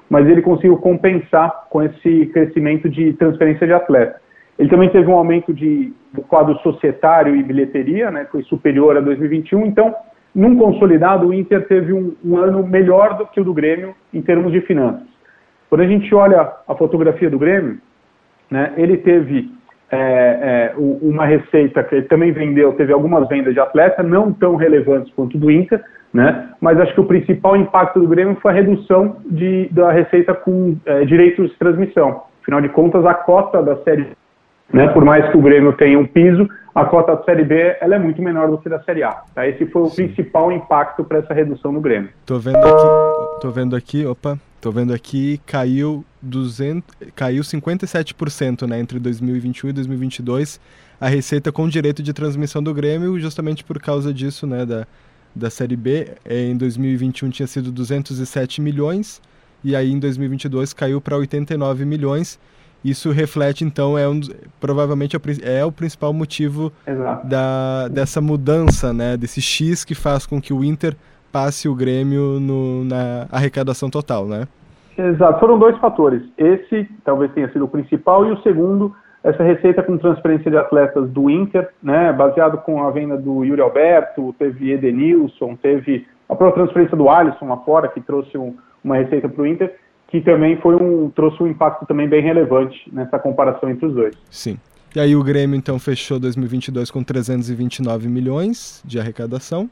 mas 0.09 0.27
ele 0.27 0.41
conseguiu 0.41 0.77
compensar 0.77 1.67
com 1.69 1.81
esse 1.81 2.25
crescimento 2.27 2.89
de 2.89 3.13
transferência 3.13 3.65
de 3.65 3.73
atleta. 3.73 4.20
Ele 4.61 4.69
também 4.69 4.89
teve 4.89 5.09
um 5.09 5.15
aumento 5.15 5.51
de, 5.51 5.91
do 6.13 6.21
quadro 6.21 6.55
societário 6.59 7.35
e 7.35 7.41
bilheteria, 7.41 8.11
né, 8.11 8.27
foi 8.31 8.43
superior 8.43 8.95
a 8.95 8.99
2021, 8.99 9.65
então 9.65 9.95
num 10.35 10.55
consolidado, 10.55 11.27
o 11.27 11.33
Inter 11.33 11.67
teve 11.67 11.91
um, 11.91 12.15
um, 12.23 12.37
ano 12.37 12.65
melhor 12.65 13.17
do 13.17 13.25
que 13.25 13.41
o 13.41 13.43
do 13.43 13.55
Grêmio 13.55 13.95
em 14.13 14.21
termos 14.21 14.51
de 14.51 14.61
finanças. 14.61 15.07
Quando 15.67 15.81
a 15.81 15.87
gente 15.87 16.13
olha 16.13 16.47
a 16.67 16.75
fotografia 16.75 17.27
do 17.27 17.39
Grêmio, 17.39 17.79
né, 18.51 18.71
ele 18.77 18.97
teve 18.97 19.51
é, 19.89 19.97
é, 19.97 20.73
uma 20.77 21.25
receita 21.25 21.83
que 21.83 21.95
ele 21.95 22.05
também 22.05 22.31
vendeu, 22.31 22.73
teve 22.73 22.93
algumas 22.93 23.27
vendas 23.27 23.55
de 23.55 23.59
atleta, 23.59 24.03
não 24.03 24.31
tão 24.31 24.57
relevantes 24.57 25.11
quanto 25.15 25.39
do 25.39 25.49
Inter, 25.49 25.83
né, 26.13 26.49
mas 26.61 26.79
acho 26.79 26.93
que 26.93 27.01
o 27.01 27.07
principal 27.07 27.57
impacto 27.57 27.99
do 27.99 28.07
Grêmio 28.07 28.37
foi 28.39 28.51
a 28.51 28.55
redução 28.55 29.17
de, 29.25 29.69
da 29.71 29.91
receita 29.91 30.35
com 30.35 30.77
é, 30.85 31.03
direitos 31.03 31.49
de 31.49 31.57
transmissão. 31.57 32.25
Afinal 32.43 32.61
de 32.61 32.69
contas, 32.69 33.03
a 33.07 33.15
cota 33.15 33.63
da 33.63 33.75
Série 33.77 34.20
Né? 34.73 34.87
Por 34.89 35.03
mais 35.03 35.29
que 35.29 35.37
o 35.37 35.41
Grêmio 35.41 35.73
tenha 35.73 35.99
um 35.99 36.05
piso, 36.05 36.47
a 36.73 36.85
cota 36.85 37.15
da 37.15 37.23
Série 37.23 37.43
B 37.43 37.77
ela 37.81 37.95
é 37.95 37.99
muito 37.99 38.21
menor 38.21 38.49
do 38.49 38.57
que 38.57 38.69
da 38.69 38.81
Série 38.83 39.03
A. 39.03 39.11
Tá? 39.33 39.47
Esse 39.47 39.65
foi 39.65 39.81
o 39.81 39.89
Sim. 39.89 40.07
principal 40.07 40.51
impacto 40.51 41.03
para 41.03 41.19
essa 41.19 41.33
redução 41.33 41.71
no 41.71 41.81
Grêmio. 41.81 42.09
Tô 42.25 42.39
vendo 42.39 42.57
aqui, 42.57 43.41
tô 43.41 43.49
vendo 43.51 43.75
aqui, 43.75 44.05
opa, 44.05 44.39
tô 44.61 44.71
vendo 44.71 44.93
aqui, 44.93 45.41
caiu 45.45 46.05
200, 46.21 46.83
caiu 47.15 47.43
57%, 47.43 48.67
né, 48.67 48.79
entre 48.79 48.99
2021 48.99 49.69
e 49.69 49.73
2022, 49.73 50.59
a 50.99 51.07
receita 51.07 51.51
com 51.51 51.67
direito 51.67 52.01
de 52.01 52.13
transmissão 52.13 52.61
do 52.61 52.73
Grêmio, 52.73 53.19
justamente 53.19 53.63
por 53.63 53.79
causa 53.79 54.13
disso, 54.13 54.45
né, 54.47 54.65
da, 54.65 54.85
da 55.35 55.49
Série 55.49 55.75
B. 55.75 56.09
É, 56.23 56.45
em 56.45 56.55
2021 56.55 57.29
tinha 57.29 57.47
sido 57.47 57.71
207 57.71 58.61
milhões 58.61 59.21
e 59.63 59.75
aí 59.75 59.91
em 59.91 59.99
2022 59.99 60.73
caiu 60.73 61.01
para 61.01 61.17
89 61.17 61.85
milhões. 61.85 62.39
Isso 62.83 63.11
reflete, 63.11 63.63
então, 63.63 63.97
é 63.97 64.07
um, 64.07 64.19
provavelmente 64.59 65.15
é, 65.43 65.63
o 65.63 65.71
principal 65.71 66.11
motivo 66.11 66.71
da, 67.23 67.87
dessa 67.87 68.19
mudança, 68.19 68.91
né, 68.91 69.15
desse 69.15 69.39
X 69.39 69.85
que 69.85 69.93
faz 69.93 70.25
com 70.25 70.41
que 70.41 70.51
o 70.51 70.63
Inter 70.63 70.95
passe 71.31 71.69
o 71.69 71.75
Grêmio 71.75 72.39
no, 72.39 72.83
na 72.83 73.27
arrecadação 73.31 73.89
total, 73.89 74.25
né? 74.25 74.47
Exato, 74.97 75.39
foram 75.39 75.57
dois 75.57 75.77
fatores. 75.77 76.23
Esse 76.37 76.89
talvez 77.05 77.31
tenha 77.33 77.51
sido 77.51 77.65
o 77.65 77.67
principal 77.67 78.25
e 78.25 78.31
o 78.31 78.41
segundo, 78.41 78.93
essa 79.23 79.43
receita 79.43 79.83
com 79.83 79.97
transferência 79.97 80.49
de 80.49 80.57
atletas 80.57 81.09
do 81.09 81.29
Inter, 81.29 81.69
né, 81.81 82.11
baseado 82.11 82.57
com 82.57 82.83
a 82.83 82.91
venda 82.91 83.15
do 83.15 83.43
Yuri 83.43 83.61
Alberto, 83.61 84.35
teve 84.37 84.71
Edenilson, 84.71 85.55
teve 85.55 86.07
a 86.27 86.35
própria 86.35 86.63
transferência 86.63 86.97
do 86.97 87.09
Alisson 87.09 87.45
lá 87.45 87.57
fora, 87.57 87.87
que 87.87 88.01
trouxe 88.01 88.37
um, 88.37 88.55
uma 88.83 88.95
receita 88.97 89.29
para 89.29 89.41
o 89.41 89.47
Inter, 89.47 89.75
que 90.11 90.19
também 90.19 90.57
foi 90.57 90.75
um 90.75 91.09
trouxe 91.09 91.41
um 91.41 91.47
impacto 91.47 91.85
também 91.85 92.07
bem 92.07 92.21
relevante 92.21 92.77
nessa 92.91 93.17
comparação 93.17 93.69
entre 93.69 93.85
os 93.85 93.95
dois. 93.95 94.15
Sim. 94.29 94.59
E 94.93 94.99
aí 94.99 95.15
o 95.15 95.23
Grêmio 95.23 95.55
então 95.55 95.79
fechou 95.79 96.19
2022 96.19 96.91
com 96.91 97.01
329 97.01 98.09
milhões 98.09 98.83
de 98.83 98.99
arrecadação 98.99 99.69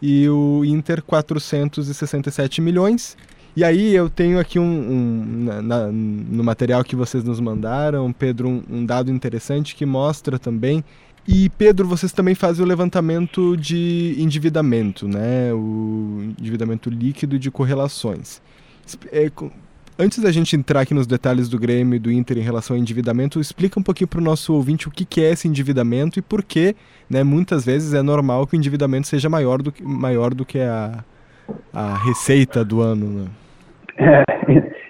e 0.00 0.26
o 0.28 0.64
Inter 0.64 1.02
467 1.02 2.62
milhões. 2.62 3.16
E 3.54 3.62
aí 3.62 3.94
eu 3.94 4.08
tenho 4.08 4.40
aqui 4.40 4.58
um, 4.58 4.64
um 4.64 5.62
na, 5.62 5.86
no 5.86 6.42
material 6.42 6.82
que 6.82 6.96
vocês 6.96 7.22
nos 7.22 7.38
mandaram, 7.38 8.10
Pedro, 8.10 8.48
um, 8.48 8.62
um 8.68 8.86
dado 8.86 9.12
interessante 9.12 9.76
que 9.76 9.84
mostra 9.84 10.38
também 10.38 10.82
e 11.26 11.48
Pedro, 11.50 11.86
vocês 11.86 12.12
também 12.12 12.34
fazem 12.34 12.62
o 12.62 12.68
levantamento 12.68 13.56
de 13.56 14.14
endividamento, 14.18 15.08
né? 15.08 15.52
O 15.54 16.34
endividamento 16.38 16.90
líquido 16.90 17.38
de 17.38 17.50
correlações. 17.50 18.42
Antes 19.96 20.18
da 20.18 20.32
gente 20.32 20.56
entrar 20.56 20.80
aqui 20.80 20.92
nos 20.92 21.06
detalhes 21.06 21.48
do 21.48 21.56
Grêmio 21.56 21.94
e 21.94 22.00
do 22.00 22.10
Inter 22.10 22.36
em 22.36 22.40
relação 22.40 22.74
ao 22.74 22.80
endividamento, 22.80 23.38
explica 23.38 23.78
um 23.78 23.82
pouquinho 23.82 24.08
para 24.08 24.18
o 24.18 24.24
nosso 24.24 24.52
ouvinte 24.52 24.88
o 24.88 24.90
que, 24.90 25.04
que 25.04 25.22
é 25.22 25.30
esse 25.30 25.46
endividamento 25.46 26.18
e 26.18 26.22
por 26.22 26.42
que, 26.42 26.74
né, 27.08 27.22
muitas 27.22 27.64
vezes 27.64 27.94
é 27.94 28.02
normal 28.02 28.44
que 28.44 28.56
o 28.56 28.58
endividamento 28.58 29.06
seja 29.06 29.28
maior 29.30 29.62
do 29.62 29.70
que, 29.70 29.84
maior 29.84 30.34
do 30.34 30.44
que 30.44 30.58
a, 30.58 31.04
a 31.72 31.94
receita 32.04 32.64
do 32.64 32.80
ano. 32.80 33.06
Né? 33.06 33.30
É, 33.96 34.24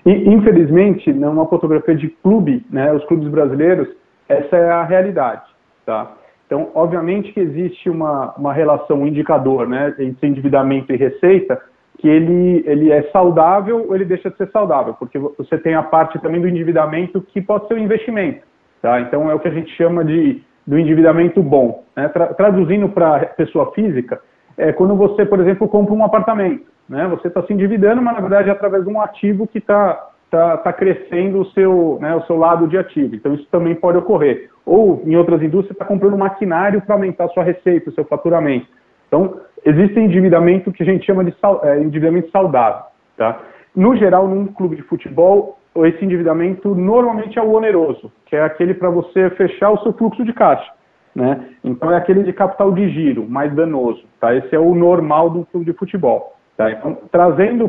infelizmente, 0.08 1.12
numa 1.12 1.46
fotografia 1.48 1.94
de 1.94 2.08
clube, 2.08 2.64
né, 2.70 2.90
os 2.90 3.04
clubes 3.04 3.28
brasileiros, 3.28 3.88
essa 4.26 4.56
é 4.56 4.70
a 4.70 4.84
realidade. 4.84 5.42
Tá? 5.84 6.14
Então, 6.46 6.70
obviamente 6.74 7.30
que 7.30 7.40
existe 7.40 7.90
uma, 7.90 8.32
uma 8.38 8.54
relação, 8.54 9.02
um 9.02 9.06
indicador 9.06 9.68
né, 9.68 9.94
entre 9.98 10.28
endividamento 10.28 10.94
e 10.94 10.96
receita, 10.96 11.60
que 12.04 12.08
ele, 12.10 12.62
ele 12.66 12.92
é 12.92 13.02
saudável 13.04 13.86
ou 13.88 13.94
ele 13.94 14.04
deixa 14.04 14.28
de 14.28 14.36
ser 14.36 14.50
saudável, 14.50 14.92
porque 14.92 15.18
você 15.18 15.56
tem 15.56 15.74
a 15.74 15.82
parte 15.82 16.20
também 16.20 16.38
do 16.38 16.46
endividamento 16.46 17.22
que 17.22 17.40
pode 17.40 17.66
ser 17.66 17.72
um 17.72 17.78
investimento. 17.78 18.42
Tá? 18.82 19.00
Então 19.00 19.30
é 19.30 19.34
o 19.34 19.40
que 19.40 19.48
a 19.48 19.50
gente 19.50 19.74
chama 19.74 20.04
de 20.04 20.42
do 20.66 20.78
endividamento 20.78 21.42
bom. 21.42 21.82
Né? 21.96 22.06
Tra 22.08 22.26
traduzindo 22.34 22.90
para 22.90 23.24
pessoa 23.28 23.72
física, 23.72 24.20
é 24.58 24.70
quando 24.70 24.94
você, 24.94 25.24
por 25.24 25.40
exemplo, 25.40 25.66
compra 25.66 25.94
um 25.94 26.04
apartamento. 26.04 26.66
Né? 26.86 27.08
Você 27.08 27.28
está 27.28 27.42
se 27.42 27.54
endividando, 27.54 28.02
mas 28.02 28.14
na 28.16 28.20
verdade 28.20 28.50
é 28.50 28.52
através 28.52 28.84
de 28.84 28.90
um 28.90 29.00
ativo 29.00 29.46
que 29.46 29.56
está 29.56 30.10
tá, 30.30 30.58
tá 30.58 30.72
crescendo 30.74 31.40
o 31.40 31.46
seu, 31.52 31.96
né, 32.02 32.14
o 32.14 32.22
seu 32.26 32.36
lado 32.36 32.68
de 32.68 32.76
ativo. 32.76 33.14
Então 33.14 33.32
isso 33.32 33.48
também 33.50 33.74
pode 33.74 33.96
ocorrer. 33.96 34.50
Ou 34.66 35.02
em 35.06 35.16
outras 35.16 35.42
indústrias, 35.42 35.74
está 35.74 35.86
comprando 35.86 36.18
maquinário 36.18 36.82
para 36.82 36.96
aumentar 36.96 37.28
sua 37.28 37.44
receita, 37.44 37.88
o 37.88 37.94
seu 37.94 38.04
faturamento. 38.04 38.66
Então, 39.14 39.40
existe 39.64 40.00
endividamento 40.00 40.72
que 40.72 40.82
a 40.82 40.86
gente 40.86 41.06
chama 41.06 41.24
de 41.24 41.32
é, 41.62 41.78
endividamento 41.78 42.30
saudável. 42.32 42.82
Tá? 43.16 43.40
No 43.74 43.94
geral, 43.96 44.26
num 44.26 44.48
clube 44.48 44.74
de 44.74 44.82
futebol, 44.82 45.56
esse 45.84 46.04
endividamento 46.04 46.74
normalmente 46.74 47.38
é 47.38 47.42
o 47.42 47.52
oneroso, 47.52 48.10
que 48.26 48.34
é 48.34 48.42
aquele 48.42 48.74
para 48.74 48.90
você 48.90 49.30
fechar 49.30 49.70
o 49.70 49.78
seu 49.84 49.92
fluxo 49.92 50.24
de 50.24 50.32
caixa. 50.32 50.68
Né? 51.14 51.48
Então, 51.62 51.92
é 51.92 51.96
aquele 51.96 52.24
de 52.24 52.32
capital 52.32 52.72
de 52.72 52.88
giro, 52.88 53.24
mais 53.28 53.54
danoso. 53.54 54.02
Tá? 54.20 54.34
Esse 54.34 54.52
é 54.52 54.58
o 54.58 54.74
normal 54.74 55.30
do 55.30 55.46
clube 55.46 55.66
de 55.66 55.78
futebol. 55.78 56.34
Tá? 56.56 56.72
Então, 56.72 56.98
trazendo 57.12 57.68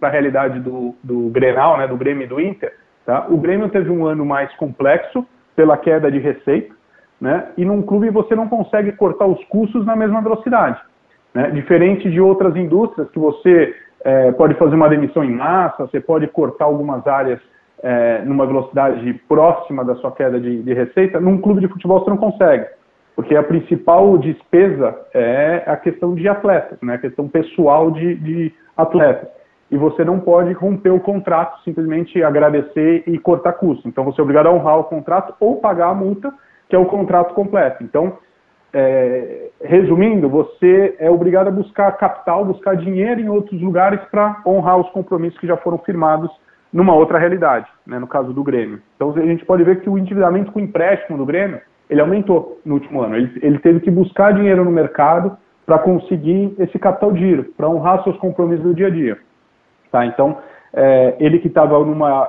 para 0.00 0.08
a 0.08 0.12
realidade 0.12 0.60
do, 0.60 0.94
do 1.04 1.28
Grenal, 1.28 1.76
né, 1.76 1.86
do 1.86 1.96
Grêmio 1.96 2.24
e 2.24 2.26
do 2.26 2.40
Inter, 2.40 2.72
tá? 3.04 3.26
o 3.28 3.36
Grêmio 3.36 3.68
teve 3.68 3.90
um 3.90 4.06
ano 4.06 4.24
mais 4.24 4.50
complexo 4.56 5.26
pela 5.54 5.76
queda 5.76 6.10
de 6.10 6.18
receita, 6.18 6.74
né? 7.20 7.48
E 7.56 7.64
num 7.64 7.82
clube 7.82 8.10
você 8.10 8.34
não 8.34 8.48
consegue 8.48 8.92
cortar 8.92 9.26
os 9.26 9.42
custos 9.44 9.84
na 9.86 9.96
mesma 9.96 10.20
velocidade, 10.20 10.80
né? 11.34 11.50
Diferente 11.50 12.10
de 12.10 12.20
outras 12.20 12.54
indústrias 12.56 13.10
que 13.10 13.18
você 13.18 13.74
é, 14.04 14.32
pode 14.32 14.54
fazer 14.54 14.74
uma 14.74 14.88
demissão 14.88 15.24
em 15.24 15.34
massa, 15.34 15.86
você 15.86 16.00
pode 16.00 16.26
cortar 16.28 16.66
algumas 16.66 17.06
áreas 17.06 17.40
é, 17.82 18.22
numa 18.24 18.46
velocidade 18.46 19.12
próxima 19.28 19.84
da 19.84 19.94
sua 19.96 20.12
queda 20.12 20.38
de, 20.38 20.62
de, 20.62 20.72
receita. 20.72 21.20
Num 21.20 21.38
clube 21.38 21.60
de 21.60 21.68
futebol 21.68 22.00
você 22.00 22.10
não 22.10 22.16
consegue, 22.16 22.66
porque 23.14 23.34
a 23.34 23.42
principal 23.42 24.16
despesa 24.18 24.96
é 25.14 25.62
a 25.66 25.76
questão 25.76 26.14
de 26.14 26.28
atletas, 26.28 26.78
né? 26.82 26.94
A 26.94 26.98
questão 26.98 27.28
pessoal 27.28 27.90
de, 27.90 28.14
de 28.16 28.54
atletas 28.76 29.36
e 29.70 29.76
você 29.76 30.04
não 30.04 30.20
pode 30.20 30.52
romper 30.52 30.90
o 30.90 31.00
contrato, 31.00 31.62
simplesmente 31.64 32.22
agradecer 32.22 33.02
e 33.06 33.18
cortar 33.18 33.54
custo. 33.54 33.88
Então 33.88 34.04
você 34.04 34.20
é 34.20 34.22
obrigado 34.22 34.46
a 34.46 34.52
honrar 34.52 34.78
o 34.78 34.84
contrato 34.84 35.34
ou 35.40 35.56
pagar 35.56 35.88
a 35.88 35.94
multa 35.94 36.32
que 36.68 36.76
é 36.76 36.78
o 36.78 36.86
contrato 36.86 37.34
completo. 37.34 37.82
Então, 37.82 38.18
é, 38.72 39.48
resumindo, 39.62 40.28
você 40.28 40.94
é 40.98 41.10
obrigado 41.10 41.48
a 41.48 41.50
buscar 41.50 41.92
capital, 41.92 42.44
buscar 42.44 42.76
dinheiro 42.76 43.20
em 43.20 43.28
outros 43.28 43.60
lugares 43.60 44.00
para 44.10 44.42
honrar 44.46 44.78
os 44.78 44.90
compromissos 44.90 45.38
que 45.38 45.46
já 45.46 45.56
foram 45.56 45.78
firmados 45.78 46.30
numa 46.72 46.94
outra 46.94 47.18
realidade, 47.18 47.66
né, 47.86 47.98
no 47.98 48.06
caso 48.06 48.32
do 48.32 48.42
Grêmio. 48.42 48.80
Então, 48.96 49.14
a 49.16 49.20
gente 49.20 49.44
pode 49.44 49.64
ver 49.64 49.80
que 49.80 49.88
o 49.88 49.96
endividamento 49.96 50.52
com 50.52 50.60
empréstimo 50.60 51.16
do 51.16 51.24
Grêmio, 51.24 51.60
ele 51.88 52.00
aumentou 52.00 52.60
no 52.64 52.74
último 52.74 53.00
ano. 53.00 53.16
Ele, 53.16 53.32
ele 53.40 53.58
teve 53.60 53.80
que 53.80 53.90
buscar 53.90 54.34
dinheiro 54.34 54.64
no 54.64 54.70
mercado 54.70 55.36
para 55.64 55.78
conseguir 55.78 56.54
esse 56.58 56.78
capital 56.78 57.12
de 57.12 57.20
giro, 57.20 57.44
para 57.56 57.68
honrar 57.68 58.02
seus 58.04 58.16
compromissos 58.18 58.64
do 58.64 58.74
dia 58.74 58.88
a 58.88 58.90
dia. 58.90 59.18
Tá? 59.90 60.04
Então, 60.04 60.38
é, 60.74 61.16
ele 61.18 61.38
que 61.38 61.48
estava 61.48 61.78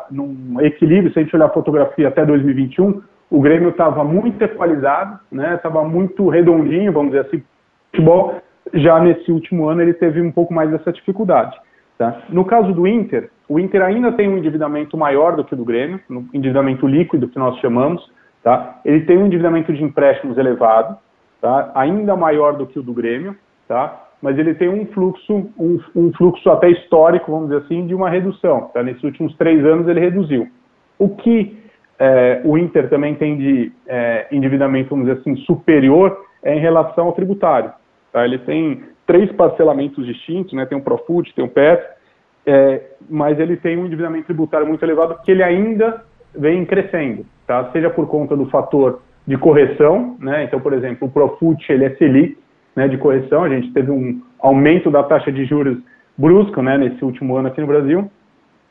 num 0.10 0.62
equilíbrio, 0.62 1.12
se 1.12 1.20
a 1.20 1.24
gente 1.24 1.36
olhar 1.36 1.48
a 1.48 1.50
fotografia 1.50 2.08
até 2.08 2.26
2021, 2.26 3.02
o 3.30 3.42
Grêmio 3.42 3.70
estava 3.70 4.04
muito 4.04 4.42
equalizado, 4.42 5.20
né? 5.32 5.56
Estava 5.56 5.84
muito 5.84 6.30
redondinho, 6.30 6.94
vamos 6.94 7.12
dizer 7.12 7.28
assim. 7.28 7.44
Futebol 7.92 8.42
já 8.74 9.00
nesse 9.00 9.32
último 9.32 9.68
ano 9.68 9.82
ele 9.82 9.94
teve 9.94 10.22
um 10.22 10.32
pouco 10.32 10.54
mais 10.54 10.70
dessa 10.70 10.92
dificuldade. 10.92 11.58
Tá? 11.98 12.22
No 12.30 12.46
caso 12.46 12.74
do 12.74 12.86
Inter, 12.86 13.30
o 13.50 13.60
Inter 13.60 13.82
ainda 13.82 14.12
tem 14.12 14.30
um 14.30 14.38
endividamento 14.38 14.96
maior 14.96 15.36
do 15.36 15.44
que 15.44 15.54
o 15.54 15.58
do 15.58 15.66
Grêmio, 15.66 16.00
um 16.10 16.28
endividamento 16.34 16.86
líquido 16.86 17.28
que 17.28 17.40
nós 17.40 17.58
chamamos. 17.60 18.08
Tá? 18.44 18.80
Ele 18.86 19.02
tem 19.02 19.18
um 19.18 19.26
endividamento 19.26 19.74
de 19.74 19.84
empréstimos 19.84 20.38
elevado, 20.38 20.98
tá? 21.42 21.72
ainda 21.74 22.16
maior 22.16 22.56
do 22.56 22.68
que 22.68 22.78
o 22.78 22.84
do 22.84 22.94
Grêmio, 22.94 23.36
tá? 23.68 24.10
mas 24.22 24.38
ele 24.38 24.54
tem 24.54 24.70
um 24.70 24.86
fluxo, 24.88 25.50
um, 25.58 25.80
um 25.96 26.14
fluxo 26.14 26.50
até 26.52 26.70
histórico, 26.70 27.32
vamos 27.32 27.50
dizer 27.50 27.64
assim, 27.64 27.88
de 27.88 27.96
uma 27.96 28.10
redução. 28.10 28.70
Tá? 28.74 28.84
Nesses 28.84 29.04
últimos 29.04 29.36
três 29.36 29.66
anos 29.66 29.88
ele 29.88 30.00
reduziu. 30.00 30.48
O 31.00 31.10
que 31.10 31.58
é, 32.00 32.42
o 32.44 32.58
Inter 32.58 32.90
também 32.90 33.16
tem 33.16 33.38
de 33.38 33.72
é, 33.88 34.28
endividamento, 34.32 34.90
vamos 34.90 35.08
dizer 35.08 35.20
assim, 35.20 35.36
superior 35.44 36.26
é 36.44 36.56
em 36.56 36.60
relação 36.60 37.08
ao 37.08 37.14
tributário. 37.14 37.72
Tá? 38.12 38.24
Ele 38.24 38.38
tem 38.40 38.84
três 39.06 39.32
parcelamentos 39.32 40.06
distintos, 40.06 40.54
né? 40.54 40.66
tem 40.66 40.78
o 40.78 40.82
Profut, 40.82 41.34
tem 41.34 41.44
o 41.44 41.50
PET, 41.50 41.84
é, 42.46 42.82
mas 43.10 43.40
ele 43.40 43.58
tem 43.58 43.78
um 43.78 43.86
endividamento 43.86 44.26
tributário 44.26 44.68
muito 44.68 44.84
elevado 44.84 45.20
que 45.24 45.32
ele 45.32 45.44
ainda 45.44 46.04
vem 46.36 46.66
crescendo, 46.66 47.26
tá? 47.48 47.70
seja 47.72 47.90
por 47.90 48.08
conta 48.08 48.36
do 48.36 48.46
fator 48.48 49.02
de 49.26 49.38
correção, 49.38 50.16
né? 50.20 50.44
então, 50.44 50.60
por 50.60 50.72
exemplo, 50.74 51.08
o 51.08 51.12
Profut 51.12 51.72
ele 51.72 51.86
é 51.86 51.96
Selic, 51.96 52.38
né, 52.76 52.88
de 52.88 52.98
correção, 52.98 53.44
a 53.44 53.50
gente 53.50 53.74
teve 53.74 53.90
um 53.90 54.22
aumento 54.40 54.92
da 54.92 55.02
taxa 55.04 55.32
de 55.32 55.46
juros 55.46 55.80
brusco 56.16 56.62
né, 56.62 56.78
nesse 56.78 57.04
último 57.04 57.36
ano 57.36 57.48
aqui 57.48 57.60
no 57.60 57.66
Brasil, 57.66 58.10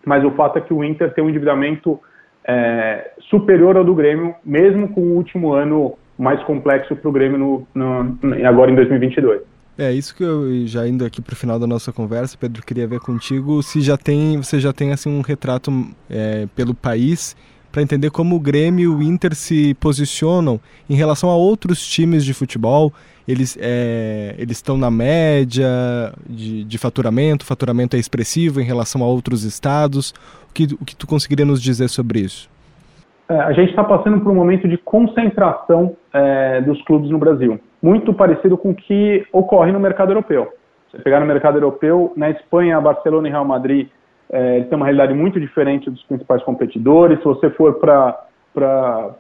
mas 0.05 0.25
o 0.25 0.31
fato 0.31 0.59
é 0.59 0.61
que 0.61 0.73
o 0.73 0.85
Inter 0.85 1.13
tem 1.13 1.25
um 1.25 1.29
endividamento 1.29 2.01
é, 2.47 3.11
superior 3.29 3.77
ao 3.77 3.85
do 3.85 3.95
Grêmio, 3.95 4.35
mesmo 4.45 4.89
com 4.89 5.01
o 5.01 5.15
último 5.17 5.53
ano 5.53 5.95
mais 6.19 6.43
complexo 6.45 6.95
para 6.97 7.09
o 7.09 7.13
Grêmio 7.13 7.39
no, 7.39 7.67
no, 7.75 8.47
agora 8.47 8.71
em 8.71 8.75
2022. 8.75 9.43
É 9.79 9.93
isso 9.93 10.17
que 10.17 10.23
eu 10.23 10.67
já 10.67 10.89
indo 10.89 11.05
aqui 11.05 11.21
para 11.21 11.35
o 11.35 11.37
final 11.37 11.59
da 11.59 11.67
nossa 11.67 11.93
conversa, 11.93 12.39
Pedro, 12.41 12.63
queria 12.65 12.87
ver 12.87 12.99
contigo 12.99 13.63
se 13.63 13.83
já 13.83 13.97
tem 13.99 14.39
você 14.39 14.59
já 14.59 14.73
tem 14.73 14.91
assim 14.93 15.11
um 15.11 15.21
retrato 15.21 15.71
é, 16.09 16.47
pelo 16.57 16.75
país 16.75 17.37
para 17.77 17.83
entender 17.83 18.11
como 18.11 18.35
o 18.35 18.41
Grêmio 18.41 18.85
e 18.85 18.89
o 18.89 19.03
Inter 19.03 19.35
se 19.35 19.75
posicionam 19.75 20.59
em 20.89 20.95
relação 20.95 21.29
a 21.29 21.37
outros 21.37 21.87
times 21.87 22.25
de 22.25 22.33
futebol. 22.33 22.91
Eles 23.29 23.59
é, 23.61 24.35
eles 24.39 24.57
estão 24.57 24.79
na 24.79 24.91
média 24.91 25.69
de, 26.27 26.65
de 26.65 26.79
faturamento, 26.79 27.45
o 27.45 27.47
faturamento 27.47 27.95
é 27.95 27.99
expressivo 27.99 28.63
em 28.63 28.65
relação 28.65 29.03
a 29.03 29.07
outros 29.07 29.45
estados. 29.45 30.15
O 30.49 30.55
que, 30.55 30.65
o 30.81 30.87
que 30.87 30.97
tu 30.97 31.07
conseguiria 31.07 31.45
nos 31.45 31.61
dizer 31.61 31.89
sobre 31.89 32.21
isso? 32.21 32.49
É, 33.29 33.39
a 33.39 33.53
gente 33.53 33.69
está 33.69 33.85
passando 33.85 34.21
por 34.23 34.33
um 34.33 34.37
momento 34.37 34.67
de 34.67 34.79
concentração 34.79 35.95
é, 36.15 36.63
dos 36.63 36.81
clubes 36.85 37.11
no 37.11 37.19
Brasil, 37.19 37.61
muito 37.83 38.15
parecido 38.15 38.57
com 38.57 38.71
o 38.71 38.75
que 38.75 39.27
ocorre 39.31 39.71
no 39.71 39.79
mercado 39.79 40.13
europeu. 40.13 40.51
Você 40.91 41.03
pegar 41.03 41.21
no 41.21 41.27
mercado 41.27 41.59
europeu, 41.59 42.15
na 42.17 42.31
Espanha, 42.31 42.81
Barcelona 42.81 43.29
e 43.29 43.31
Real 43.31 43.45
Madrid 43.45 43.89
é, 44.31 44.63
têm 44.63 44.77
uma 44.77 44.87
realidade 44.87 45.15
muito 45.15 45.41
diferente 45.41 45.91
dos 45.91 46.03
principais 46.05 46.43
competidores. 46.43 47.19
Se 47.19 47.25
você 47.25 47.51
for 47.51 47.75
para 47.75 48.19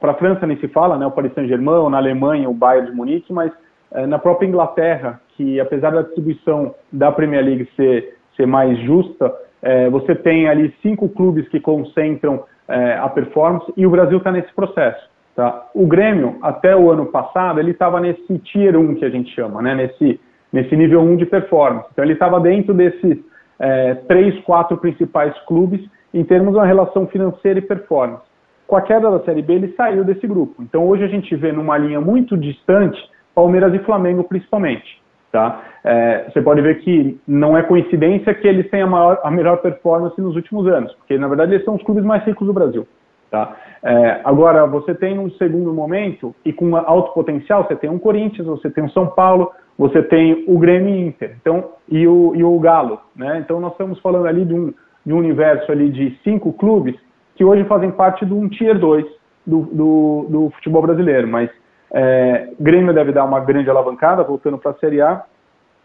a 0.02 0.14
França, 0.14 0.46
nem 0.46 0.56
se 0.58 0.68
fala, 0.68 0.98
né, 0.98 1.06
o 1.06 1.10
Paris 1.10 1.32
Saint-Germain, 1.34 1.88
na 1.90 1.98
Alemanha, 1.98 2.48
o 2.48 2.54
Bayern 2.54 2.90
de 2.90 2.96
Munique, 2.96 3.32
mas 3.32 3.52
é, 3.92 4.06
na 4.06 4.18
própria 4.18 4.46
Inglaterra, 4.46 5.20
que 5.36 5.60
apesar 5.60 5.90
da 5.90 6.02
distribuição 6.02 6.74
da 6.92 7.12
Premier 7.12 7.44
League 7.44 7.68
ser, 7.76 8.16
ser 8.36 8.46
mais 8.46 8.78
justa, 8.80 9.32
é, 9.62 9.88
você 9.88 10.14
tem 10.14 10.48
ali 10.48 10.74
cinco 10.82 11.08
clubes 11.08 11.48
que 11.48 11.60
concentram 11.60 12.44
é, 12.68 12.94
a 12.94 13.08
performance 13.08 13.72
e 13.76 13.86
o 13.86 13.90
Brasil 13.90 14.18
está 14.18 14.32
nesse 14.32 14.52
processo. 14.54 15.08
Tá? 15.34 15.68
O 15.74 15.86
Grêmio, 15.86 16.38
até 16.42 16.74
o 16.74 16.90
ano 16.90 17.06
passado, 17.06 17.60
ele 17.60 17.72
estava 17.72 18.00
nesse 18.00 18.38
tier 18.38 18.76
1 18.76 18.94
que 18.96 19.04
a 19.04 19.10
gente 19.10 19.34
chama, 19.34 19.60
né? 19.60 19.74
nesse, 19.74 20.20
nesse 20.52 20.74
nível 20.74 21.00
1 21.02 21.16
de 21.16 21.26
performance. 21.26 21.86
Então 21.92 22.04
ele 22.04 22.14
estava 22.14 22.40
dentro 22.40 22.72
desses 22.72 23.18
é, 23.58 23.94
três, 23.94 24.38
quatro 24.44 24.76
principais 24.76 25.36
clubes 25.46 25.80
em 26.12 26.24
termos 26.24 26.52
de 26.52 26.58
uma 26.58 26.66
relação 26.66 27.06
financeira 27.06 27.58
e 27.58 27.62
performance. 27.62 28.24
Com 28.66 28.76
a 28.76 28.82
queda 28.82 29.10
da 29.10 29.20
Série 29.20 29.42
B, 29.42 29.54
ele 29.54 29.74
saiu 29.76 30.04
desse 30.04 30.26
grupo. 30.26 30.62
Então 30.62 30.86
hoje 30.86 31.04
a 31.04 31.08
gente 31.08 31.34
vê 31.36 31.52
numa 31.52 31.78
linha 31.78 32.00
muito 32.00 32.36
distante 32.36 32.98
Palmeiras 33.34 33.72
e 33.74 33.78
Flamengo 33.80 34.24
principalmente. 34.24 35.00
Tá? 35.30 35.62
É, 35.84 36.30
você 36.30 36.40
pode 36.40 36.62
ver 36.62 36.80
que 36.80 37.20
não 37.28 37.56
é 37.56 37.62
coincidência 37.62 38.34
que 38.34 38.48
eles 38.48 38.70
tenham 38.70 38.88
a, 38.88 38.90
maior, 38.90 39.20
a 39.22 39.30
melhor 39.30 39.58
performance 39.58 40.18
nos 40.20 40.34
últimos 40.34 40.66
anos, 40.66 40.92
porque 40.94 41.18
na 41.18 41.28
verdade 41.28 41.52
eles 41.52 41.64
são 41.64 41.74
os 41.74 41.82
clubes 41.82 42.04
mais 42.04 42.24
ricos 42.24 42.46
do 42.46 42.54
Brasil. 42.54 42.86
Tá? 43.30 43.56
É, 43.82 44.20
agora, 44.24 44.66
você 44.66 44.94
tem 44.94 45.18
um 45.18 45.30
segundo 45.32 45.72
momento, 45.72 46.34
e 46.44 46.52
com 46.52 46.74
alto 46.76 47.12
potencial, 47.12 47.64
você 47.64 47.76
tem 47.76 47.90
um 47.90 47.98
Corinthians, 47.98 48.46
você 48.46 48.70
tem 48.70 48.84
um 48.84 48.88
São 48.90 49.08
Paulo, 49.08 49.52
você 49.78 50.02
tem 50.02 50.44
o 50.46 50.58
Grêmio 50.58 50.94
Inter 50.94 51.36
então, 51.40 51.72
e, 51.88 52.06
o, 52.06 52.34
e 52.34 52.42
o 52.42 52.58
Galo. 52.58 53.00
Né? 53.14 53.38
Então, 53.38 53.60
nós 53.60 53.72
estamos 53.72 53.98
falando 54.00 54.26
ali 54.26 54.44
de 54.44 54.54
um, 54.54 54.72
de 55.04 55.12
um 55.12 55.18
universo 55.18 55.70
ali 55.70 55.90
de 55.90 56.18
cinco 56.24 56.52
clubes 56.52 56.96
que 57.34 57.44
hoje 57.44 57.64
fazem 57.64 57.90
parte 57.90 58.24
de 58.24 58.32
um 58.32 58.48
Tier 58.48 58.78
2 58.78 59.04
do, 59.46 59.60
do, 59.62 60.26
do 60.28 60.50
futebol 60.56 60.82
brasileiro, 60.82 61.28
mas 61.28 61.50
é, 61.92 62.48
Grêmio 62.58 62.94
deve 62.94 63.12
dar 63.12 63.24
uma 63.24 63.40
grande 63.40 63.70
alavancada, 63.70 64.24
voltando 64.24 64.58
para 64.58 64.72
a 64.72 64.74
Série 64.74 65.00
A, 65.00 65.24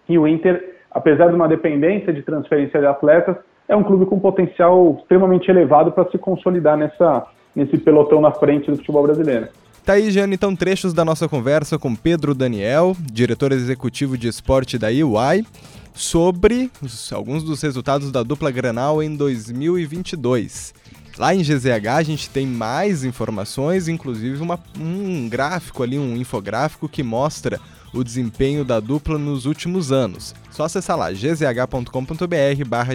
e 0.07 0.17
o 0.17 0.27
Inter, 0.27 0.77
apesar 0.89 1.27
de 1.27 1.35
uma 1.35 1.47
dependência 1.47 2.11
de 2.11 2.21
transferência 2.21 2.79
de 2.79 2.85
atletas, 2.85 3.35
é 3.67 3.75
um 3.75 3.83
clube 3.83 4.05
com 4.05 4.19
potencial 4.19 4.97
extremamente 4.99 5.49
elevado 5.49 5.91
para 5.91 6.09
se 6.09 6.17
consolidar 6.17 6.75
nessa, 6.75 7.25
nesse 7.55 7.77
pelotão 7.77 8.19
na 8.19 8.31
frente 8.31 8.71
do 8.71 8.77
futebol 8.77 9.03
brasileiro. 9.03 9.47
Tá 9.83 9.93
aí, 9.93 10.11
Jane, 10.11 10.35
então 10.35 10.55
trechos 10.55 10.93
da 10.93 11.03
nossa 11.03 11.27
conversa 11.27 11.79
com 11.79 11.95
Pedro 11.95 12.35
Daniel, 12.35 12.95
diretor 12.99 13.51
executivo 13.51 14.15
de 14.15 14.27
esporte 14.27 14.77
da 14.77 14.91
EY, 14.91 15.45
sobre 15.93 16.69
os, 16.81 17.11
alguns 17.11 17.43
dos 17.43 17.61
resultados 17.61 18.11
da 18.11 18.21
dupla 18.21 18.51
Granal 18.51 19.01
em 19.01 19.15
2022. 19.15 20.73
Lá 21.17 21.33
em 21.35 21.41
GZH 21.41 21.87
a 21.97 22.03
gente 22.03 22.29
tem 22.29 22.45
mais 22.45 23.03
informações, 23.03 23.87
inclusive 23.87 24.41
uma, 24.41 24.59
um 24.79 25.27
gráfico 25.27 25.83
ali, 25.83 25.97
um 25.97 26.15
infográfico 26.15 26.87
que 26.87 27.01
mostra 27.03 27.59
o 27.93 28.03
desempenho 28.03 28.63
da 28.63 28.79
dupla 28.79 29.17
nos 29.17 29.45
últimos 29.45 29.91
anos. 29.91 30.33
Só 30.51 30.63
acessar 30.63 30.97
lá 30.97 31.11
gzh.com.br 31.11 32.65
barra. 32.67 32.93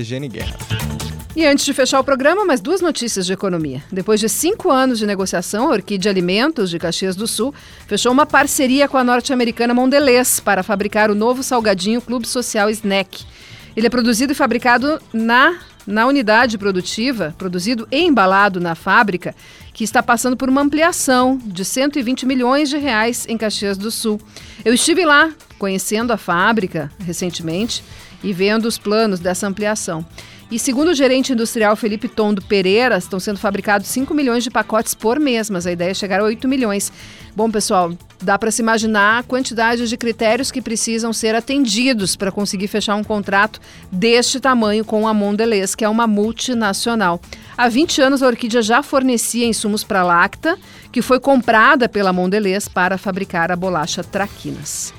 E 1.37 1.45
antes 1.45 1.67
de 1.67 1.75
fechar 1.75 2.01
o 2.01 2.05
programa, 2.05 2.47
mais 2.47 2.63
duas 2.63 2.81
notícias 2.81 3.27
de 3.27 3.33
economia. 3.35 3.85
Depois 3.93 4.19
de 4.19 4.27
cinco 4.27 4.71
anos 4.71 4.99
de 4.99 5.05
negociação, 5.05 5.67
a 5.67 5.73
Orquídea 5.75 6.11
Alimentos 6.11 6.71
de 6.71 6.79
Caxias 6.79 7.15
do 7.15 7.27
Sul 7.27 7.55
fechou 7.87 8.11
uma 8.11 8.25
parceria 8.25 8.89
com 8.89 8.97
a 8.97 9.05
norte-americana 9.05 9.75
Mondelez 9.75 10.41
para 10.41 10.63
fabricar 10.63 11.11
o 11.11 11.15
novo 11.15 11.43
salgadinho 11.43 12.01
Clube 12.01 12.27
Social 12.27 12.71
Snack. 12.71 13.27
Ele 13.77 13.87
é 13.87 13.91
produzido 13.91 14.33
e 14.33 14.35
fabricado 14.35 14.99
na 15.13 15.59
na 15.87 16.05
unidade 16.07 16.59
produtiva, 16.59 17.33
produzido 17.39 17.87
e 17.93 18.01
embalado 18.01 18.59
na 18.59 18.75
fábrica, 18.75 19.37
que 19.73 19.85
está 19.85 20.03
passando 20.03 20.37
por 20.37 20.49
uma 20.49 20.61
ampliação 20.61 21.39
de 21.45 21.65
120 21.65 22.27
milhões 22.27 22.69
de 22.69 22.77
reais 22.77 23.25
em 23.29 23.39
Caxias 23.39 23.79
do 23.79 23.91
Sul. 23.91 24.21
Eu 24.65 24.75
estive 24.75 25.05
lá 25.05 25.31
conhecendo 25.59 26.13
a 26.13 26.17
fábrica 26.17 26.91
recentemente 26.99 27.85
e 28.25 28.33
vendo 28.33 28.65
os 28.65 28.79
planos 28.79 29.21
dessa 29.21 29.47
ampliação. 29.47 30.05
E 30.49 30.61
segundo 30.61 30.91
o 30.91 30.95
gerente 30.95 31.33
industrial 31.33 31.75
Felipe 31.75 32.09
Tondo 32.09 32.41
Pereira, 32.41 32.97
estão 32.97 33.19
sendo 33.19 33.37
fabricados 33.37 33.89
5 33.89 34.15
milhões 34.15 34.45
de 34.45 34.51
pacotes 34.51 34.95
por 34.95 35.19
mês, 35.19 35.51
mas 35.51 35.67
a 35.67 35.73
ideia 35.73 35.91
é 35.91 35.95
chegar 35.95 36.21
a 36.21 36.25
8 36.25 36.47
milhões. 36.47 36.93
Bom, 37.35 37.51
pessoal, 37.51 37.93
dá 38.23 38.39
para 38.39 38.53
se 38.53 38.63
imaginar 38.63 39.19
a 39.19 39.23
quantidade 39.25 39.89
de 39.89 39.97
critérios 39.97 40.53
que 40.53 40.63
precisam 40.63 41.13
ser 41.13 41.35
atendidos 41.35 42.15
para 42.15 42.31
conseguir 42.31 42.69
fechar 42.69 42.95
um 42.95 43.03
contrato 43.03 43.61
deste 43.91 44.39
tamanho 44.39 44.85
com 44.85 45.09
a 45.09 45.13
Mondelez, 45.13 45.75
que 45.75 45.85
é 45.85 45.89
uma 45.89 46.07
multinacional. 46.07 47.21
Há 47.59 47.69
20 47.69 48.01
anos 48.01 48.23
a 48.23 48.29
Orquídea 48.29 48.63
já 48.63 48.85
fornecia 48.85 49.47
insumos 49.47 49.83
para 49.83 50.03
a 50.03 50.05
Lacta, 50.05 50.57
que 50.93 51.03
foi 51.03 51.19
comprada 51.19 51.89
pela 51.89 52.13
Mondelez 52.13 52.69
para 52.69 52.97
fabricar 52.97 53.51
a 53.51 53.57
bolacha 53.57 54.05
Traquinas. 54.05 54.95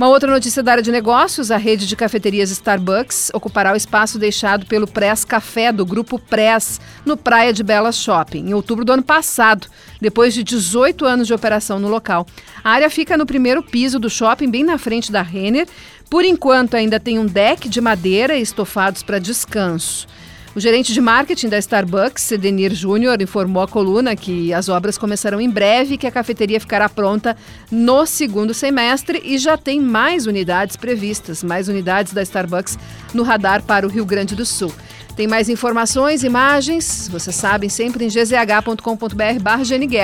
Uma 0.00 0.08
outra 0.08 0.32
notícia 0.32 0.62
da 0.62 0.72
área 0.72 0.82
de 0.82 0.90
negócios: 0.90 1.50
a 1.50 1.58
rede 1.58 1.86
de 1.86 1.94
cafeterias 1.94 2.50
Starbucks 2.50 3.30
ocupará 3.34 3.70
o 3.74 3.76
espaço 3.76 4.18
deixado 4.18 4.64
pelo 4.64 4.86
Press 4.86 5.26
Café 5.26 5.70
do 5.70 5.84
grupo 5.84 6.18
Press 6.18 6.80
no 7.04 7.18
Praia 7.18 7.52
de 7.52 7.62
Belas 7.62 7.98
Shopping, 7.98 8.48
em 8.48 8.54
outubro 8.54 8.82
do 8.82 8.92
ano 8.92 9.02
passado, 9.02 9.68
depois 10.00 10.32
de 10.32 10.42
18 10.42 11.04
anos 11.04 11.26
de 11.26 11.34
operação 11.34 11.78
no 11.78 11.86
local. 11.86 12.26
A 12.64 12.70
área 12.70 12.88
fica 12.88 13.14
no 13.14 13.26
primeiro 13.26 13.62
piso 13.62 13.98
do 13.98 14.08
shopping, 14.08 14.50
bem 14.50 14.64
na 14.64 14.78
frente 14.78 15.12
da 15.12 15.20
Renner. 15.20 15.68
Por 16.08 16.24
enquanto, 16.24 16.76
ainda 16.76 16.98
tem 16.98 17.18
um 17.18 17.26
deck 17.26 17.68
de 17.68 17.82
madeira 17.82 18.38
e 18.38 18.40
estofados 18.40 19.02
para 19.02 19.18
descanso. 19.18 20.08
O 20.54 20.58
gerente 20.58 20.92
de 20.92 21.00
marketing 21.00 21.48
da 21.48 21.58
Starbucks, 21.58 22.24
Sedenir 22.24 22.74
Júnior, 22.74 23.22
informou 23.22 23.62
à 23.62 23.68
coluna 23.68 24.16
que 24.16 24.52
as 24.52 24.68
obras 24.68 24.98
começarão 24.98 25.40
em 25.40 25.48
breve 25.48 25.94
e 25.94 25.96
que 25.96 26.08
a 26.08 26.10
cafeteria 26.10 26.58
ficará 26.58 26.88
pronta 26.88 27.36
no 27.70 28.04
segundo 28.04 28.52
semestre 28.52 29.22
e 29.24 29.38
já 29.38 29.56
tem 29.56 29.80
mais 29.80 30.26
unidades 30.26 30.76
previstas, 30.76 31.44
mais 31.44 31.68
unidades 31.68 32.12
da 32.12 32.20
Starbucks 32.20 32.76
no 33.14 33.22
radar 33.22 33.62
para 33.62 33.86
o 33.86 33.88
Rio 33.88 34.04
Grande 34.04 34.34
do 34.34 34.44
Sul. 34.44 34.72
Tem 35.14 35.28
mais 35.28 35.48
informações, 35.48 36.24
imagens, 36.24 37.08
vocês 37.08 37.36
sabem, 37.36 37.68
sempre 37.68 38.04
em 38.04 38.08
gzh.com.br 38.08 39.40
barra 39.40 39.62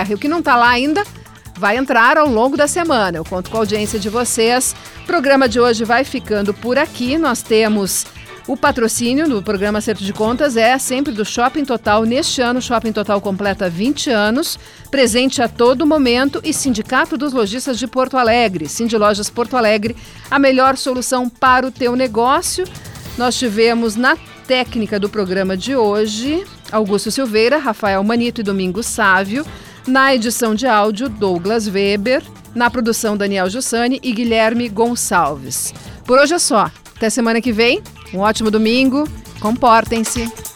E 0.09 0.15
o 0.15 0.19
que 0.19 0.29
não 0.29 0.39
está 0.39 0.57
lá 0.57 0.69
ainda 0.69 1.03
vai 1.59 1.77
entrar 1.77 2.17
ao 2.19 2.29
longo 2.29 2.57
da 2.57 2.69
semana. 2.69 3.19
Eu 3.19 3.25
conto 3.25 3.51
com 3.51 3.57
a 3.57 3.61
audiência 3.61 3.99
de 3.99 4.09
vocês. 4.09 4.77
O 5.03 5.07
programa 5.07 5.49
de 5.49 5.59
hoje 5.59 5.85
vai 5.85 6.05
ficando 6.05 6.55
por 6.55 6.79
aqui. 6.79 7.19
Nós 7.19 7.43
temos 7.43 8.07
o 8.47 8.57
patrocínio 8.57 9.29
do 9.29 9.43
programa 9.43 9.79
Acerto 9.79 10.05
de 10.05 10.13
Contas 10.13 10.57
é 10.57 10.79
sempre 10.79 11.13
do 11.13 11.25
Shopping 11.25 11.65
Total. 11.65 12.05
Neste 12.05 12.41
ano, 12.41 12.61
o 12.61 12.63
Shopping 12.63 12.93
Total 12.93 13.21
completa 13.21 13.69
20 13.69 14.11
anos, 14.11 14.57
presente 14.89 15.43
a 15.43 15.49
todo 15.49 15.85
momento 15.85 16.41
e 16.45 16.53
Sindicato 16.53 17.17
dos 17.17 17.33
Lojistas 17.33 17.77
de 17.77 17.89
Porto 17.89 18.17
Alegre. 18.17 18.69
Cindy 18.69 18.97
Lojas 18.97 19.29
Porto 19.29 19.57
Alegre, 19.57 19.97
a 20.31 20.39
melhor 20.39 20.77
solução 20.77 21.29
para 21.29 21.67
o 21.67 21.73
teu 21.73 21.97
negócio. 21.97 22.65
Nós 23.19 23.37
tivemos 23.37 23.97
na 23.97 24.17
técnica 24.47 25.01
do 25.01 25.09
programa 25.09 25.57
de 25.57 25.75
hoje 25.75 26.45
Augusto 26.71 27.11
Silveira, 27.11 27.59
Rafael 27.59 28.03
Manito 28.05 28.41
e 28.41 28.45
Domingos 28.45 28.87
Sávio. 28.87 29.45
Na 29.89 30.15
edição 30.15 30.55
de 30.55 30.67
áudio, 30.69 31.09
Douglas 31.09 31.67
Weber. 31.67 32.23
Na 32.55 32.71
produção, 32.71 33.17
Daniel 33.17 33.51
Jussani 33.51 33.99
e 34.03 34.13
Guilherme 34.13 34.69
Gonçalves. 34.69 35.75
Por 36.05 36.19
hoje 36.19 36.35
é 36.35 36.39
só. 36.39 36.71
Até 36.97 37.11
semana 37.11 37.41
que 37.41 37.53
vem. 37.53 37.83
Um 38.13 38.21
ótimo 38.21 38.51
domingo. 38.51 39.07
Comportem-se. 39.41 40.56